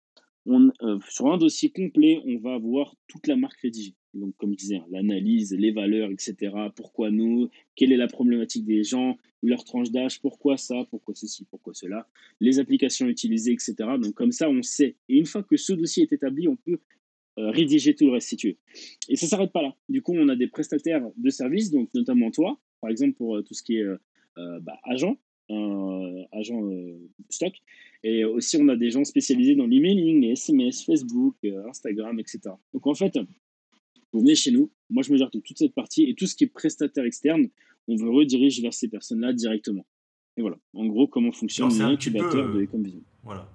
on, 0.46 0.70
sur 1.08 1.32
un 1.32 1.38
dossier 1.38 1.70
complet, 1.70 2.20
on 2.24 2.38
va 2.38 2.58
voir 2.58 2.96
toute 3.08 3.26
la 3.26 3.36
marque 3.36 3.60
rédigée. 3.60 3.94
Donc, 4.14 4.34
comme 4.38 4.52
je 4.52 4.56
disais, 4.56 4.76
hein, 4.76 4.86
l'analyse, 4.90 5.52
les 5.52 5.72
valeurs, 5.72 6.10
etc. 6.10 6.52
Pourquoi 6.74 7.10
nous? 7.10 7.50
Quelle 7.74 7.92
est 7.92 7.98
la 7.98 8.06
problématique 8.06 8.64
des 8.64 8.82
gens? 8.82 9.18
Leur 9.42 9.64
tranche 9.64 9.90
d'âge? 9.90 10.20
Pourquoi 10.20 10.56
ça? 10.56 10.86
Pourquoi 10.90 11.14
ceci? 11.14 11.44
Pourquoi 11.44 11.74
cela? 11.74 12.08
Les 12.40 12.58
applications 12.58 13.06
utilisées, 13.08 13.52
etc. 13.52 13.74
Donc, 14.00 14.14
comme 14.14 14.32
ça, 14.32 14.48
on 14.48 14.62
sait. 14.62 14.96
Et 15.10 15.18
une 15.18 15.26
fois 15.26 15.42
que 15.42 15.58
ce 15.58 15.74
dossier 15.74 16.04
est 16.04 16.12
établi, 16.12 16.48
on 16.48 16.56
peut 16.56 16.78
rédiger 17.36 17.94
tout 17.94 18.06
le 18.06 18.12
reste 18.12 18.28
si 18.28 18.36
tu 18.36 18.48
veux. 18.48 18.56
Et 19.08 19.16
ça 19.16 19.26
s'arrête 19.26 19.52
pas 19.52 19.62
là. 19.62 19.74
Du 19.88 20.02
coup, 20.02 20.12
on 20.14 20.28
a 20.28 20.36
des 20.36 20.46
prestataires 20.46 21.08
de 21.16 21.30
services, 21.30 21.70
donc 21.70 21.88
notamment 21.94 22.30
toi, 22.30 22.58
par 22.80 22.90
exemple 22.90 23.14
pour 23.14 23.36
euh, 23.36 23.42
tout 23.42 23.54
ce 23.54 23.62
qui 23.62 23.76
est 23.76 23.82
euh, 23.82 24.60
bah, 24.60 24.78
agent, 24.84 25.16
agent 26.32 26.62
stock. 27.30 27.54
Et 28.02 28.24
aussi, 28.24 28.56
on 28.60 28.68
a 28.68 28.76
des 28.76 28.90
gens 28.90 29.04
spécialisés 29.04 29.54
dans 29.54 29.66
l'emailing, 29.66 30.20
les 30.20 30.32
SMS, 30.32 30.84
Facebook, 30.84 31.36
Instagram, 31.68 32.18
etc. 32.20 32.40
Donc 32.72 32.86
en 32.86 32.94
fait, 32.94 33.18
vous 34.12 34.20
venez 34.20 34.34
chez 34.34 34.50
nous, 34.50 34.70
moi 34.90 35.02
je 35.02 35.12
me 35.12 35.18
gère 35.18 35.30
toute 35.30 35.58
cette 35.58 35.74
partie 35.74 36.04
et 36.04 36.14
tout 36.14 36.26
ce 36.26 36.34
qui 36.34 36.44
est 36.44 36.48
prestataire 36.48 37.04
externe, 37.04 37.48
on 37.88 37.96
veut 37.96 38.10
redirige 38.10 38.60
vers 38.60 38.74
ces 38.74 38.88
personnes-là 38.88 39.32
directement. 39.32 39.86
Et 40.36 40.42
voilà, 40.42 40.58
en 40.74 40.86
gros, 40.86 41.06
comment 41.06 41.32
fonctionne 41.32 41.76
l'incubateur 41.78 42.52
de 42.52 42.62
Ecomvision. 42.62 43.02
Voilà. 43.22 43.50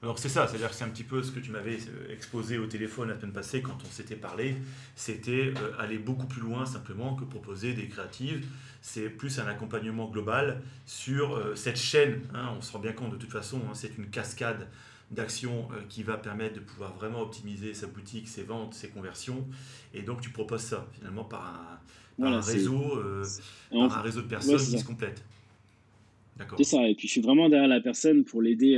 Alors 0.00 0.16
c'est 0.16 0.28
ça, 0.28 0.46
c'est-à-dire 0.46 0.70
que 0.70 0.76
c'est 0.76 0.84
un 0.84 0.90
petit 0.90 1.02
peu 1.02 1.24
ce 1.24 1.32
que 1.32 1.40
tu 1.40 1.50
m'avais 1.50 1.74
euh, 1.74 2.12
exposé 2.12 2.56
au 2.56 2.66
téléphone 2.66 3.08
la 3.08 3.18
semaine 3.18 3.32
passée 3.32 3.62
quand 3.62 3.78
on 3.84 3.90
s'était 3.90 4.14
parlé, 4.14 4.54
c'était 4.94 5.52
euh, 5.56 5.72
aller 5.80 5.98
beaucoup 5.98 6.26
plus 6.26 6.40
loin 6.40 6.66
simplement 6.66 7.16
que 7.16 7.24
proposer 7.24 7.72
des 7.72 7.88
créatives, 7.88 8.46
c'est 8.80 9.10
plus 9.10 9.40
un 9.40 9.48
accompagnement 9.48 10.06
global 10.06 10.62
sur 10.86 11.34
euh, 11.34 11.56
cette 11.56 11.78
chaîne, 11.78 12.20
hein. 12.32 12.54
on 12.56 12.60
se 12.60 12.72
rend 12.72 12.78
bien 12.78 12.92
compte 12.92 13.10
de 13.10 13.16
toute 13.16 13.32
façon, 13.32 13.60
hein, 13.68 13.74
c'est 13.74 13.98
une 13.98 14.08
cascade 14.08 14.68
d'actions 15.10 15.68
qui 15.88 16.02
va 16.02 16.18
permettre 16.18 16.56
de 16.56 16.60
pouvoir 16.60 16.92
vraiment 16.92 17.22
optimiser 17.22 17.72
sa 17.72 17.86
boutique, 17.86 18.28
ses 18.28 18.42
ventes, 18.42 18.74
ses 18.74 18.90
conversions, 18.90 19.48
et 19.94 20.02
donc 20.02 20.20
tu 20.20 20.28
proposes 20.28 20.60
ça 20.60 20.86
finalement 20.92 21.24
par 21.24 21.80
un, 22.22 22.40
réseau, 22.40 23.02
un 23.72 23.88
réseau 24.02 24.20
de 24.20 24.26
personnes 24.26 24.58
qui 24.58 24.78
se 24.78 24.84
complètent. 24.84 25.24
C'est 26.58 26.64
ça, 26.64 26.86
et 26.86 26.94
puis 26.94 27.08
je 27.08 27.12
suis 27.12 27.20
vraiment 27.22 27.48
derrière 27.48 27.68
la 27.68 27.80
personne 27.80 28.22
pour 28.24 28.42
l'aider 28.42 28.76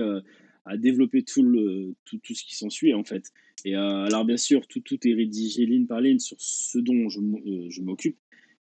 à 0.64 0.77
développer 0.77 1.23
tout, 1.23 1.42
le, 1.42 1.94
tout, 2.05 2.18
tout 2.18 2.35
ce 2.35 2.44
qui 2.44 2.57
s'ensuit 2.57 2.94
en 2.94 3.05
fait. 3.05 3.31
Et 3.64 3.77
euh, 3.77 4.05
alors 4.05 4.25
bien 4.25 4.37
sûr, 4.37 4.66
tout, 4.66 4.81
tout 4.81 4.99
est 5.07 5.14
rédigé 5.14 5.66
ligne 5.66 5.87
par 5.87 6.01
ligne 6.01 6.18
sur 6.18 6.37
ce 6.38 6.79
dont 6.79 7.09
je, 7.09 7.20
euh, 7.20 7.83
m'occupe, 7.83 8.16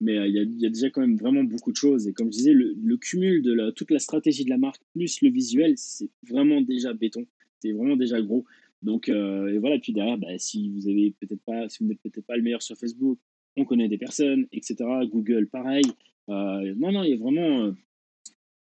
mais 0.01 0.17
euh, 0.17 0.27
il 0.27 0.35
y, 0.35 0.61
y, 0.61 0.65
a 0.65 0.69
déjà 0.69 0.89
quand 0.89 1.01
même 1.01 1.17
vraiment 1.17 1.43
beaucoup 1.43 1.71
de 1.71 1.77
choses. 1.77 2.07
Et 2.07 2.13
comme 2.13 2.27
je 2.27 2.37
disais, 2.37 2.53
le, 2.53 2.75
le 2.81 2.97
cumul 2.97 3.41
de 3.41 3.53
la, 3.53 3.71
toute 3.71 3.91
la 3.91 3.99
stratégie 3.99 4.45
de 4.45 4.49
la 4.49 4.57
marque 4.57 4.81
plus 4.93 5.21
le 5.21 5.29
visuel, 5.29 5.73
c'est 5.77 6.09
vraiment 6.27 6.61
déjà 6.61 6.93
béton, 6.93 7.25
c'est 7.59 7.71
vraiment 7.71 7.95
déjà 7.95 8.21
gros. 8.21 8.45
Donc, 8.81 9.09
euh, 9.09 9.47
et 9.47 9.57
voilà, 9.57 9.79
puis 9.79 9.93
derrière, 9.93 10.17
bah, 10.17 10.37
si 10.37 10.69
vous 10.69 10.87
avez 10.87 11.13
peut-être 11.19 11.41
pas, 11.43 11.67
si 11.69 11.83
n'êtes 11.83 11.99
peut-être 12.01 12.25
pas 12.25 12.37
le 12.37 12.43
meilleur 12.43 12.61
sur 12.61 12.77
Facebook, 12.77 13.17
on 13.57 13.65
connaît 13.65 13.87
des 13.87 13.97
personnes, 13.97 14.47
etc. 14.51 14.75
Google, 15.11 15.47
pareil. 15.47 15.85
Euh, 16.29 16.73
non, 16.77 16.91
non, 16.91 17.03
il 17.03 17.11
y 17.11 17.13
a 17.13 17.17
vraiment, 17.17 17.73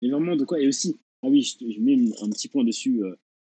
il 0.02 0.10
y 0.10 0.12
a 0.12 0.16
vraiment 0.16 0.36
de 0.36 0.44
quoi. 0.44 0.60
Et 0.60 0.68
aussi, 0.68 1.00
ah 1.24 1.28
oui, 1.28 1.42
je, 1.42 1.80
mets 1.80 1.98
un 2.22 2.30
petit 2.30 2.48
point 2.48 2.64
dessus. 2.64 3.02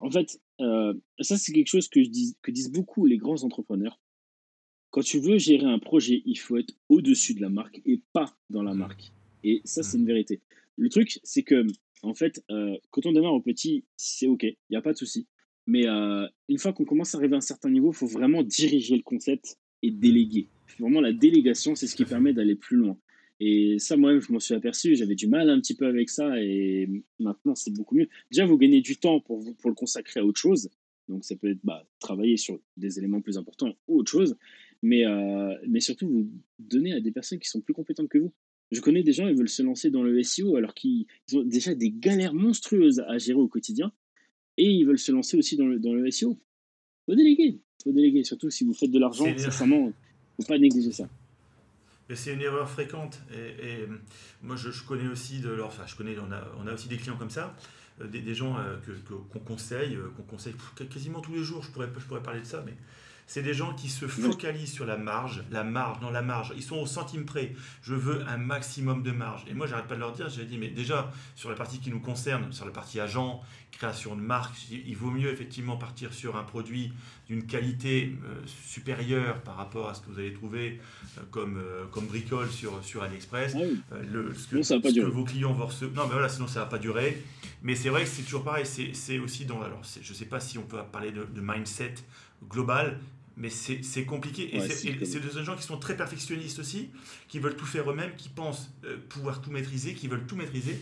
en 0.00 0.10
fait, 0.10 0.40
ça, 0.58 1.38
c'est 1.38 1.52
quelque 1.52 1.68
chose 1.68 1.88
que, 1.88 2.02
je 2.02 2.08
dis, 2.08 2.36
que 2.42 2.50
disent 2.50 2.70
beaucoup 2.70 3.06
les 3.06 3.16
grands 3.16 3.42
entrepreneurs. 3.42 4.00
Quand 4.90 5.02
tu 5.02 5.18
veux 5.18 5.38
gérer 5.38 5.66
un 5.66 5.78
projet, 5.78 6.22
il 6.24 6.38
faut 6.38 6.56
être 6.56 6.74
au-dessus 6.88 7.34
de 7.34 7.40
la 7.40 7.48
marque 7.48 7.80
et 7.84 8.00
pas 8.12 8.36
dans 8.50 8.62
la 8.62 8.74
mmh. 8.74 8.78
marque. 8.78 9.12
Et 9.42 9.60
ça, 9.64 9.82
c'est 9.82 9.96
mmh. 9.96 10.00
une 10.00 10.06
vérité. 10.06 10.40
Le 10.76 10.88
truc, 10.88 11.18
c'est 11.24 11.42
que, 11.42 11.66
en 12.02 12.14
fait, 12.14 12.44
quand 12.90 13.06
on 13.06 13.12
démarre 13.12 13.34
au 13.34 13.40
petit, 13.40 13.84
c'est 13.96 14.26
OK, 14.26 14.42
il 14.42 14.56
n'y 14.70 14.76
a 14.76 14.82
pas 14.82 14.92
de 14.92 14.98
souci. 14.98 15.26
Mais 15.66 15.86
une 15.86 16.58
fois 16.58 16.72
qu'on 16.72 16.84
commence 16.84 17.14
à 17.14 17.18
arriver 17.18 17.34
à 17.34 17.38
un 17.38 17.42
certain 17.42 17.70
niveau, 17.70 17.90
il 17.92 17.96
faut 17.96 18.06
vraiment 18.06 18.42
diriger 18.42 18.96
le 18.96 19.02
concept 19.02 19.58
et 19.82 19.90
déléguer. 19.90 20.48
Vraiment, 20.78 21.00
la 21.00 21.12
délégation, 21.12 21.74
c'est 21.74 21.86
ce 21.86 21.94
qui 21.94 22.04
permet 22.04 22.32
d'aller 22.32 22.56
plus 22.56 22.76
loin. 22.76 22.98
Et 23.40 23.78
ça, 23.78 23.96
moi-même, 23.96 24.20
je 24.20 24.32
m'en 24.32 24.40
suis 24.40 24.54
aperçu. 24.54 24.94
J'avais 24.96 25.14
du 25.14 25.26
mal 25.26 25.50
un 25.50 25.60
petit 25.60 25.74
peu 25.74 25.86
avec 25.86 26.08
ça. 26.08 26.40
Et 26.40 26.88
maintenant, 27.18 27.54
c'est 27.54 27.72
beaucoup 27.72 27.96
mieux. 27.96 28.08
Déjà, 28.30 28.46
vous 28.46 28.56
gagnez 28.56 28.80
du 28.80 28.96
temps 28.96 29.20
pour, 29.20 29.42
pour 29.56 29.70
le 29.70 29.74
consacrer 29.74 30.20
à 30.20 30.24
autre 30.24 30.40
chose. 30.40 30.70
Donc, 31.08 31.24
ça 31.24 31.36
peut 31.36 31.50
être 31.50 31.60
bah, 31.64 31.86
travailler 32.00 32.36
sur 32.36 32.58
des 32.76 32.98
éléments 32.98 33.20
plus 33.20 33.36
importants 33.36 33.74
ou 33.88 33.98
autre 33.98 34.10
chose. 34.10 34.36
Mais, 34.82 35.06
euh, 35.06 35.54
mais 35.68 35.80
surtout, 35.80 36.08
vous 36.08 36.30
donnez 36.58 36.92
à 36.92 37.00
des 37.00 37.10
personnes 37.10 37.38
qui 37.38 37.48
sont 37.48 37.60
plus 37.60 37.74
compétentes 37.74 38.08
que 38.08 38.18
vous. 38.18 38.32
Je 38.70 38.80
connais 38.80 39.02
des 39.02 39.12
gens, 39.12 39.28
ils 39.28 39.36
veulent 39.36 39.48
se 39.48 39.62
lancer 39.62 39.90
dans 39.90 40.02
le 40.02 40.22
SEO 40.22 40.56
alors 40.56 40.74
qu'ils 40.74 41.06
ont 41.34 41.42
déjà 41.42 41.74
des 41.74 41.90
galères 41.90 42.34
monstrueuses 42.34 43.00
à 43.00 43.18
gérer 43.18 43.38
au 43.38 43.48
quotidien. 43.48 43.92
Et 44.56 44.70
ils 44.70 44.84
veulent 44.84 44.98
se 44.98 45.12
lancer 45.12 45.36
aussi 45.36 45.56
dans 45.56 45.66
le, 45.66 45.78
dans 45.78 45.94
le 45.94 46.10
SEO. 46.10 46.38
Faut 47.06 47.14
déléguer. 47.14 47.60
Faut 47.82 47.92
déléguer. 47.92 48.24
Surtout 48.24 48.50
si 48.50 48.64
vous 48.64 48.72
faites 48.72 48.90
de 48.90 48.98
l'argent, 48.98 49.26
sincèrement, 49.36 49.92
faut 50.36 50.46
pas 50.46 50.58
négliger 50.58 50.92
ça. 50.92 51.08
C'est 52.12 52.34
une 52.34 52.42
erreur 52.42 52.68
fréquente. 52.68 53.22
Et, 53.32 53.86
moi, 54.42 54.56
je, 54.56 54.70
connais 54.82 55.08
aussi 55.08 55.40
de 55.40 55.50
leur. 55.50 55.68
Enfin, 55.68 55.84
je 55.86 55.96
connais, 55.96 56.16
on 56.18 56.30
a, 56.32 56.42
on 56.58 56.66
a 56.66 56.72
aussi 56.74 56.88
des 56.88 56.98
clients 56.98 57.16
comme 57.16 57.30
ça, 57.30 57.54
euh, 58.00 58.06
des, 58.06 58.34
gens 58.34 58.58
euh, 58.58 58.76
qu'on 59.32 59.38
conseille, 59.38 59.96
euh, 59.96 60.10
qu'on 60.16 60.22
conseille 60.22 60.54
quasiment 60.90 61.20
tous 61.20 61.32
les 61.32 61.42
jours. 61.42 61.62
Je 61.62 61.70
pourrais, 61.70 61.88
je 61.96 62.04
pourrais 62.04 62.22
parler 62.22 62.40
de 62.40 62.46
ça, 62.46 62.62
mais 62.64 62.74
c'est 63.26 63.42
des 63.42 63.54
gens 63.54 63.74
qui 63.74 63.88
se 63.88 64.06
focalisent 64.06 64.72
sur 64.72 64.86
la 64.86 64.96
marge, 64.96 65.42
la 65.50 65.64
marge, 65.64 66.00
dans 66.00 66.10
la 66.10 66.22
marge. 66.22 66.52
Ils 66.56 66.62
sont 66.62 66.76
au 66.76 66.86
centime 66.86 67.24
près. 67.24 67.54
Je 67.82 67.94
veux 67.94 68.26
un 68.28 68.36
maximum 68.36 69.02
de 69.02 69.10
marge. 69.12 69.44
Et 69.48 69.54
moi, 69.54 69.66
j'arrête 69.66 69.86
pas 69.86 69.94
de 69.94 70.00
leur 70.00 70.12
dire, 70.12 70.28
j'ai 70.28 70.44
dit, 70.44 70.58
mais 70.58 70.68
déjà, 70.68 71.10
sur 71.34 71.48
la 71.48 71.56
partie 71.56 71.80
qui 71.80 71.90
nous 71.90 72.00
concerne, 72.00 72.52
sur 72.52 72.66
la 72.66 72.72
partie 72.72 73.00
agent, 73.00 73.42
création 73.72 74.14
de 74.14 74.20
marque, 74.20 74.54
il 74.70 74.96
vaut 74.96 75.10
mieux 75.10 75.30
effectivement 75.30 75.76
partir 75.76 76.12
sur 76.12 76.36
un 76.36 76.44
produit 76.44 76.92
d'une 77.28 77.46
qualité 77.46 78.16
euh, 78.24 78.40
supérieure 78.64 79.40
par 79.42 79.56
rapport 79.56 79.88
à 79.88 79.94
ce 79.94 80.02
que 80.02 80.10
vous 80.10 80.18
allez 80.18 80.32
trouver 80.32 80.80
euh, 81.18 81.22
comme, 81.30 81.56
euh, 81.56 81.84
comme 81.90 82.06
bricole 82.06 82.50
sur, 82.50 82.84
sur 82.84 83.02
AliExpress. 83.02 83.56
Ah 83.56 83.96
le, 84.12 84.34
ce, 84.34 84.48
que, 84.48 84.62
ça 84.62 84.78
pas 84.78 84.90
vos 84.90 85.24
clients 85.24 85.52
vont 85.52 85.66
recevoir. 85.66 86.04
Non, 86.04 86.08
mais 86.08 86.14
voilà, 86.14 86.28
sinon 86.28 86.46
ça 86.46 86.60
va 86.60 86.66
pas 86.66 86.78
durer. 86.78 87.22
Mais 87.62 87.74
c'est 87.74 87.88
vrai 87.88 88.02
que 88.02 88.08
c'est 88.08 88.22
toujours 88.22 88.44
pareil. 88.44 88.66
C'est 88.66 89.18
aussi 89.18 89.44
dans. 89.44 89.60
Alors, 89.62 89.82
je 90.00 90.08
ne 90.08 90.14
sais 90.14 90.26
pas 90.26 90.40
si 90.40 90.58
on 90.58 90.62
peut 90.62 90.78
parler 90.92 91.10
de, 91.10 91.24
de 91.24 91.40
mindset 91.40 91.94
global, 92.48 93.00
mais 93.36 93.50
c'est 93.50 94.04
compliqué. 94.04 94.54
Et 94.56 94.68
c'est 94.68 95.20
des 95.20 95.44
gens 95.44 95.56
qui 95.56 95.62
sont 95.62 95.78
très 95.78 95.96
perfectionnistes 95.96 96.58
aussi, 96.58 96.90
qui 97.28 97.38
veulent 97.38 97.56
tout 97.56 97.66
faire 97.66 97.90
eux-mêmes, 97.90 98.14
qui 98.16 98.28
pensent 98.28 98.70
euh, 98.84 98.96
pouvoir 99.08 99.40
tout 99.40 99.50
maîtriser, 99.50 99.94
qui 99.94 100.08
veulent 100.08 100.26
tout 100.26 100.36
maîtriser. 100.36 100.78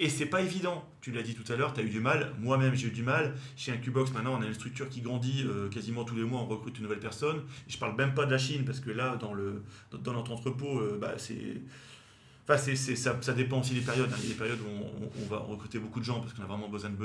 Et 0.00 0.08
c'est 0.08 0.26
pas 0.26 0.42
évident. 0.42 0.88
Tu 1.00 1.10
l'as 1.10 1.22
dit 1.22 1.34
tout 1.34 1.52
à 1.52 1.56
l'heure, 1.56 1.74
tu 1.74 1.80
as 1.80 1.82
eu 1.82 1.90
du 1.90 1.98
mal. 1.98 2.32
Moi-même, 2.38 2.74
j'ai 2.74 2.86
eu 2.86 2.92
du 2.92 3.02
mal. 3.02 3.34
Chez 3.56 3.72
Incubox, 3.72 4.12
maintenant, 4.12 4.38
on 4.38 4.42
a 4.42 4.46
une 4.46 4.54
structure 4.54 4.88
qui 4.88 5.00
grandit 5.00 5.44
euh, 5.44 5.68
quasiment 5.68 6.04
tous 6.04 6.14
les 6.14 6.22
mois. 6.22 6.40
On 6.40 6.46
recrute 6.46 6.76
une 6.76 6.84
nouvelle 6.84 7.00
personne. 7.00 7.42
Je 7.66 7.76
parle 7.78 7.96
même 7.96 8.14
pas 8.14 8.24
de 8.24 8.30
la 8.30 8.38
Chine, 8.38 8.64
parce 8.64 8.78
que 8.78 8.90
là, 8.90 9.16
dans, 9.16 9.34
le, 9.34 9.64
dans 9.90 10.12
notre 10.12 10.30
entrepôt, 10.30 10.78
euh, 10.78 10.98
bah, 11.00 11.14
c'est 11.16 11.62
Enfin, 12.50 12.74
ça, 12.74 13.16
ça, 13.20 13.32
dépend 13.34 13.60
aussi 13.60 13.74
des 13.74 13.82
périodes. 13.82 14.10
Hein. 14.10 14.16
Il 14.22 14.24
y 14.24 14.26
a 14.26 14.32
des 14.32 14.38
périodes 14.38 14.60
où 14.60 15.20
on, 15.22 15.26
va 15.28 15.36
recruter 15.36 15.78
beaucoup 15.78 16.00
de 16.00 16.04
gens 16.04 16.20
parce 16.20 16.32
qu'on 16.32 16.42
a 16.42 16.46
vraiment 16.46 16.68
besoin 16.68 16.88
de, 16.88 16.96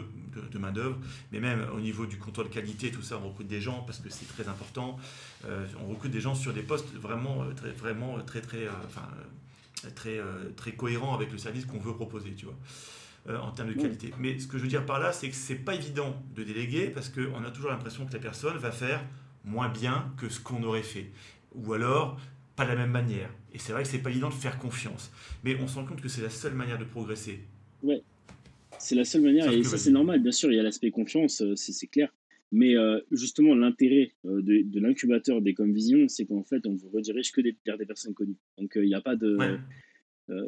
de, 0.50 0.58
main-d'œuvre. 0.58 0.98
Mais 1.34 1.42
même 1.42 1.68
au 1.76 1.82
niveau 1.82 2.06
du 2.06 2.18
contrôle 2.18 2.50
qualité, 2.50 2.92
tout 2.92 3.02
ça, 3.02 3.20
on 3.22 3.28
recrute 3.28 3.48
des 3.48 3.60
gens 3.60 3.82
parce 3.82 4.00
que 4.00 4.10
c'est 4.10 4.26
très 4.26 4.48
important. 4.48 4.98
Euh, 5.46 5.66
on 5.84 5.88
recrute 5.88 6.12
des 6.12 6.22
gens 6.22 6.34
sur 6.34 6.54
des 6.54 6.62
postes 6.62 6.94
vraiment 6.96 7.44
euh, 7.44 7.52
très, 7.54 7.72
vraiment 7.72 8.18
euh, 8.18 8.22
très, 8.22 8.40
très, 8.40 8.70
enfin, 8.86 9.06
très, 9.96 10.22
très 10.56 10.72
cohérents 10.72 11.14
avec 11.14 11.30
le 11.30 11.38
service 11.38 11.66
qu'on 11.66 11.80
veut 11.80 11.94
proposer, 11.94 12.34
tu 12.36 12.46
vois, 12.46 13.42
en 13.42 13.52
termes 13.52 13.74
de 13.74 13.82
qualité. 13.82 14.14
Mais 14.20 14.40
ce 14.40 14.48
que 14.48 14.58
je 14.58 14.64
veux 14.64 14.70
dire 14.70 14.86
par 14.86 15.00
là, 15.00 15.12
c'est 15.12 15.28
que 15.28 15.36
c'est 15.36 15.56
pas 15.56 15.76
évident 15.76 16.16
de 16.36 16.44
déléguer 16.44 16.88
parce 16.88 17.10
qu'on 17.10 17.44
a 17.44 17.52
toujours 17.52 17.72
l'impression 17.72 18.06
que 18.06 18.14
la 18.14 18.20
personne 18.20 18.58
va 18.58 18.72
faire 18.72 19.04
moins 19.44 19.68
bien 19.68 20.14
que 20.16 20.30
ce 20.30 20.40
qu'on 20.40 20.64
aurait 20.64 20.84
fait. 20.84 21.12
Ou 21.54 21.74
alors, 21.74 22.18
pas 22.56 22.64
de 22.64 22.70
la 22.70 22.78
même 22.78 22.92
manière. 22.92 23.30
Et 23.54 23.60
c'est 23.60 23.72
vrai 23.72 23.84
que 23.84 23.90
c'est 23.90 24.00
pas 24.00 24.10
évident 24.10 24.30
de 24.30 24.34
faire 24.34 24.58
confiance. 24.58 25.12
Mais 25.44 25.56
on 25.62 25.68
se 25.68 25.76
rend 25.76 25.86
compte 25.86 26.02
que 26.02 26.10
c'est 26.10 26.24
la 26.24 26.30
seule 26.30 26.56
manière 26.56 26.80
de 26.80 26.86
progresser. 26.86 27.40
Ouais, 27.84 28.02
c'est 28.80 28.96
la 28.96 29.06
seule 29.06 29.22
manière. 29.22 29.52
et 29.52 29.64
ça, 29.64 29.78
c'est 29.78 29.92
normal, 29.92 30.22
bien 30.22 30.32
sûr, 30.32 30.52
il 30.52 30.56
y 30.56 30.60
a 30.60 30.64
l'aspect 30.64 30.92
confiance, 30.92 31.42
euh, 31.42 31.56
c'est 31.56 31.88
clair. 31.88 32.14
Mais 32.52 32.76
euh, 32.76 33.00
justement, 33.12 33.56
l'intérêt 33.56 34.12
euh, 34.26 34.42
de, 34.42 34.62
de 34.62 34.80
l'incubateur 34.80 35.42
des 35.42 35.56
Vision, 35.60 36.08
c'est 36.08 36.26
qu'en 36.26 36.44
fait, 36.44 36.66
on 36.68 36.76
vous 36.76 36.90
redirige 36.90 37.32
que 37.32 37.42
des, 37.42 37.56
vers 37.66 37.78
des 37.78 37.86
personnes 37.86 38.14
connues. 38.14 38.38
Donc, 38.60 38.74
il 38.76 38.84
n'y 38.84 38.96
a 38.96 39.02
pas 39.02 39.16
de. 39.16 39.38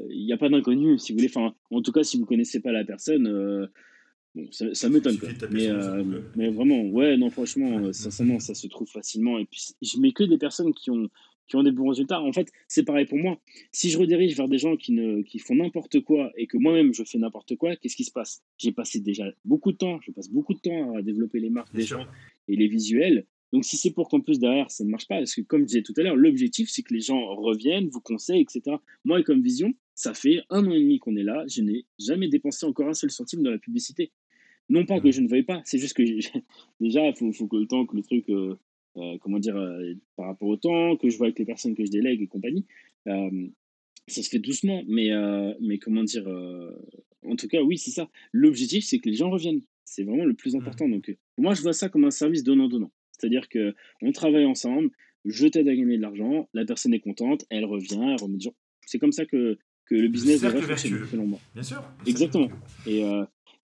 Il 0.10 0.32
a 0.32 0.38
pas 0.38 0.50
d'inconnu, 0.50 0.98
si 0.98 1.12
vous 1.12 1.18
voulez. 1.18 1.30
Enfin, 1.30 1.54
en 1.70 1.82
tout 1.82 1.92
cas, 1.92 2.04
si 2.04 2.18
vous 2.18 2.24
ne 2.24 2.28
connaissez 2.28 2.60
pas 2.60 2.72
la 2.72 2.86
personne, 2.86 3.70
bon, 4.34 4.48
ça, 4.52 4.74
ça 4.74 4.90
m'étonne. 4.90 5.18
Mais, 5.52 5.70
mais 6.36 6.50
vraiment, 6.50 6.82
ouais, 6.84 7.18
non, 7.18 7.30
franchement, 7.30 7.92
sincèrement, 7.92 8.40
ça 8.40 8.54
se 8.54 8.68
trouve 8.68 8.88
facilement. 8.88 9.38
Et 9.40 9.46
puis, 9.46 9.76
je 9.82 10.00
mets 10.00 10.12
que 10.12 10.24
des 10.24 10.38
personnes 10.38 10.74
qui 10.74 10.92
ont 10.92 11.10
qui 11.48 11.56
ont 11.56 11.64
des 11.64 11.72
bons 11.72 11.90
résultats. 11.90 12.22
En 12.22 12.34
fait, 12.34 12.52
c'est 12.68 12.84
pareil 12.84 13.06
pour 13.06 13.18
moi. 13.18 13.40
Si 13.72 13.90
je 13.90 13.98
redirige 13.98 14.36
vers 14.36 14.48
des 14.48 14.58
gens 14.58 14.76
qui, 14.76 14.92
ne, 14.94 15.22
qui 15.22 15.40
font 15.40 15.56
n'importe 15.56 16.02
quoi 16.02 16.32
et 16.38 16.48
que 16.48 16.58
moi-même 16.58 16.94
je 16.94 17.04
fais 17.04 17.18
n'importe 17.18 17.56
quoi, 17.56 17.76
qu'est-ce 17.76 17.96
qui 17.96 18.04
se 18.04 18.12
passe? 18.12 18.44
J'ai 18.58 18.72
passé 18.72 19.00
déjà 19.00 19.26
beaucoup 19.44 19.72
de 19.72 19.78
temps, 19.78 20.00
je 20.02 20.12
passe 20.12 20.30
beaucoup 20.30 20.54
de 20.54 20.60
temps 20.60 20.96
à 20.96 21.02
développer 21.02 21.40
les 21.40 21.50
marques 21.50 21.74
des 21.74 21.84
gens 21.84 22.06
et 22.48 22.56
les 22.56 22.68
visuels. 22.68 23.26
Donc 23.54 23.64
si 23.64 23.78
c'est 23.78 23.92
pour 23.92 24.10
qu'en 24.10 24.20
plus 24.20 24.40
derrière 24.40 24.70
ça 24.70 24.84
ne 24.84 24.90
marche 24.90 25.08
pas, 25.08 25.18
parce 25.18 25.34
que 25.34 25.42
comme 25.42 25.62
je 25.62 25.68
disais 25.68 25.82
tout 25.82 25.94
à 25.98 26.02
l'heure, 26.02 26.16
l'objectif 26.16 26.70
c'est 26.70 26.82
que 26.82 26.94
les 26.94 27.00
gens 27.00 27.36
reviennent, 27.36 27.88
vous 27.90 28.02
conseillent, 28.02 28.42
etc. 28.42 28.78
Moi, 29.06 29.24
comme 29.24 29.42
vision, 29.42 29.74
ça 29.94 30.14
fait 30.14 30.42
un 30.50 30.66
an 30.66 30.72
et 30.72 30.80
demi 30.80 31.00
qu'on 31.00 31.16
est 31.16 31.24
là, 31.24 31.46
je 31.48 31.62
n'ai 31.62 31.86
jamais 32.00 32.28
dépensé 32.28 32.66
encore 32.66 32.90
un 32.90 32.94
seul 32.94 33.12
centime 33.12 33.44
dans 33.44 33.52
la 33.52 33.60
publicité. 33.60 34.12
Non 34.68 34.86
pas 34.86 35.00
que 35.00 35.08
mmh. 35.08 35.12
je 35.12 35.22
ne 35.22 35.28
veuille 35.28 35.44
pas, 35.44 35.62
c'est 35.64 35.78
juste 35.78 35.96
que 35.96 36.04
déjà, 36.82 37.08
il 37.08 37.16
faut, 37.16 37.32
faut, 37.32 37.48
que 37.48 37.56
le 37.56 37.68
temps 37.68 37.86
que 37.86 37.96
le 37.96 38.02
truc 38.02 38.30
euh, 38.30 38.58
comment 39.22 39.40
dire, 39.40 39.56
euh, 39.56 39.94
par 40.16 40.28
rapport 40.28 40.48
au 40.48 40.58
temps, 40.58 40.96
que 40.98 41.10
je 41.10 41.18
vois 41.18 41.28
avec 41.28 41.40
les 41.40 41.46
personnes 41.46 41.76
que 41.76 41.86
je 41.86 41.92
délègue 41.92 42.22
et 42.22 42.28
compagnie. 42.28 42.66
Euh, 43.08 43.48
ça 44.08 44.22
se 44.22 44.30
fait 44.30 44.40
doucement, 44.40 44.84
mais, 44.88 45.10
mais 45.62 45.80
comment 45.80 46.04
dire, 46.04 46.28
en 47.24 47.36
tout 47.36 47.48
cas, 47.48 47.62
oui, 47.64 47.80
c'est 47.80 47.90
ça. 47.90 48.08
L'objectif, 48.34 48.84
c'est 48.84 49.00
que 49.00 49.10
les 49.10 49.16
gens 49.16 49.32
reviennent. 49.32 49.62
C'est 49.84 50.04
vraiment 50.04 50.26
le 50.26 50.36
plus 50.36 50.54
mmh. 50.54 50.60
important. 50.60 50.88
Donc, 50.88 51.16
moi, 51.40 51.56
je 51.56 51.64
vois 51.64 51.74
ça 51.74 51.90
comme 51.90 52.06
un 52.06 52.12
service 52.12 52.44
donnant-donnant. 52.44 52.92
C'est-à-dire 53.12 53.50
que 53.50 53.74
on 54.04 54.12
travaille 54.12 54.46
ensemble, 54.46 54.92
je 55.26 55.48
t'aide 55.48 55.68
à 55.68 55.76
gagner 55.76 55.98
de 55.98 56.02
l'argent, 56.04 56.48
la 56.54 56.66
personne 56.66 56.94
est 56.94 57.00
contente, 57.00 57.46
elle 57.50 57.66
revient, 57.66 58.00
elle 58.00 58.22
remet 58.22 58.38
du 58.38 58.50
C'est 58.86 59.00
comme 59.00 59.12
ça 59.12 59.26
que, 59.26 59.58
que 59.88 59.96
le 59.96 60.08
business 60.08 60.42
devrait 60.42 60.62
fonctionner, 60.62 61.00
selon 61.10 61.26
moi. 61.26 61.40
Bien 61.56 61.64
sûr. 61.64 61.84
Exactement. 62.06 62.50
Et, 62.86 63.04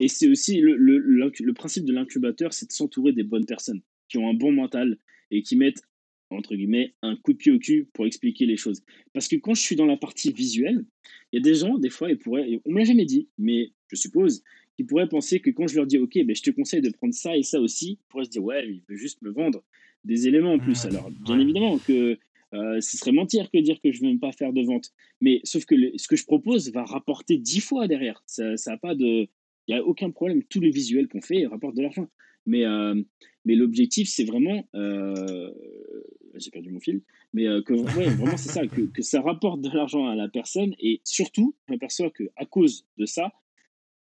et 0.00 0.08
c'est 0.08 0.28
aussi 0.28 0.60
le, 0.60 0.74
le, 0.76 0.98
le, 0.98 1.52
principe 1.52 1.84
de 1.84 1.92
l'incubateur, 1.92 2.52
c'est 2.52 2.66
de 2.66 2.72
s'entourer 2.72 3.12
des 3.12 3.22
bonnes 3.22 3.46
personnes 3.46 3.82
qui 4.08 4.18
ont 4.18 4.28
un 4.28 4.34
bon 4.34 4.52
mental, 4.52 4.98
et 5.32 5.42
qui 5.42 5.56
mettent, 5.56 5.82
entre 6.30 6.54
guillemets, 6.54 6.94
un 7.02 7.16
coup 7.16 7.32
de 7.32 7.38
pied 7.38 7.50
au 7.50 7.58
cul 7.58 7.88
pour 7.92 8.06
expliquer 8.06 8.46
les 8.46 8.56
choses. 8.56 8.82
Parce 9.12 9.26
que 9.26 9.36
quand 9.36 9.54
je 9.54 9.62
suis 9.62 9.76
dans 9.76 9.86
la 9.86 9.96
partie 9.96 10.32
visuelle, 10.32 10.84
il 11.32 11.36
y 11.36 11.38
a 11.38 11.42
des 11.42 11.56
gens, 11.56 11.78
des 11.78 11.90
fois, 11.90 12.10
ils 12.10 12.18
pourraient, 12.18 12.60
on 12.64 12.70
ne 12.70 12.74
me 12.74 12.78
l'a 12.78 12.84
jamais 12.84 13.04
dit, 13.04 13.28
mais 13.38 13.72
je 13.88 13.96
suppose, 13.96 14.44
qu'ils 14.76 14.86
pourraient 14.86 15.08
penser 15.08 15.40
que 15.40 15.50
quand 15.50 15.66
je 15.66 15.76
leur 15.76 15.86
dis, 15.86 15.98
OK, 15.98 16.16
ben, 16.24 16.36
je 16.36 16.42
te 16.42 16.50
conseille 16.50 16.80
de 16.80 16.90
prendre 16.90 17.14
ça 17.14 17.36
et 17.36 17.42
ça 17.42 17.60
aussi, 17.60 17.92
ils 17.92 18.08
pourraient 18.08 18.24
se 18.24 18.30
dire, 18.30 18.44
ouais, 18.44 18.66
il 18.68 18.82
veut 18.88 18.96
juste 18.96 19.20
me 19.22 19.30
vendre 19.30 19.64
des 20.04 20.28
éléments 20.28 20.52
en 20.52 20.58
plus. 20.58 20.84
Alors, 20.84 21.10
bien 21.10 21.38
évidemment 21.38 21.78
que 21.78 22.18
euh, 22.54 22.80
ce 22.80 22.96
serait 22.96 23.12
mentir 23.12 23.50
que 23.50 23.58
dire 23.58 23.80
que 23.80 23.92
je 23.92 24.00
ne 24.00 24.06
veux 24.06 24.08
même 24.10 24.20
pas 24.20 24.32
faire 24.32 24.52
de 24.52 24.62
vente. 24.62 24.92
Mais 25.20 25.40
sauf 25.44 25.64
que 25.64 25.74
ce 25.96 26.06
que 26.08 26.16
je 26.16 26.24
propose 26.24 26.70
va 26.72 26.84
rapporter 26.84 27.38
dix 27.38 27.60
fois 27.60 27.88
derrière. 27.88 28.22
Ça 28.26 28.54
n'a 28.66 28.76
pas 28.76 28.94
de. 28.94 29.28
Il 29.68 29.74
n'y 29.74 29.80
a 29.80 29.84
aucun 29.84 30.10
problème. 30.10 30.42
Tous 30.44 30.60
les 30.60 30.70
visuels 30.70 31.08
qu'on 31.08 31.20
fait 31.20 31.46
rapportent 31.46 31.76
de 31.76 31.82
l'argent. 31.82 32.08
Mais, 32.46 32.64
euh, 32.64 33.00
mais 33.44 33.54
l'objectif, 33.54 34.08
c'est 34.08 34.24
vraiment. 34.24 34.66
Euh, 34.74 35.52
j'ai 36.34 36.50
perdu 36.50 36.70
mon 36.70 36.80
fil. 36.80 37.02
Mais 37.32 37.46
euh, 37.46 37.62
que 37.62 37.74
vraiment, 38.16 38.36
c'est 38.36 38.50
ça, 38.50 38.66
que, 38.66 38.82
que, 38.82 39.02
ça 39.02 39.20
rapporte 39.20 39.60
de 39.60 39.68
l'argent 39.70 40.06
à 40.06 40.14
la 40.14 40.28
personne. 40.28 40.74
Et 40.78 41.00
surtout, 41.04 41.54
je 41.66 41.72
m'aperçois 41.72 42.10
qu'à 42.10 42.44
cause 42.46 42.86
de 42.98 43.06
ça, 43.06 43.32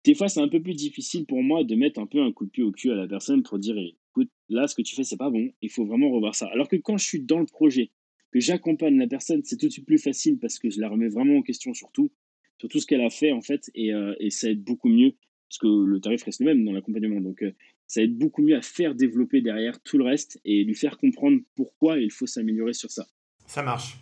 des 0.05 0.14
fois, 0.14 0.28
c'est 0.28 0.41
un 0.41 0.49
peu 0.49 0.62
plus 0.62 0.74
difficile 0.74 1.26
pour 1.26 1.43
moi 1.43 1.64
de 1.64 1.74
mettre 1.74 2.01
un 2.01 2.07
peu 2.07 2.20
un 2.20 2.32
coup 2.32 2.47
de 2.47 2.51
pied 2.51 2.62
au 2.62 2.72
cul 2.72 2.91
à 2.91 2.95
la 2.95 3.09
personne 3.09 3.43
pour 3.43 3.59
dire 3.59 3.76
écoute, 4.11 4.30
là, 4.49 4.66
ce 4.66 4.74
que 4.74 4.82
tu 4.82 4.95
fais, 4.95 5.05
c'est 5.05 5.16
pas 5.16 5.30
bon, 5.30 5.51
il 5.61 5.70
faut 5.70 5.84
vraiment 5.84 6.11
revoir 6.11 6.34
ça. 6.34 6.47
Alors 6.47 6.68
que 6.68 6.76
quand 6.76 6.97
je 6.97 7.05
suis 7.05 7.20
dans 7.20 7.41
le 7.41 7.47
projet, 7.47 7.91
que 8.30 8.41
j'accompagne 8.41 8.99
la 8.99 9.07
personne, 9.07 9.43
c'est 9.45 9.57
tout 9.57 9.66
de 9.66 9.72
suite 9.72 9.86
plus 9.86 9.99
facile 9.99 10.39
parce 10.39 10.59
que 10.59 10.70
je 10.70 10.80
la 10.80 10.89
remets 10.89 11.09
vraiment 11.09 11.39
en 11.39 11.43
question 11.43 11.74
sur 11.74 11.91
tout, 11.93 12.11
sur 12.59 12.68
tout 12.68 12.78
ce 12.78 12.86
qu'elle 12.86 13.01
a 13.01 13.11
fait, 13.11 13.32
en 13.32 13.41
fait, 13.41 13.70
et, 13.74 13.91
et 14.20 14.30
ça 14.30 14.51
aide 14.51 14.62
beaucoup 14.62 14.89
mieux 14.89 15.14
parce 15.49 15.59
que 15.59 15.66
le 15.66 16.01
tarif 16.01 16.22
reste 16.24 16.41
le 16.41 16.47
même 16.47 16.64
dans 16.64 16.72
l'accompagnement. 16.72 17.20
Donc, 17.20 17.43
ça 17.89 18.03
aide 18.03 18.16
beaucoup 18.16 18.43
mieux 18.43 18.57
à 18.57 18.62
faire 18.62 18.95
développer 18.95 19.41
derrière 19.41 19.80
tout 19.82 19.99
le 19.99 20.05
reste 20.05 20.39
et 20.45 20.62
lui 20.62 20.74
faire 20.74 20.99
comprendre 20.99 21.39
pourquoi 21.57 21.99
il 21.99 22.12
faut 22.12 22.26
s'améliorer 22.26 22.74
sur 22.74 22.91
ça. 22.91 23.07
Ça 23.47 23.62
marche. 23.62 23.97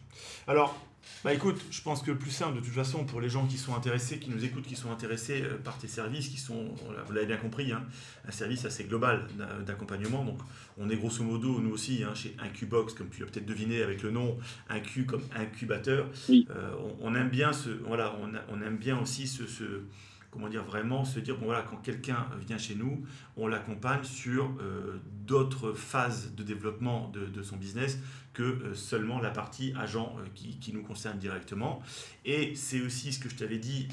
Alors, 0.48 0.76
bah 1.24 1.32
écoute, 1.32 1.60
je 1.70 1.80
pense 1.82 2.02
que 2.02 2.10
le 2.10 2.18
plus 2.18 2.30
simple 2.30 2.56
de 2.56 2.64
toute 2.64 2.74
façon 2.74 3.04
pour 3.04 3.20
les 3.20 3.28
gens 3.28 3.46
qui 3.46 3.58
sont 3.58 3.74
intéressés, 3.74 4.18
qui 4.18 4.30
nous 4.30 4.44
écoutent, 4.44 4.66
qui 4.66 4.74
sont 4.74 4.90
intéressés 4.90 5.42
euh, 5.42 5.56
par 5.56 5.78
tes 5.78 5.86
services, 5.86 6.28
qui 6.28 6.36
sont, 6.36 6.74
vous 7.06 7.12
l'avez 7.12 7.26
bien 7.26 7.36
compris, 7.36 7.72
hein, 7.72 7.84
un 8.26 8.30
service 8.32 8.64
assez 8.64 8.84
global 8.84 9.26
d'accompagnement. 9.66 10.24
Donc 10.24 10.38
on 10.78 10.90
est 10.90 10.96
grosso 10.96 11.22
modo, 11.22 11.60
nous 11.60 11.70
aussi, 11.70 12.02
hein, 12.02 12.14
chez 12.14 12.36
Incubox, 12.40 12.94
comme 12.94 13.08
tu 13.08 13.20
l'as 13.20 13.26
peut-être 13.26 13.46
deviné 13.46 13.82
avec 13.82 14.02
le 14.02 14.10
nom, 14.10 14.36
Incu 14.68 15.04
comme 15.04 15.22
incubateur. 15.34 16.10
Euh, 16.30 16.70
on, 17.00 17.14
aime 17.14 17.30
bien 17.30 17.52
ce, 17.52 17.70
voilà, 17.70 18.16
on, 18.50 18.60
aime 18.62 18.76
bien 18.76 19.00
aussi 19.00 19.26
ce 19.26 19.44
comment 20.36 20.50
dire, 20.50 20.64
vraiment 20.64 21.06
se 21.06 21.18
dire, 21.18 21.38
bon 21.38 21.46
voilà, 21.46 21.62
quand 21.62 21.78
quelqu'un 21.78 22.26
vient 22.46 22.58
chez 22.58 22.74
nous, 22.74 23.02
on 23.38 23.46
l'accompagne 23.46 24.04
sur 24.04 24.52
euh, 24.60 25.00
d'autres 25.26 25.72
phases 25.72 26.34
de 26.34 26.42
développement 26.42 27.10
de, 27.10 27.42
son 27.42 27.56
business 27.56 27.98
que 28.34 28.42
euh, 28.42 28.74
seulement 28.74 29.18
la 29.18 29.30
partie 29.30 29.72
agent 29.78 30.14
euh, 30.18 30.26
qui, 30.34 30.74
nous 30.74 30.82
concerne 30.82 31.18
directement. 31.18 31.82
Et 32.26 32.54
c'est 32.54 32.82
aussi 32.82 33.14
ce 33.14 33.18
que 33.18 33.30
je 33.30 33.36
t'avais 33.36 33.56
dit. 33.56 33.88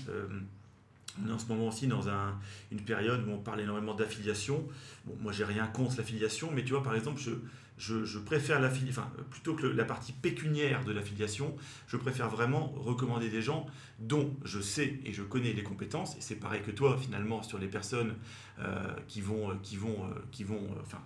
on 1.26 1.32
en 1.32 1.40
ce 1.40 1.48
moment 1.48 1.70
aussi 1.70 1.88
dans 1.88 2.10
un, 2.10 2.38
une 2.72 2.82
période 2.82 3.26
où 3.26 3.32
on 3.32 3.38
parle 3.38 3.62
énormément 3.62 3.94
d'affiliation. 3.94 4.68
Bon, 5.06 5.16
moi, 5.22 5.32
j'ai 5.32 5.46
rien 5.46 5.68
contre 5.68 5.96
l'affiliation, 5.98 6.52
mais 6.54 6.66
tu 6.66 6.74
vois, 6.74 6.84
par 6.84 6.96
exemple, 6.96 7.22
je, 7.22 7.32
je, 7.78 8.20
préfère 8.20 8.62
enfin, 8.90 9.10
plutôt 9.30 9.56
que 9.56 9.66
la 9.66 9.86
partie 9.86 10.12
pécuniaire 10.12 10.84
de 10.86 10.92
l'affiliation, 10.92 11.56
je 11.88 11.98
préfère 11.98 12.30
vraiment 12.30 12.68
recommander 12.78 13.30
des 13.30 13.42
gens 13.42 13.66
dont 14.00 14.34
je 14.46 14.60
sais 14.60 15.00
et 15.06 15.14
je 15.14 15.24
connais 15.24 15.54
les 15.54 15.64
compétences, 15.64 16.16
et 16.16 16.22
c'est 16.22 16.36
pareil 16.36 16.62
que 16.62 16.72
toi 16.72 16.98
finalement 16.98 17.42
sur 17.42 17.58
les 17.58 17.68
personnes 17.68 18.16
euh, 18.60 18.94
qui 19.08 19.22
vont, 19.22 19.50
euh, 19.50 19.54
qui 19.64 19.78
vont, 19.78 20.06
euh, 20.06 20.14
qui 20.32 20.44
vont 20.44 20.62
enfin, 20.82 21.02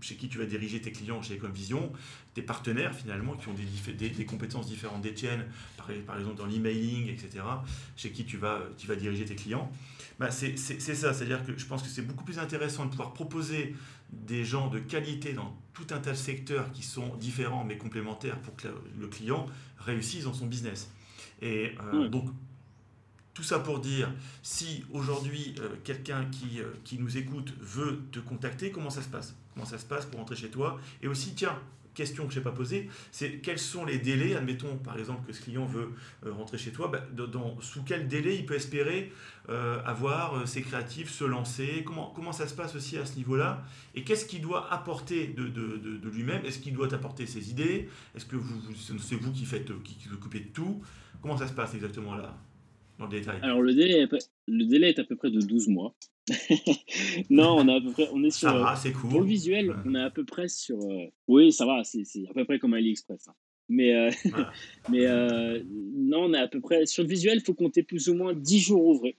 chez 0.00 0.16
qui 0.16 0.28
tu 0.28 0.38
vas 0.38 0.46
diriger 0.46 0.80
tes 0.80 0.90
clients 0.90 1.22
chez 1.22 1.36
Ecomvision, 1.36 1.92
tes 2.34 2.42
partenaires 2.42 2.94
finalement 2.94 3.34
qui 3.34 3.48
ont 3.48 3.54
des, 3.54 4.24
compétences 4.24 4.66
différentes 4.66 5.02
des 5.02 5.14
tiennes, 5.14 5.46
par, 5.76 5.86
par 6.06 6.18
exemple 6.18 6.36
dans 6.36 6.46
l'emailing, 6.46 7.08
etc., 7.08 7.44
chez 7.96 8.10
qui 8.10 8.24
tu 8.24 8.36
vas, 8.36 8.60
tu 8.76 8.86
vas 8.86 8.96
diriger 8.96 9.24
tes 9.24 9.36
clients. 9.36 9.70
Bah 10.18 10.30
c'est 10.30 10.56
ça, 10.56 11.14
c'est-à-dire 11.14 11.44
que 11.44 11.56
je 11.56 11.66
pense 11.66 11.82
que 11.82 11.88
c'est 11.88 12.02
beaucoup 12.02 12.24
plus 12.24 12.38
intéressant 12.38 12.84
de 12.84 12.90
pouvoir 12.90 13.12
proposer 13.12 13.74
des 14.12 14.44
gens 14.44 14.68
de 14.68 14.78
qualité 14.78 15.32
dans 15.32 15.56
tout 15.72 15.86
un 15.90 15.98
tas 15.98 16.12
de 16.12 16.16
secteurs 16.16 16.70
qui 16.72 16.82
sont 16.82 17.16
différents 17.16 17.64
mais 17.64 17.78
complémentaires 17.78 18.38
pour 18.40 18.56
que 18.56 18.68
le 18.98 19.06
client 19.08 19.46
réussisse 19.78 20.24
dans 20.24 20.34
son 20.34 20.46
business. 20.46 20.90
Et 21.40 21.74
euh, 21.92 22.08
donc, 22.08 22.28
tout 23.34 23.42
ça 23.42 23.58
pour 23.58 23.80
dire, 23.80 24.12
si 24.42 24.84
aujourd'hui 24.92 25.54
euh, 25.60 25.70
quelqu'un 25.84 26.26
qui, 26.26 26.60
euh, 26.60 26.72
qui 26.84 26.98
nous 26.98 27.16
écoute 27.16 27.54
veut 27.60 28.02
te 28.12 28.18
contacter, 28.18 28.70
comment 28.70 28.90
ça 28.90 29.02
se 29.02 29.08
passe? 29.08 29.34
Comment 29.54 29.66
ça 29.66 29.78
se 29.78 29.86
passe 29.86 30.06
pour 30.06 30.20
rentrer 30.20 30.36
chez 30.36 30.50
toi? 30.50 30.78
Et 31.02 31.08
aussi, 31.08 31.34
tiens, 31.34 31.58
question 31.94 32.26
que 32.26 32.32
je 32.32 32.38
n'ai 32.38 32.44
pas 32.44 32.52
posée, 32.52 32.88
c'est 33.10 33.38
quels 33.40 33.58
sont 33.58 33.84
les 33.84 33.98
délais, 33.98 34.34
admettons 34.34 34.76
par 34.76 34.98
exemple 34.98 35.26
que 35.26 35.32
ce 35.32 35.42
client 35.42 35.66
veut 35.66 35.90
euh, 36.26 36.32
rentrer 36.32 36.58
chez 36.58 36.72
toi, 36.72 36.88
bah, 36.88 37.04
dans, 37.26 37.60
sous 37.60 37.82
quel 37.82 38.08
délai 38.08 38.36
il 38.36 38.46
peut 38.46 38.54
espérer 38.54 39.12
euh, 39.48 39.82
avoir 39.84 40.36
euh, 40.36 40.46
ses 40.46 40.62
créatifs, 40.62 41.10
se 41.10 41.24
lancer, 41.24 41.84
comment, 41.84 42.32
ça 42.32 42.46
se 42.46 42.54
passe 42.54 42.74
aussi 42.74 42.96
à 42.96 43.04
ce 43.04 43.16
niveau-là, 43.16 43.64
et 43.94 44.04
qu'est-ce 44.04 44.24
qu'il 44.24 44.40
doit 44.40 44.72
apporter 44.72 45.26
de, 45.28 46.08
lui-même, 46.08 46.44
est-ce 46.44 46.58
qu'il 46.58 46.72
doit 46.72 46.92
apporter 46.94 47.26
ses 47.26 47.50
idées, 47.50 47.88
est-ce 48.14 48.26
que 48.26 48.36
vous, 48.36 48.60
c'est 48.98 49.16
vous 49.16 49.32
qui, 49.32 49.44
faites, 49.44 49.70
qui, 49.82 49.96
vous 50.08 50.14
occupez 50.14 50.40
de 50.40 50.48
tout, 50.52 50.82
comment 51.20 51.36
ça 51.36 51.46
se 51.46 51.52
passe 51.52 51.74
exactement 51.74 52.14
là, 52.14 52.36
dans 52.98 53.06
le 53.06 53.10
détail? 53.10 53.38
Alors 53.42 53.62
le 53.62 53.74
délai 53.74 54.90
est 54.90 54.98
à 54.98 55.04
peu 55.04 55.16
près 55.16 55.30
de 55.30 55.40
12 55.40 55.68
mois. 55.68 55.94
non, 57.30 57.56
on 57.58 57.68
a 57.68 57.76
à 57.76 57.80
peu 57.80 57.90
près, 57.90 58.08
on 58.12 58.22
est 58.22 58.30
sur. 58.30 58.48
Ça 58.48 58.56
va, 58.56 58.76
c'est 58.76 58.92
cool. 58.92 59.10
Pour 59.10 59.20
le 59.20 59.26
visuel, 59.26 59.74
on 59.84 59.94
est 59.94 60.00
à 60.00 60.10
peu 60.10 60.24
près 60.24 60.48
sur. 60.48 60.78
Euh, 60.78 61.06
oui, 61.26 61.52
ça 61.52 61.66
va, 61.66 61.82
c'est 61.84 62.04
à 62.30 62.32
peu 62.32 62.44
près 62.44 62.58
comme 62.58 62.74
AliExpress. 62.74 63.28
Hein. 63.28 63.34
Mais, 63.68 63.94
euh, 63.94 64.10
mais 64.90 65.06
euh, 65.06 65.62
non, 65.68 66.24
on 66.24 66.34
est 66.34 66.38
à 66.38 66.48
peu 66.48 66.60
près. 66.60 66.86
Sur 66.86 67.02
le 67.02 67.08
visuel, 67.08 67.38
il 67.38 67.44
faut 67.44 67.54
compter 67.54 67.82
plus 67.82 68.08
ou 68.08 68.14
moins 68.14 68.34
10 68.34 68.60
jours 68.60 68.86
ouvrés. 68.86 69.16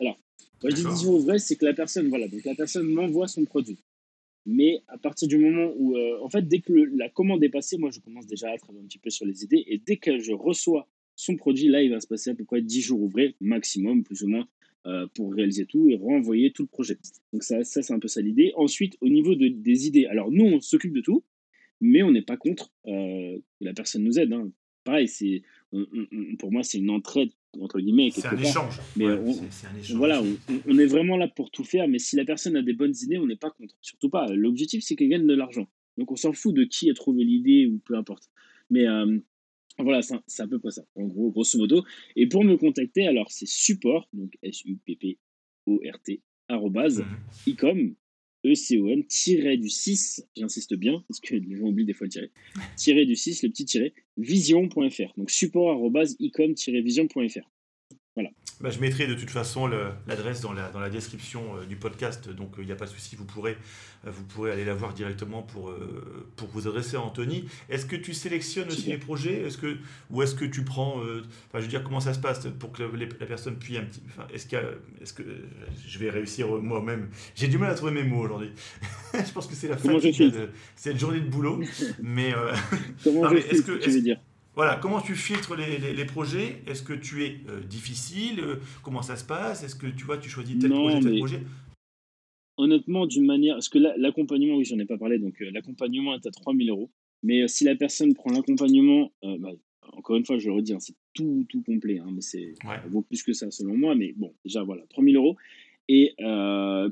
Alors, 0.00 0.18
quand 0.60 0.70
je 0.70 0.74
dis 0.74 0.84
10 0.84 1.02
jours 1.02 1.14
ouvrés, 1.14 1.38
c'est 1.38 1.56
que 1.56 1.64
la 1.64 1.74
personne, 1.74 2.08
voilà, 2.08 2.26
donc 2.26 2.44
la 2.44 2.54
personne 2.54 2.88
m'envoie 2.88 3.28
son 3.28 3.44
produit. 3.44 3.78
Mais 4.44 4.82
à 4.88 4.98
partir 4.98 5.28
du 5.28 5.38
moment 5.38 5.72
où, 5.76 5.96
en 5.96 6.28
fait, 6.28 6.42
dès 6.42 6.60
que 6.60 6.72
la 6.72 7.08
commande 7.08 7.44
est 7.44 7.48
passée, 7.48 7.78
moi, 7.78 7.90
je 7.92 8.00
commence 8.00 8.26
déjà 8.26 8.50
à 8.50 8.58
travailler 8.58 8.82
un 8.82 8.88
petit 8.88 8.98
peu 8.98 9.10
sur 9.10 9.24
les 9.24 9.44
idées. 9.44 9.62
Et 9.68 9.78
dès 9.78 9.98
que 9.98 10.18
je 10.18 10.32
reçois 10.32 10.88
son 11.14 11.36
produit, 11.36 11.68
là, 11.68 11.82
il 11.82 11.90
va 11.90 12.00
se 12.00 12.08
passer 12.08 12.30
à 12.30 12.34
peu 12.34 12.44
près 12.44 12.60
10 12.60 12.80
jours 12.80 13.00
ouvrés, 13.00 13.36
maximum, 13.40 14.02
plus 14.02 14.24
ou 14.24 14.28
moins, 14.28 14.48
euh, 14.86 15.06
pour 15.14 15.32
réaliser 15.32 15.66
tout 15.66 15.88
et 15.88 15.96
renvoyer 15.96 16.52
tout 16.52 16.62
le 16.62 16.68
projet. 16.68 16.98
Donc 17.32 17.42
ça, 17.42 17.62
ça 17.64 17.82
c'est 17.82 17.92
un 17.92 17.98
peu 17.98 18.08
ça 18.08 18.20
l'idée. 18.20 18.52
Ensuite, 18.56 18.96
au 19.00 19.08
niveau 19.08 19.34
de, 19.34 19.48
des 19.48 19.86
idées, 19.86 20.06
alors 20.06 20.30
nous, 20.30 20.44
on 20.44 20.60
s'occupe 20.60 20.92
de 20.92 21.00
tout, 21.00 21.24
mais 21.80 22.02
on 22.02 22.10
n'est 22.10 22.22
pas 22.22 22.36
contre 22.36 22.72
euh, 22.86 23.38
que 23.38 23.64
la 23.64 23.72
personne 23.74 24.04
nous 24.04 24.18
aide. 24.18 24.32
Hein. 24.32 24.50
Pareil, 24.84 25.06
c'est, 25.06 25.42
pour 26.38 26.50
moi, 26.50 26.62
c'est 26.62 26.78
une 26.78 26.90
entraide 26.90 27.30
entre 27.60 27.80
guillemets. 27.80 28.10
C'est 28.10 28.26
un, 28.26 28.36
échange. 28.36 28.78
Mais 28.96 29.06
Voilà, 29.94 30.22
on, 30.66 30.78
est 30.78 30.86
vraiment 30.86 31.16
là 31.16 31.28
pour 31.28 31.50
tout 31.50 31.64
faire, 31.64 31.88
mais 31.88 31.98
si 31.98 32.16
la 32.16 32.24
personne 32.24 32.56
a 32.56 32.62
des 32.62 32.72
bonnes 32.72 32.94
idées, 33.02 33.18
on 33.18 33.26
n'est 33.26 33.36
pas 33.36 33.50
contre. 33.50 33.74
Surtout 33.80 34.08
pas. 34.08 34.26
L'objectif, 34.32 34.82
c'est 34.82 34.96
qu'elle 34.96 35.08
gagne 35.08 35.26
de 35.26 35.34
l'argent. 35.34 35.68
Donc 35.98 36.10
on 36.10 36.16
s'en 36.16 36.32
fout 36.32 36.54
de 36.54 36.64
qui 36.64 36.90
a 36.90 36.94
trouvé 36.94 37.24
l'idée 37.24 37.66
ou 37.66 37.78
peu 37.84 37.96
importe. 37.96 38.30
Mais 38.70 38.86
euh, 38.86 39.18
voilà, 39.78 40.00
c'est 40.02 40.42
à 40.42 40.46
peu 40.46 40.58
près 40.58 40.70
ça, 40.70 40.84
en 40.94 41.04
gros, 41.06 41.30
grosso 41.30 41.58
modo. 41.58 41.84
Et 42.16 42.28
pour 42.28 42.44
me 42.44 42.56
contacter, 42.56 43.06
alors 43.06 43.30
c'est 43.30 43.48
support, 43.48 44.08
donc 44.12 44.36
S-U-P-P-O-R-T, 44.42 46.20
arrobase, 46.48 47.00
mhm. 47.00 47.06
icom, 47.46 47.94
E-C-O-M, 48.44 49.04
tiré 49.06 49.56
du 49.56 49.68
6, 49.68 50.26
j'insiste 50.36 50.74
bien, 50.74 51.04
parce 51.08 51.20
que 51.20 51.36
les 51.36 51.56
gens 51.56 51.66
oublient 51.66 51.84
des 51.84 51.92
fois 51.92 52.06
le 52.06 52.10
tiré, 52.10 52.30
tiré 52.76 53.06
du 53.06 53.14
6, 53.14 53.44
le 53.44 53.50
petit 53.50 53.64
tiré, 53.64 53.94
vision.fr. 54.16 55.12
Donc 55.16 55.30
support, 55.30 55.70
arrobase, 55.70 56.16
icom-vision.fr. 56.18 57.50
Voilà. 58.14 58.30
Bah, 58.62 58.70
je 58.70 58.78
mettrai 58.78 59.08
de 59.08 59.14
toute 59.14 59.30
façon 59.30 59.68
l'adresse 60.06 60.40
dans 60.40 60.52
la, 60.52 60.70
dans 60.70 60.78
la 60.78 60.88
description 60.88 61.56
euh, 61.56 61.66
du 61.66 61.74
podcast, 61.74 62.30
donc 62.30 62.52
il 62.58 62.62
euh, 62.62 62.66
n'y 62.66 62.72
a 62.72 62.76
pas 62.76 62.84
de 62.84 62.90
souci, 62.90 63.16
vous 63.16 63.24
pourrez, 63.24 63.56
euh, 64.06 64.10
vous 64.12 64.22
pourrez 64.22 64.52
aller 64.52 64.64
la 64.64 64.74
voir 64.74 64.94
directement 64.94 65.42
pour, 65.42 65.74
pour 66.36 66.48
vous 66.48 66.68
adresser 66.68 66.94
à 66.94 67.00
Anthony. 67.00 67.46
Est-ce 67.68 67.86
que 67.86 67.96
tu 67.96 68.14
sélectionnes 68.14 68.68
aussi 68.68 68.90
les 68.90 68.98
projets? 68.98 69.42
Est-ce 69.42 69.58
que, 69.58 69.78
Ou 70.10 70.22
est-ce 70.22 70.36
que 70.36 70.44
tu 70.44 70.62
prends. 70.62 70.98
enfin, 70.98 71.56
je 71.56 71.60
veux 71.60 71.68
dire, 71.68 71.82
comment 71.82 71.98
ça 71.98 72.14
se 72.14 72.20
passe 72.20 72.46
pour 72.60 72.70
que 72.70 72.84
la 72.84 73.26
personne 73.26 73.56
puisse 73.56 73.78
un 73.78 73.84
petit. 73.84 74.02
Est-ce, 74.32 74.46
est 74.54 75.14
que 75.14 75.22
je 75.86 75.98
vais 75.98 76.10
réussir 76.10 76.46
moi-même? 76.48 77.08
J'ai 77.34 77.48
du 77.48 77.58
mal 77.58 77.70
à 77.70 77.74
trouver 77.74 77.92
mes 77.92 78.04
mots 78.04 78.20
aujourd'hui. 78.20 78.52
je 79.14 79.32
pense 79.32 79.48
que 79.48 79.54
c'est 79.54 79.68
la 79.68 79.76
fin 79.76 79.92
de 79.92 80.50
cette 80.76 80.98
journée 80.98 81.20
de 81.20 81.28
boulot. 81.28 81.60
mais. 82.00 82.32
comment 83.02 83.28
je 83.30 83.36
est-ce 83.36 83.62
que, 83.62 83.72
tu 83.72 84.00
dire? 84.02 84.18
Voilà, 84.54 84.76
comment 84.76 85.00
tu 85.00 85.14
filtres 85.14 85.56
les, 85.56 86.04
projets? 86.04 86.62
Est-ce 86.66 86.82
que 86.82 86.92
tu 86.92 87.24
es 87.24 87.36
euh, 87.48 87.60
difficile? 87.60 88.40
Euh, 88.40 88.56
Comment 88.82 89.00
ça 89.00 89.16
se 89.16 89.24
passe? 89.24 89.64
Est-ce 89.64 89.74
que 89.74 89.86
tu 89.86 90.04
vois, 90.04 90.18
tu 90.18 90.28
choisis 90.28 90.58
tel 90.58 90.70
projet, 90.70 91.00
tel 91.00 91.18
projet? 91.18 91.40
Honnêtement, 92.58 93.06
d'une 93.06 93.24
manière. 93.24 93.54
Parce 93.54 93.70
que 93.70 93.78
l'accompagnement, 93.78 94.56
oui, 94.56 94.64
j'en 94.64 94.78
ai 94.78 94.84
pas 94.84 94.98
parlé, 94.98 95.18
donc 95.18 95.40
euh, 95.40 95.50
l'accompagnement 95.52 96.14
est 96.14 96.26
à 96.26 96.30
3000 96.30 96.68
euros. 96.68 96.90
Mais 97.22 97.48
si 97.48 97.64
la 97.64 97.76
personne 97.76 98.14
prend 98.14 98.30
l'accompagnement, 98.32 99.12
bah, 99.22 99.52
encore 99.92 100.16
une 100.16 100.26
fois, 100.26 100.38
je 100.38 100.48
le 100.48 100.54
redis, 100.54 100.74
hein, 100.74 100.80
c'est 100.80 100.96
tout, 101.14 101.46
tout 101.48 101.62
complet, 101.62 102.00
hein, 102.00 102.10
mais 102.12 102.20
c'est 102.20 102.54
vaut 102.88 103.02
plus 103.02 103.22
que 103.22 103.32
ça 103.32 103.48
selon 103.50 103.76
moi. 103.76 103.94
Mais 103.94 104.12
bon, 104.16 104.34
déjà, 104.44 104.64
voilà, 104.64 104.82
3000 104.90 105.16
euros. 105.16 105.36
Et 105.88 106.14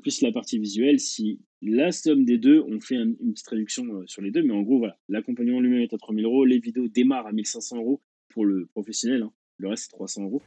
plus 0.02 0.20
la 0.20 0.32
partie 0.32 0.58
visuelle, 0.58 1.00
si 1.00 1.40
la 1.62 1.92
somme 1.92 2.24
des 2.24 2.38
deux, 2.38 2.62
on 2.66 2.80
fait 2.80 2.96
une 2.96 3.32
petite 3.32 3.48
réduction 3.48 3.84
euh, 3.84 4.06
sur 4.06 4.22
les 4.22 4.30
deux, 4.30 4.42
mais 4.42 4.52
en 4.52 4.62
gros, 4.62 4.78
voilà, 4.78 4.98
l'accompagnement 5.08 5.60
lui-même 5.60 5.82
est 5.82 5.92
à 5.92 5.98
3000 5.98 6.24
euros, 6.24 6.44
les 6.44 6.58
vidéos 6.58 6.88
démarrent 6.88 7.26
à 7.26 7.32
1500 7.32 7.76
euros 7.76 8.00
pour 8.28 8.44
le 8.44 8.66
professionnel, 8.66 9.22
hein. 9.22 9.32
le 9.58 9.68
reste 9.68 9.84
c'est 9.84 9.96
300 9.96 10.24
euros. 10.24 10.42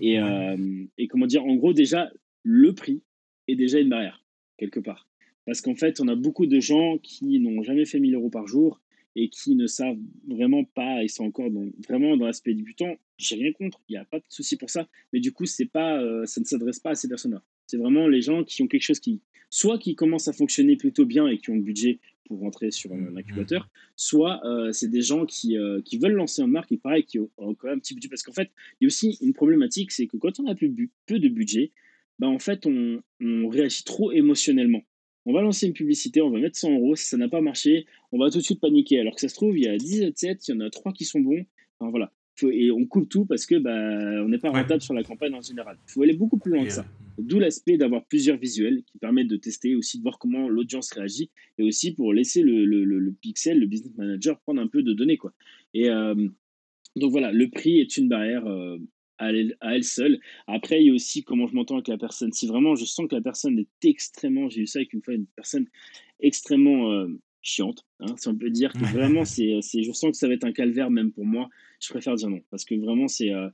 Et, 0.00 0.18
euh, 0.20 0.84
et 0.98 1.08
comment 1.08 1.26
dire, 1.26 1.44
en 1.44 1.54
gros, 1.56 1.72
déjà, 1.72 2.10
le 2.42 2.74
prix 2.74 3.02
est 3.46 3.56
déjà 3.56 3.78
une 3.78 3.88
barrière, 3.88 4.22
quelque 4.58 4.80
part. 4.80 5.08
Parce 5.46 5.62
qu'en 5.62 5.74
fait, 5.74 6.00
on 6.00 6.08
a 6.08 6.14
beaucoup 6.14 6.46
de 6.46 6.60
gens 6.60 6.98
qui 6.98 7.40
n'ont 7.40 7.62
jamais 7.62 7.86
fait 7.86 7.98
1000 7.98 8.14
euros 8.14 8.28
par 8.28 8.46
jour 8.46 8.80
et 9.16 9.30
qui 9.30 9.54
ne 9.54 9.66
savent 9.66 9.96
vraiment 10.28 10.64
pas, 10.64 11.02
ils 11.02 11.08
sont 11.08 11.24
encore 11.24 11.48
vraiment 11.88 12.16
dans 12.18 12.26
l'aspect 12.26 12.52
débutant. 12.52 12.94
J'ai 13.16 13.36
rien 13.36 13.52
contre, 13.52 13.80
il 13.88 13.92
n'y 13.92 13.98
a 13.98 14.04
pas 14.04 14.18
de 14.18 14.24
souci 14.28 14.56
pour 14.56 14.68
ça, 14.68 14.86
mais 15.12 15.20
du 15.20 15.32
coup, 15.32 15.46
c'est 15.46 15.66
pas, 15.66 15.98
euh, 15.98 16.26
ça 16.26 16.42
ne 16.42 16.44
s'adresse 16.44 16.78
pas 16.78 16.90
à 16.90 16.94
ces 16.94 17.08
personnes-là. 17.08 17.42
C'est 17.68 17.76
vraiment 17.76 18.08
les 18.08 18.22
gens 18.22 18.44
qui 18.44 18.62
ont 18.62 18.66
quelque 18.66 18.82
chose 18.82 18.98
qui, 18.98 19.20
soit 19.50 19.78
qui 19.78 19.94
commencent 19.94 20.26
à 20.26 20.32
fonctionner 20.32 20.76
plutôt 20.76 21.04
bien 21.04 21.28
et 21.28 21.38
qui 21.38 21.50
ont 21.50 21.54
le 21.54 21.60
budget 21.60 22.00
pour 22.26 22.40
rentrer 22.40 22.70
sur 22.70 22.92
un 22.92 22.96
mmh, 22.96 23.18
incubateur, 23.18 23.64
mmh. 23.64 23.68
soit 23.96 24.40
euh, 24.44 24.72
c'est 24.72 24.88
des 24.88 25.02
gens 25.02 25.26
qui, 25.26 25.56
euh, 25.56 25.80
qui, 25.82 25.98
veulent 25.98 26.12
lancer 26.12 26.42
une 26.42 26.50
marque 26.50 26.72
et 26.72 26.78
pareil, 26.78 27.04
qui 27.04 27.18
ont, 27.18 27.30
quand 27.36 27.64
même 27.64 27.76
un 27.76 27.78
petit 27.78 27.94
budget. 27.94 28.08
Parce 28.08 28.22
qu'en 28.22 28.32
fait, 28.32 28.50
il 28.80 28.84
y 28.84 28.86
a 28.86 28.88
aussi 28.88 29.18
une 29.20 29.34
problématique, 29.34 29.92
c'est 29.92 30.06
que 30.06 30.16
quand 30.16 30.40
on 30.40 30.46
a 30.46 30.54
peu, 30.54 30.70
peu 31.06 31.18
de 31.18 31.28
budget, 31.28 31.72
bah 32.18 32.26
en 32.26 32.38
fait, 32.38 32.66
on, 32.66 33.02
on, 33.20 33.48
réagit 33.48 33.84
trop 33.84 34.12
émotionnellement. 34.12 34.82
On 35.26 35.32
va 35.34 35.42
lancer 35.42 35.66
une 35.66 35.74
publicité, 35.74 36.22
on 36.22 36.30
va 36.30 36.38
mettre 36.38 36.56
100 36.56 36.74
euros, 36.74 36.96
si 36.96 37.06
ça 37.06 37.18
n'a 37.18 37.28
pas 37.28 37.42
marché, 37.42 37.86
on 38.12 38.18
va 38.18 38.30
tout 38.30 38.38
de 38.38 38.42
suite 38.42 38.60
paniquer. 38.60 38.98
Alors 38.98 39.14
que 39.14 39.20
ça 39.20 39.28
se 39.28 39.34
trouve, 39.34 39.56
il 39.58 39.64
y 39.64 39.68
a 39.68 39.76
10 39.76 40.12
7, 40.14 40.48
il 40.48 40.54
y 40.54 40.54
en 40.56 40.60
a 40.60 40.70
3 40.70 40.92
qui 40.92 41.04
sont 41.04 41.20
bons. 41.20 41.44
Enfin, 41.78 41.90
voilà. 41.90 42.12
Et 42.44 42.70
on 42.70 42.86
coupe 42.86 43.08
tout 43.08 43.24
parce 43.24 43.46
que 43.46 43.56
bah, 43.56 43.70
on 44.24 44.28
n'est 44.28 44.38
pas 44.38 44.50
rentable 44.50 44.82
sur 44.82 44.94
la 44.94 45.02
campagne 45.02 45.34
en 45.34 45.40
général. 45.40 45.76
Il 45.88 45.92
faut 45.92 46.02
aller 46.02 46.14
beaucoup 46.14 46.38
plus 46.38 46.52
loin 46.52 46.64
que 46.64 46.72
ça. 46.72 46.82
Euh, 46.82 47.22
D'où 47.22 47.38
l'aspect 47.38 47.76
d'avoir 47.76 48.04
plusieurs 48.04 48.38
visuels 48.38 48.82
qui 48.84 48.98
permettent 48.98 49.28
de 49.28 49.36
tester 49.36 49.74
aussi, 49.74 49.98
de 49.98 50.02
voir 50.02 50.18
comment 50.18 50.48
l'audience 50.48 50.92
réagit 50.92 51.30
et 51.58 51.64
aussi 51.64 51.92
pour 51.92 52.12
laisser 52.12 52.42
le, 52.42 52.64
le, 52.64 52.84
le, 52.84 53.12
pixel, 53.12 53.58
le 53.58 53.66
business 53.66 53.96
manager, 53.96 54.38
prendre 54.40 54.60
un 54.60 54.68
peu 54.68 54.82
de 54.82 54.92
données. 54.92 55.16
Quoi. 55.16 55.32
Et 55.74 55.88
euh, 55.88 56.14
donc 56.96 57.10
voilà, 57.10 57.32
le 57.32 57.48
prix 57.50 57.80
est 57.80 57.96
une 57.96 58.08
barrière 58.08 58.46
euh, 58.46 58.78
à, 59.18 59.30
elle, 59.32 59.56
à, 59.60 59.74
elle, 59.74 59.84
seule. 59.84 60.20
Après, 60.46 60.80
il 60.80 60.86
y 60.86 60.90
a 60.90 60.94
aussi 60.94 61.24
comment 61.24 61.46
je 61.46 61.54
m'entends 61.54 61.74
avec 61.74 61.88
la 61.88 61.98
personne. 61.98 62.32
Si 62.32 62.46
vraiment 62.46 62.76
je 62.76 62.84
sens 62.84 63.08
que 63.08 63.16
la 63.16 63.22
personne 63.22 63.58
est 63.58 63.84
extrêmement, 63.88 64.48
j'ai 64.48 64.62
eu 64.62 64.66
ça 64.66 64.78
avec 64.78 64.92
une 64.92 65.02
fois, 65.02 65.14
une 65.14 65.26
personne 65.26 65.66
extrêmement 66.20 67.06
chiante, 67.48 67.84
hein, 68.00 68.14
si 68.16 68.28
on 68.28 68.36
peut 68.36 68.50
dire 68.50 68.72
que 68.72 68.84
vraiment, 68.92 69.24
c'est, 69.24 69.60
je 69.62 69.92
sens 69.92 70.10
que 70.10 70.16
ça 70.16 70.28
va 70.28 70.34
être 70.34 70.44
un 70.44 70.52
calvaire 70.52 70.90
même 70.90 71.12
pour 71.12 71.24
moi. 71.24 71.48
Je 71.80 71.88
préfère 71.88 72.14
dire 72.14 72.28
non 72.28 72.40
parce 72.50 72.64
que 72.64 72.74
vraiment, 72.74 73.08
c'est, 73.08 73.32
euh, 73.32 73.48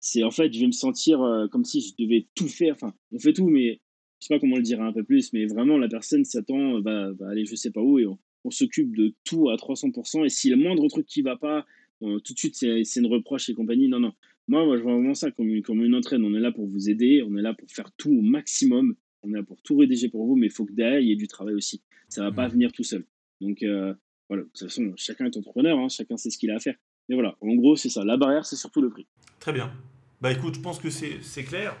c'est 0.00 0.22
en 0.24 0.30
fait, 0.30 0.52
je 0.52 0.60
vais 0.60 0.66
me 0.66 0.72
sentir 0.72 1.22
euh, 1.22 1.46
comme 1.48 1.64
si 1.64 1.80
je 1.80 2.02
devais 2.02 2.26
tout 2.34 2.48
faire. 2.48 2.74
Enfin, 2.74 2.94
on 3.12 3.18
fait 3.18 3.32
tout, 3.32 3.48
mais 3.48 3.80
je 4.20 4.26
sais 4.26 4.34
pas 4.34 4.40
comment 4.40 4.56
le 4.56 4.62
dire 4.62 4.80
un 4.82 4.92
peu 4.92 5.04
plus, 5.04 5.32
mais 5.32 5.46
vraiment, 5.46 5.78
la 5.78 5.88
personne 5.88 6.24
s'attend, 6.24 6.80
va, 6.80 7.12
va 7.12 7.28
aller 7.28 7.44
je 7.44 7.54
sais 7.54 7.70
pas 7.70 7.80
où 7.80 7.98
et 7.98 8.06
on, 8.06 8.18
s'occupe 8.50 8.96
de 8.96 9.14
tout 9.24 9.50
à 9.50 9.56
300%. 9.56 10.24
Et 10.24 10.30
si 10.30 10.48
le 10.48 10.56
moindre 10.56 10.88
truc 10.88 11.06
qui 11.06 11.20
va 11.20 11.36
pas, 11.36 11.66
tout 12.00 12.32
de 12.32 12.38
suite, 12.38 12.54
c'est, 12.54 12.82
une 12.96 13.06
reproche 13.06 13.50
et 13.50 13.54
compagnie. 13.54 13.88
Non, 13.88 14.00
non. 14.00 14.14
Moi, 14.46 14.64
moi, 14.64 14.78
je 14.78 14.82
vois 14.82 14.94
vraiment 14.94 15.12
ça 15.12 15.30
comme, 15.30 15.60
comme 15.60 15.84
une 15.84 15.94
entraîne. 15.94 16.24
On 16.24 16.34
est 16.34 16.40
là 16.40 16.50
pour 16.50 16.66
vous 16.66 16.88
aider, 16.88 17.22
on 17.28 17.36
est 17.36 17.42
là 17.42 17.52
pour 17.52 17.70
faire 17.70 17.90
tout 17.98 18.10
au 18.10 18.22
maximum. 18.22 18.94
On 19.22 19.30
est 19.34 19.36
là 19.36 19.42
pour 19.42 19.60
tout 19.60 19.76
rédiger 19.76 20.08
pour 20.08 20.24
vous, 20.24 20.34
mais 20.34 20.46
il 20.46 20.52
faut 20.52 20.64
que 20.64 20.72
derrière, 20.72 21.00
il 21.00 21.08
y 21.08 21.12
ait 21.12 21.16
du 21.16 21.28
travail 21.28 21.54
aussi. 21.54 21.82
Ça 22.08 22.22
va 22.22 22.32
pas 22.32 22.48
venir 22.48 22.72
tout 22.72 22.84
seul. 22.84 23.04
Donc 23.40 23.62
euh, 23.62 23.94
voilà, 24.28 24.44
de 24.44 24.48
toute 24.48 24.68
façon, 24.68 24.92
chacun 24.96 25.26
est 25.26 25.36
entrepreneur, 25.36 25.78
hein, 25.78 25.88
chacun 25.88 26.16
sait 26.16 26.30
ce 26.30 26.38
qu'il 26.38 26.50
a 26.50 26.56
à 26.56 26.60
faire. 26.60 26.74
Mais 27.08 27.14
voilà, 27.14 27.36
en 27.40 27.54
gros, 27.54 27.76
c'est 27.76 27.88
ça. 27.88 28.04
La 28.04 28.16
barrière, 28.16 28.44
c'est 28.44 28.56
surtout 28.56 28.82
le 28.82 28.90
prix. 28.90 29.06
Très 29.40 29.52
bien. 29.52 29.72
Bah 30.20 30.32
écoute, 30.32 30.56
je 30.56 30.60
pense 30.60 30.78
que 30.78 30.90
c'est 30.90 31.44
clair. 31.44 31.76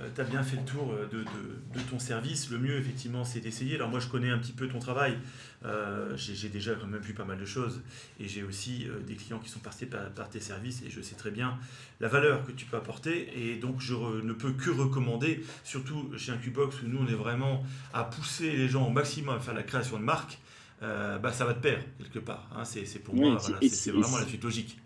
Euh, 0.00 0.08
tu 0.14 0.20
as 0.20 0.24
bien 0.24 0.42
fait 0.42 0.56
le 0.56 0.64
tour 0.64 0.92
euh, 0.92 1.08
de, 1.10 1.80
ton 1.90 1.98
service. 1.98 2.50
Le 2.50 2.58
mieux, 2.58 2.76
effectivement, 2.76 3.24
c'est 3.24 3.40
d'essayer. 3.40 3.74
Alors, 3.76 3.88
moi, 3.88 4.00
je 4.00 4.08
connais 4.08 4.30
un 4.30 4.38
petit 4.38 4.52
peu 4.52 4.68
ton 4.68 4.78
travail. 4.78 5.18
Euh, 5.64 6.16
j'ai 6.16 6.48
déjà 6.48 6.74
quand 6.74 6.86
même 6.86 7.00
vu 7.00 7.14
pas 7.14 7.24
mal 7.24 7.38
de 7.38 7.44
choses. 7.44 7.82
Et 8.18 8.28
j'ai 8.28 8.42
aussi 8.42 8.86
des 9.06 9.14
clients 9.14 9.38
qui 9.38 9.50
sont 9.50 9.58
passés 9.58 9.86
par, 9.86 10.08
par, 10.10 10.30
tes 10.30 10.40
services. 10.40 10.82
Et 10.86 10.90
je 10.90 11.00
sais 11.00 11.16
très 11.16 11.30
bien 11.30 11.58
la 12.00 12.08
valeur 12.08 12.44
que 12.44 12.52
tu 12.52 12.66
peux 12.66 12.76
apporter. 12.76 13.28
Et 13.36 13.56
donc, 13.56 13.80
je 13.80 13.94
ne 13.94 14.32
peux 14.32 14.52
que 14.52 14.70
recommander, 14.70 15.42
surtout 15.64 16.10
chez 16.16 16.32
Incubox, 16.32 16.82
où 16.82 16.86
nous, 16.86 16.98
on 16.98 17.06
est 17.06 17.14
vraiment 17.14 17.64
à 17.92 18.04
pousser 18.04 18.52
les 18.52 18.68
gens 18.68 18.86
au 18.86 18.90
maximum 18.90 19.36
à 19.36 19.40
faire 19.40 19.54
la 19.54 19.62
création 19.62 19.98
de 19.98 20.04
marque. 20.04 20.38
Bah, 20.80 21.32
ça 21.32 21.44
va 21.44 21.54
de 21.54 21.60
pair, 21.60 21.84
quelque 21.98 22.18
part. 22.18 22.50
Hein. 22.54 22.64
C'est 22.64 23.02
pour 23.02 23.14
moi, 23.14 23.36
voilà, 23.36 23.58
c'est 23.68 23.90
vraiment 23.90 24.18
la 24.18 24.26
suite 24.26 24.42
logique. 24.42 24.78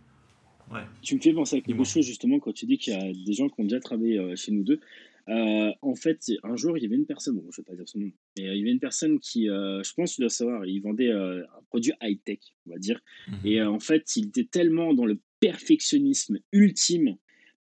Ouais. 0.73 0.81
Tu 1.03 1.15
me 1.15 1.21
fais 1.21 1.33
penser 1.33 1.57
à 1.57 1.61
quelque 1.61 1.85
chose 1.85 2.05
justement 2.07 2.41
quand 2.41 2.53
tu 2.53 2.67
dis 2.67 2.79
qu'il 2.79 2.95
y 2.95 2.97
a 2.97 3.13
des 3.13 3.33
gens 3.35 3.49
qui 3.49 3.61
ont 3.61 3.65
déjà 3.65 3.81
travaillé 3.81 4.35
chez 4.37 4.51
nous 4.51 4.65
deux. 4.65 4.81
Euh, 5.29 5.73
en 5.81 5.95
fait, 5.95 6.21
un 6.43 6.57
jour, 6.57 6.77
il 6.77 6.83
y 6.83 6.87
avait 6.87 6.97
une 6.97 7.07
personne, 7.07 7.37
bon, 7.37 7.45
je 7.51 7.61
ne 7.61 7.65
vais 7.65 7.71
pas 7.71 7.77
dire 7.77 7.89
son 7.89 7.99
nom, 7.99 8.11
mais 8.37 8.47
euh, 8.47 8.55
il 8.55 8.59
y 8.59 8.63
avait 8.63 8.73
une 8.73 8.81
personne 8.81 9.19
qui, 9.21 9.49
euh, 9.49 9.83
je 9.83 9.93
pense, 9.95 10.15
tu 10.15 10.21
dois 10.21 10.31
savoir, 10.31 10.67
il 10.67 10.81
vendait 10.81 11.11
un 11.11 11.45
produit 11.69 11.93
high-tech, 12.03 12.41
on 12.67 12.73
va 12.73 12.79
dire. 12.79 13.01
Mhm. 13.29 13.39
Et 13.45 13.63
en 13.63 13.81
fait, 13.81 14.17
il 14.17 14.29
était 14.29 14.45
tellement 14.45 14.93
dans 14.93 15.07
le 15.07 15.19
perfectionnisme 15.41 16.39
ultime 16.53 17.17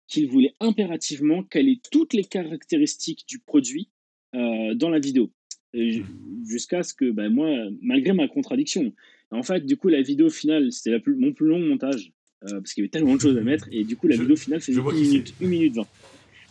qu'il 0.06 0.28
voulait 0.28 0.54
impérativement 0.60 1.42
caler 1.42 1.80
toutes 1.90 2.12
les 2.12 2.24
caractéristiques 2.24 3.24
du 3.26 3.38
produit 3.38 3.88
dans 4.32 4.90
la 4.90 4.98
vidéo. 4.98 5.30
Jusqu'à 6.46 6.82
ce 6.82 6.94
que, 6.94 7.10
ben, 7.10 7.30
moi, 7.30 7.50
malgré 7.82 8.12
ma 8.12 8.28
contradiction, 8.28 8.92
en 9.30 9.42
fait, 9.42 9.66
du 9.66 9.76
coup, 9.76 9.88
la 9.88 10.02
vidéo 10.02 10.30
finale, 10.30 10.70
c'était 10.72 10.96
mon 11.06 11.32
plus 11.32 11.46
long 11.46 11.58
montage, 11.58 12.12
parce 12.40 12.74
qu'il 12.74 12.82
y 12.82 12.84
avait 12.84 12.90
tellement 12.90 13.16
de 13.16 13.20
choses 13.20 13.36
à 13.36 13.42
mettre, 13.42 13.68
et 13.72 13.84
du 13.84 13.96
coup, 13.96 14.06
la 14.06 14.16
vidéo 14.16 14.36
finale 14.36 14.60
faisait 14.60 14.80
1 14.80 14.92
minute, 14.92 15.34
1 15.42 15.46
minute 15.46 15.74
20. 15.74 15.86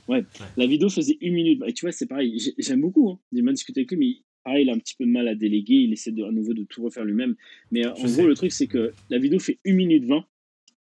Ouais. 0.07 0.23
La 0.57 0.65
vidéo 0.65 0.89
faisait 0.89 1.17
une 1.21 1.33
minute. 1.33 1.61
Et 1.65 1.73
tu 1.73 1.85
vois, 1.85 1.91
c'est 1.91 2.05
pareil. 2.05 2.37
J'aime 2.57 2.81
beaucoup. 2.81 3.09
Hein. 3.09 3.19
J'ai 3.31 3.41
mal 3.41 3.53
discuté 3.53 3.81
avec 3.81 3.91
lui, 3.91 3.97
mais 3.97 4.15
pareil, 4.43 4.65
il 4.65 4.69
a 4.69 4.73
un 4.73 4.79
petit 4.79 4.95
peu 4.95 5.05
de 5.05 5.11
mal 5.11 5.27
à 5.27 5.35
déléguer. 5.35 5.75
Il 5.75 5.93
essaie 5.93 6.11
de, 6.11 6.23
à 6.23 6.31
nouveau 6.31 6.53
de 6.53 6.63
tout 6.63 6.83
refaire 6.83 7.05
lui-même. 7.05 7.35
Mais 7.71 7.85
euh, 7.85 7.93
en 7.93 8.05
gros, 8.05 8.27
le 8.27 8.35
truc, 8.35 8.51
c'est 8.51 8.67
que 8.67 8.93
la 9.09 9.17
vidéo 9.17 9.39
fait 9.39 9.59
une 9.63 9.77
minute 9.77 10.05
20 10.05 10.25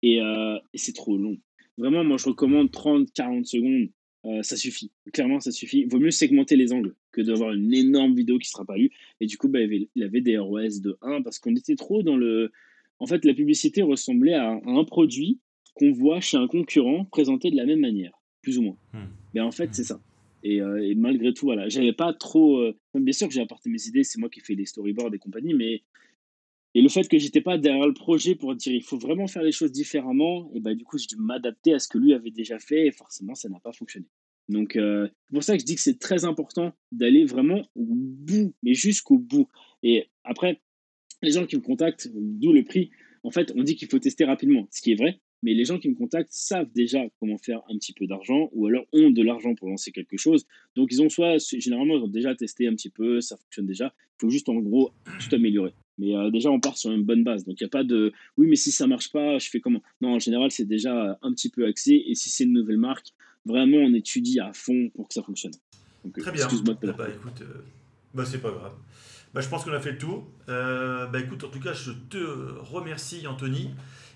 et, 0.03 0.21
euh, 0.21 0.57
et 0.73 0.79
c'est 0.79 0.93
trop 0.93 1.17
long. 1.17 1.37
Vraiment, 1.79 2.05
moi, 2.05 2.17
je 2.17 2.27
recommande 2.27 2.71
30, 2.71 3.13
40 3.13 3.47
secondes. 3.47 3.89
Euh, 4.25 4.43
ça 4.43 4.57
suffit. 4.57 4.91
Clairement, 5.13 5.41
ça 5.41 5.51
suffit. 5.51 5.81
Il 5.81 5.89
vaut 5.89 5.99
mieux 5.99 6.11
segmenter 6.11 6.57
les 6.57 6.73
angles 6.73 6.95
que 7.11 7.21
d'avoir 7.21 7.53
une 7.53 7.75
énorme 7.75 8.15
vidéo 8.15 8.39
qui 8.39 8.49
ne 8.49 8.53
sera 8.53 8.65
pas 8.65 8.77
lue. 8.77 8.91
Et 9.21 9.27
du 9.27 9.37
coup, 9.37 9.49
bah, 9.49 9.61
il 9.63 10.03
avait 10.03 10.21
des 10.21 10.39
ROS 10.39 10.81
de 10.81 10.97
1 11.03 11.23
parce 11.23 11.39
qu'on 11.39 11.55
était 11.57 11.77
trop 11.77 12.03
dans 12.03 12.17
le. 12.17 12.53
En 12.99 13.07
fait, 13.07 13.25
la 13.25 13.35
publicité 13.35 13.83
ressemblait 13.83 14.35
à 14.35 14.61
un 14.65 14.85
produit 14.85 15.41
qu'on 15.75 15.91
voit 15.91 16.21
chez 16.21 16.37
un 16.37 16.47
concurrent 16.47 17.05
présenté 17.07 17.51
de 17.51 17.57
la 17.57 17.67
même 17.67 17.81
manière 17.81 18.13
plus 18.43 18.59
ou 18.59 18.63
moins. 18.63 18.77
Hmm. 18.93 19.07
Mais 19.35 19.41
en 19.41 19.51
fait, 19.51 19.69
hmm. 19.69 19.73
c'est 19.73 19.85
ça. 19.85 20.01
Euh, 20.45 20.79
et, 20.79 20.95
malgré 20.95 21.33
tout, 21.33 21.47
voilà, 21.47 21.69
j'avais 21.69 21.93
pas 21.93 22.13
trop. 22.13 22.59
Euh, 22.59 22.77
bien 22.95 23.13
sûr 23.13 23.29
que 23.29 23.35
j'ai 23.35 23.41
apporté 23.41 23.71
mes 23.71 23.87
idées, 23.87 24.05
c'est 24.05 24.19
moi 24.19 24.29
qui 24.29 24.41
fais 24.41 24.55
les 24.55 24.67
storyboards 24.67 25.15
et 25.15 25.19
compagnie, 25.19 25.55
mais. 25.55 25.83
Et 26.75 26.81
le 26.81 26.89
fait 26.89 27.07
que 27.07 27.19
j'étais 27.19 27.43
pas 27.43 27.59
derrière 27.59 27.87
le 27.87 27.93
projet 27.93 28.35
pour 28.35 28.55
dire 28.55 28.73
il 28.73 28.83
faut 28.83 28.99
vraiment 28.99 29.27
faire 29.27 29.43
les 29.43 29.53
choses 29.53 29.73
différemment, 29.73 30.51
et 30.55 30.61
bah 30.61 30.75
du 30.75 30.85
coup 30.85 30.99
j'ai 30.99 31.07
dû 31.07 31.17
m'adapter 31.17 31.75
à 31.75 31.79
ce 31.79 31.89
que 31.89 31.99
lui 31.99 32.15
avait 32.15 32.31
déjà 32.31 32.59
fait 32.59 32.87
et 32.87 32.93
forcément 32.93 33.35
ça 33.35 33.49
n'a 33.49 33.61
pas 33.61 33.73
fonctionné. 33.73 34.07
Donc 34.49 34.77
euh, 34.77 35.09
c'est 35.29 35.35
pour 35.35 35.45
ça 35.45 35.55
que 35.55 35.61
je 35.61 35.67
dis 35.67 35.75
que 35.75 35.81
c'est 35.81 35.99
très 35.99 36.25
important 36.25 36.73
d'aller 36.91 37.25
vraiment 37.25 37.63
au 37.75 37.85
bout, 37.85 38.55
mais 38.63 38.75
jusqu'au 38.75 39.19
bout. 39.19 39.49
Et 39.83 40.09
après, 40.25 40.61
les 41.23 41.33
gens 41.33 41.47
qui 41.47 41.57
me 41.57 41.63
contactent, 41.63 42.11
d'où 42.15 42.53
le 42.53 42.65
prix, 42.65 42.91
en 43.23 43.31
fait 43.31 43.53
on 43.55 43.63
dit 43.63 43.77
qu'il 43.77 43.89
faut 43.89 43.99
tester 43.99 44.25
rapidement, 44.25 44.67
ce 44.71 44.81
qui 44.81 44.93
est 44.93 44.97
vrai, 44.97 45.21
mais 45.43 45.55
les 45.55 45.65
gens 45.65 45.79
qui 45.79 45.89
me 45.89 45.95
contactent 45.95 46.33
savent 46.33 46.71
déjà 46.75 47.01
comment 47.19 47.39
faire 47.39 47.61
un 47.69 47.77
petit 47.77 47.93
peu 47.93 48.07
d'argent 48.07 48.49
ou 48.53 48.67
alors 48.67 48.85
ont 48.93 49.11
de 49.11 49.23
l'argent 49.23 49.55
pour 49.55 49.69
lancer 49.69 49.93
quelque 49.93 50.17
chose. 50.17 50.47
Donc 50.77 50.91
ils 50.93 51.03
ont 51.03 51.09
soit, 51.09 51.39
généralement, 51.59 51.97
ils 51.97 52.03
ont 52.03 52.09
déjà 52.09 52.35
testé 52.35 52.69
un 52.69 52.75
petit 52.75 52.91
peu, 52.91 53.21
ça 53.21 53.37
fonctionne 53.37 53.67
déjà. 53.67 53.93
Il 54.19 54.21
faut 54.21 54.31
juste 54.31 54.49
en 54.49 54.57
gros 54.57 54.93
tout 55.05 55.35
améliorer. 55.35 55.75
Mais 55.99 56.17
euh, 56.17 56.31
déjà, 56.31 56.51
on 56.51 56.61
part 56.61 56.77
sur 56.77 56.91
une 56.91 57.03
bonne 57.03 57.25
base. 57.25 57.45
Donc 57.45 57.61
il 57.61 57.65
n'y 57.65 57.67
a 57.67 57.71
pas 57.71 57.85
de 57.85 58.13
oui, 58.37 58.47
mais 58.49 58.57
si 58.57 58.73
ça 58.73 58.87
marche 58.87 59.11
pas, 59.11 59.39
je 59.39 59.51
fais 59.51 59.61
comment? 59.61 59.83
Non, 60.01 60.15
en 60.15 60.19
général, 60.19 60.51
c'est 60.51 60.65
déjà 60.65 61.19
un 61.23 61.33
petit 61.33 61.51
peu 61.51 61.67
axé. 61.67 62.03
Et 62.07 62.15
si 62.15 62.31
c'est 62.31 62.45
une 62.45 62.53
nouvelle 62.53 62.79
marque, 62.79 63.09
vraiment, 63.45 63.79
on 63.79 63.93
étudie 63.95 64.41
à 64.41 64.53
fond 64.53 64.91
pour 64.95 65.09
que 65.09 65.15
ça 65.15 65.23
fonctionne. 65.23 65.53
Donc, 66.05 66.19
Très 66.19 66.33
bien. 66.33 66.45
Excuse-moi 66.45 66.75
de 66.75 66.93
bah, 66.93 67.09
écoute, 67.09 67.43
euh, 67.43 67.65
bah, 68.15 68.25
c'est 68.25 68.41
pas 68.41 68.51
grave. 68.51 68.73
Bah, 69.35 69.41
je 69.41 69.49
pense 69.49 69.65
qu'on 69.65 69.73
a 69.73 69.81
fait 69.81 69.93
le 69.93 69.99
tour. 69.99 70.29
Euh, 70.49 71.07
bah, 71.07 71.21
écoute, 71.21 71.45
en 71.45 71.49
tout 71.49 71.61
cas, 71.61 71.73
je 71.73 71.93
te 71.93 72.19
remercie, 72.61 73.27
Anthony. 73.27 73.71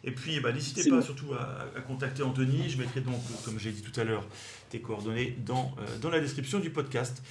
Et 0.07 0.13
puis, 0.13 0.41
bah, 0.41 0.53
n'hésitez 0.53 0.89
pas 0.89 1.03
surtout 1.03 1.35
à, 1.35 1.81
contacter 1.81 2.23
Anthony. 2.23 2.71
Je 2.71 2.79
mettrai 2.79 3.01
donc, 3.01 3.21
comme 3.45 3.59
j'ai 3.59 3.73
dit 3.73 3.83
tout 3.83 3.99
à 4.01 4.05
l'heure, 4.05 4.27
tes 4.71 4.81
coordonnées 4.81 5.37
dans, 5.45 5.75
euh, 5.79 5.99
dans 6.01 6.11
la 6.11 6.21
description 6.21 6.61
du 6.61 6.71
podcast. 6.71 7.23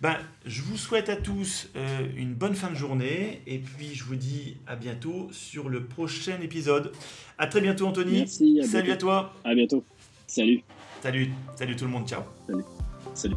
Ben, 0.00 0.16
je 0.46 0.62
vous 0.62 0.76
souhaite 0.76 1.08
à 1.08 1.16
tous 1.16 1.68
euh, 1.74 2.06
une 2.16 2.34
bonne 2.34 2.54
fin 2.54 2.70
de 2.70 2.76
journée 2.76 3.42
et 3.46 3.58
puis 3.58 3.94
je 3.94 4.04
vous 4.04 4.14
dis 4.14 4.56
à 4.68 4.76
bientôt 4.76 5.28
sur 5.32 5.68
le 5.68 5.86
prochain 5.86 6.40
épisode. 6.40 6.92
À 7.36 7.48
très 7.48 7.60
bientôt 7.60 7.86
Anthony. 7.86 8.18
Merci, 8.18 8.60
Salut 8.64 8.92
à 8.92 8.96
toi. 8.96 9.34
À 9.42 9.54
bientôt. 9.54 9.84
Salut. 10.28 10.62
Salut. 11.02 11.30
Salut 11.56 11.74
tout 11.74 11.84
le 11.84 11.90
monde. 11.90 12.06
Ciao. 12.06 12.22
Salut. 12.46 12.64
Salut. 13.14 13.36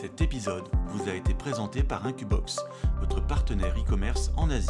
Cet 0.00 0.22
épisode 0.22 0.64
vous 0.86 1.10
a 1.10 1.12
été 1.12 1.34
présenté 1.34 1.82
par 1.82 2.06
Incubox, 2.06 2.64
votre 3.00 3.20
partenaire 3.20 3.74
e-commerce 3.78 4.32
en 4.34 4.48
Asie. 4.48 4.66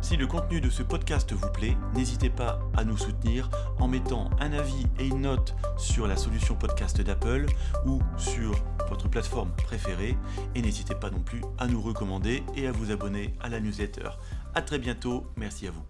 Si 0.00 0.16
le 0.16 0.26
contenu 0.26 0.62
de 0.62 0.70
ce 0.70 0.82
podcast 0.82 1.30
vous 1.34 1.50
plaît, 1.50 1.76
n'hésitez 1.94 2.30
pas 2.30 2.58
à 2.74 2.82
nous 2.82 2.96
soutenir 2.96 3.50
en 3.78 3.88
mettant 3.88 4.30
un 4.40 4.54
avis 4.54 4.86
et 4.98 5.06
une 5.06 5.20
note 5.20 5.54
sur 5.76 6.06
la 6.06 6.16
solution 6.16 6.54
podcast 6.54 6.98
d'Apple 7.02 7.44
ou 7.84 8.00
sur 8.16 8.54
votre 8.88 9.10
plateforme 9.10 9.50
préférée. 9.54 10.16
Et 10.54 10.62
n'hésitez 10.62 10.94
pas 10.94 11.10
non 11.10 11.20
plus 11.20 11.42
à 11.58 11.66
nous 11.66 11.82
recommander 11.82 12.42
et 12.56 12.66
à 12.66 12.72
vous 12.72 12.90
abonner 12.90 13.34
à 13.42 13.50
la 13.50 13.60
newsletter. 13.60 14.08
A 14.54 14.62
très 14.62 14.78
bientôt, 14.78 15.26
merci 15.36 15.66
à 15.66 15.72
vous. 15.72 15.84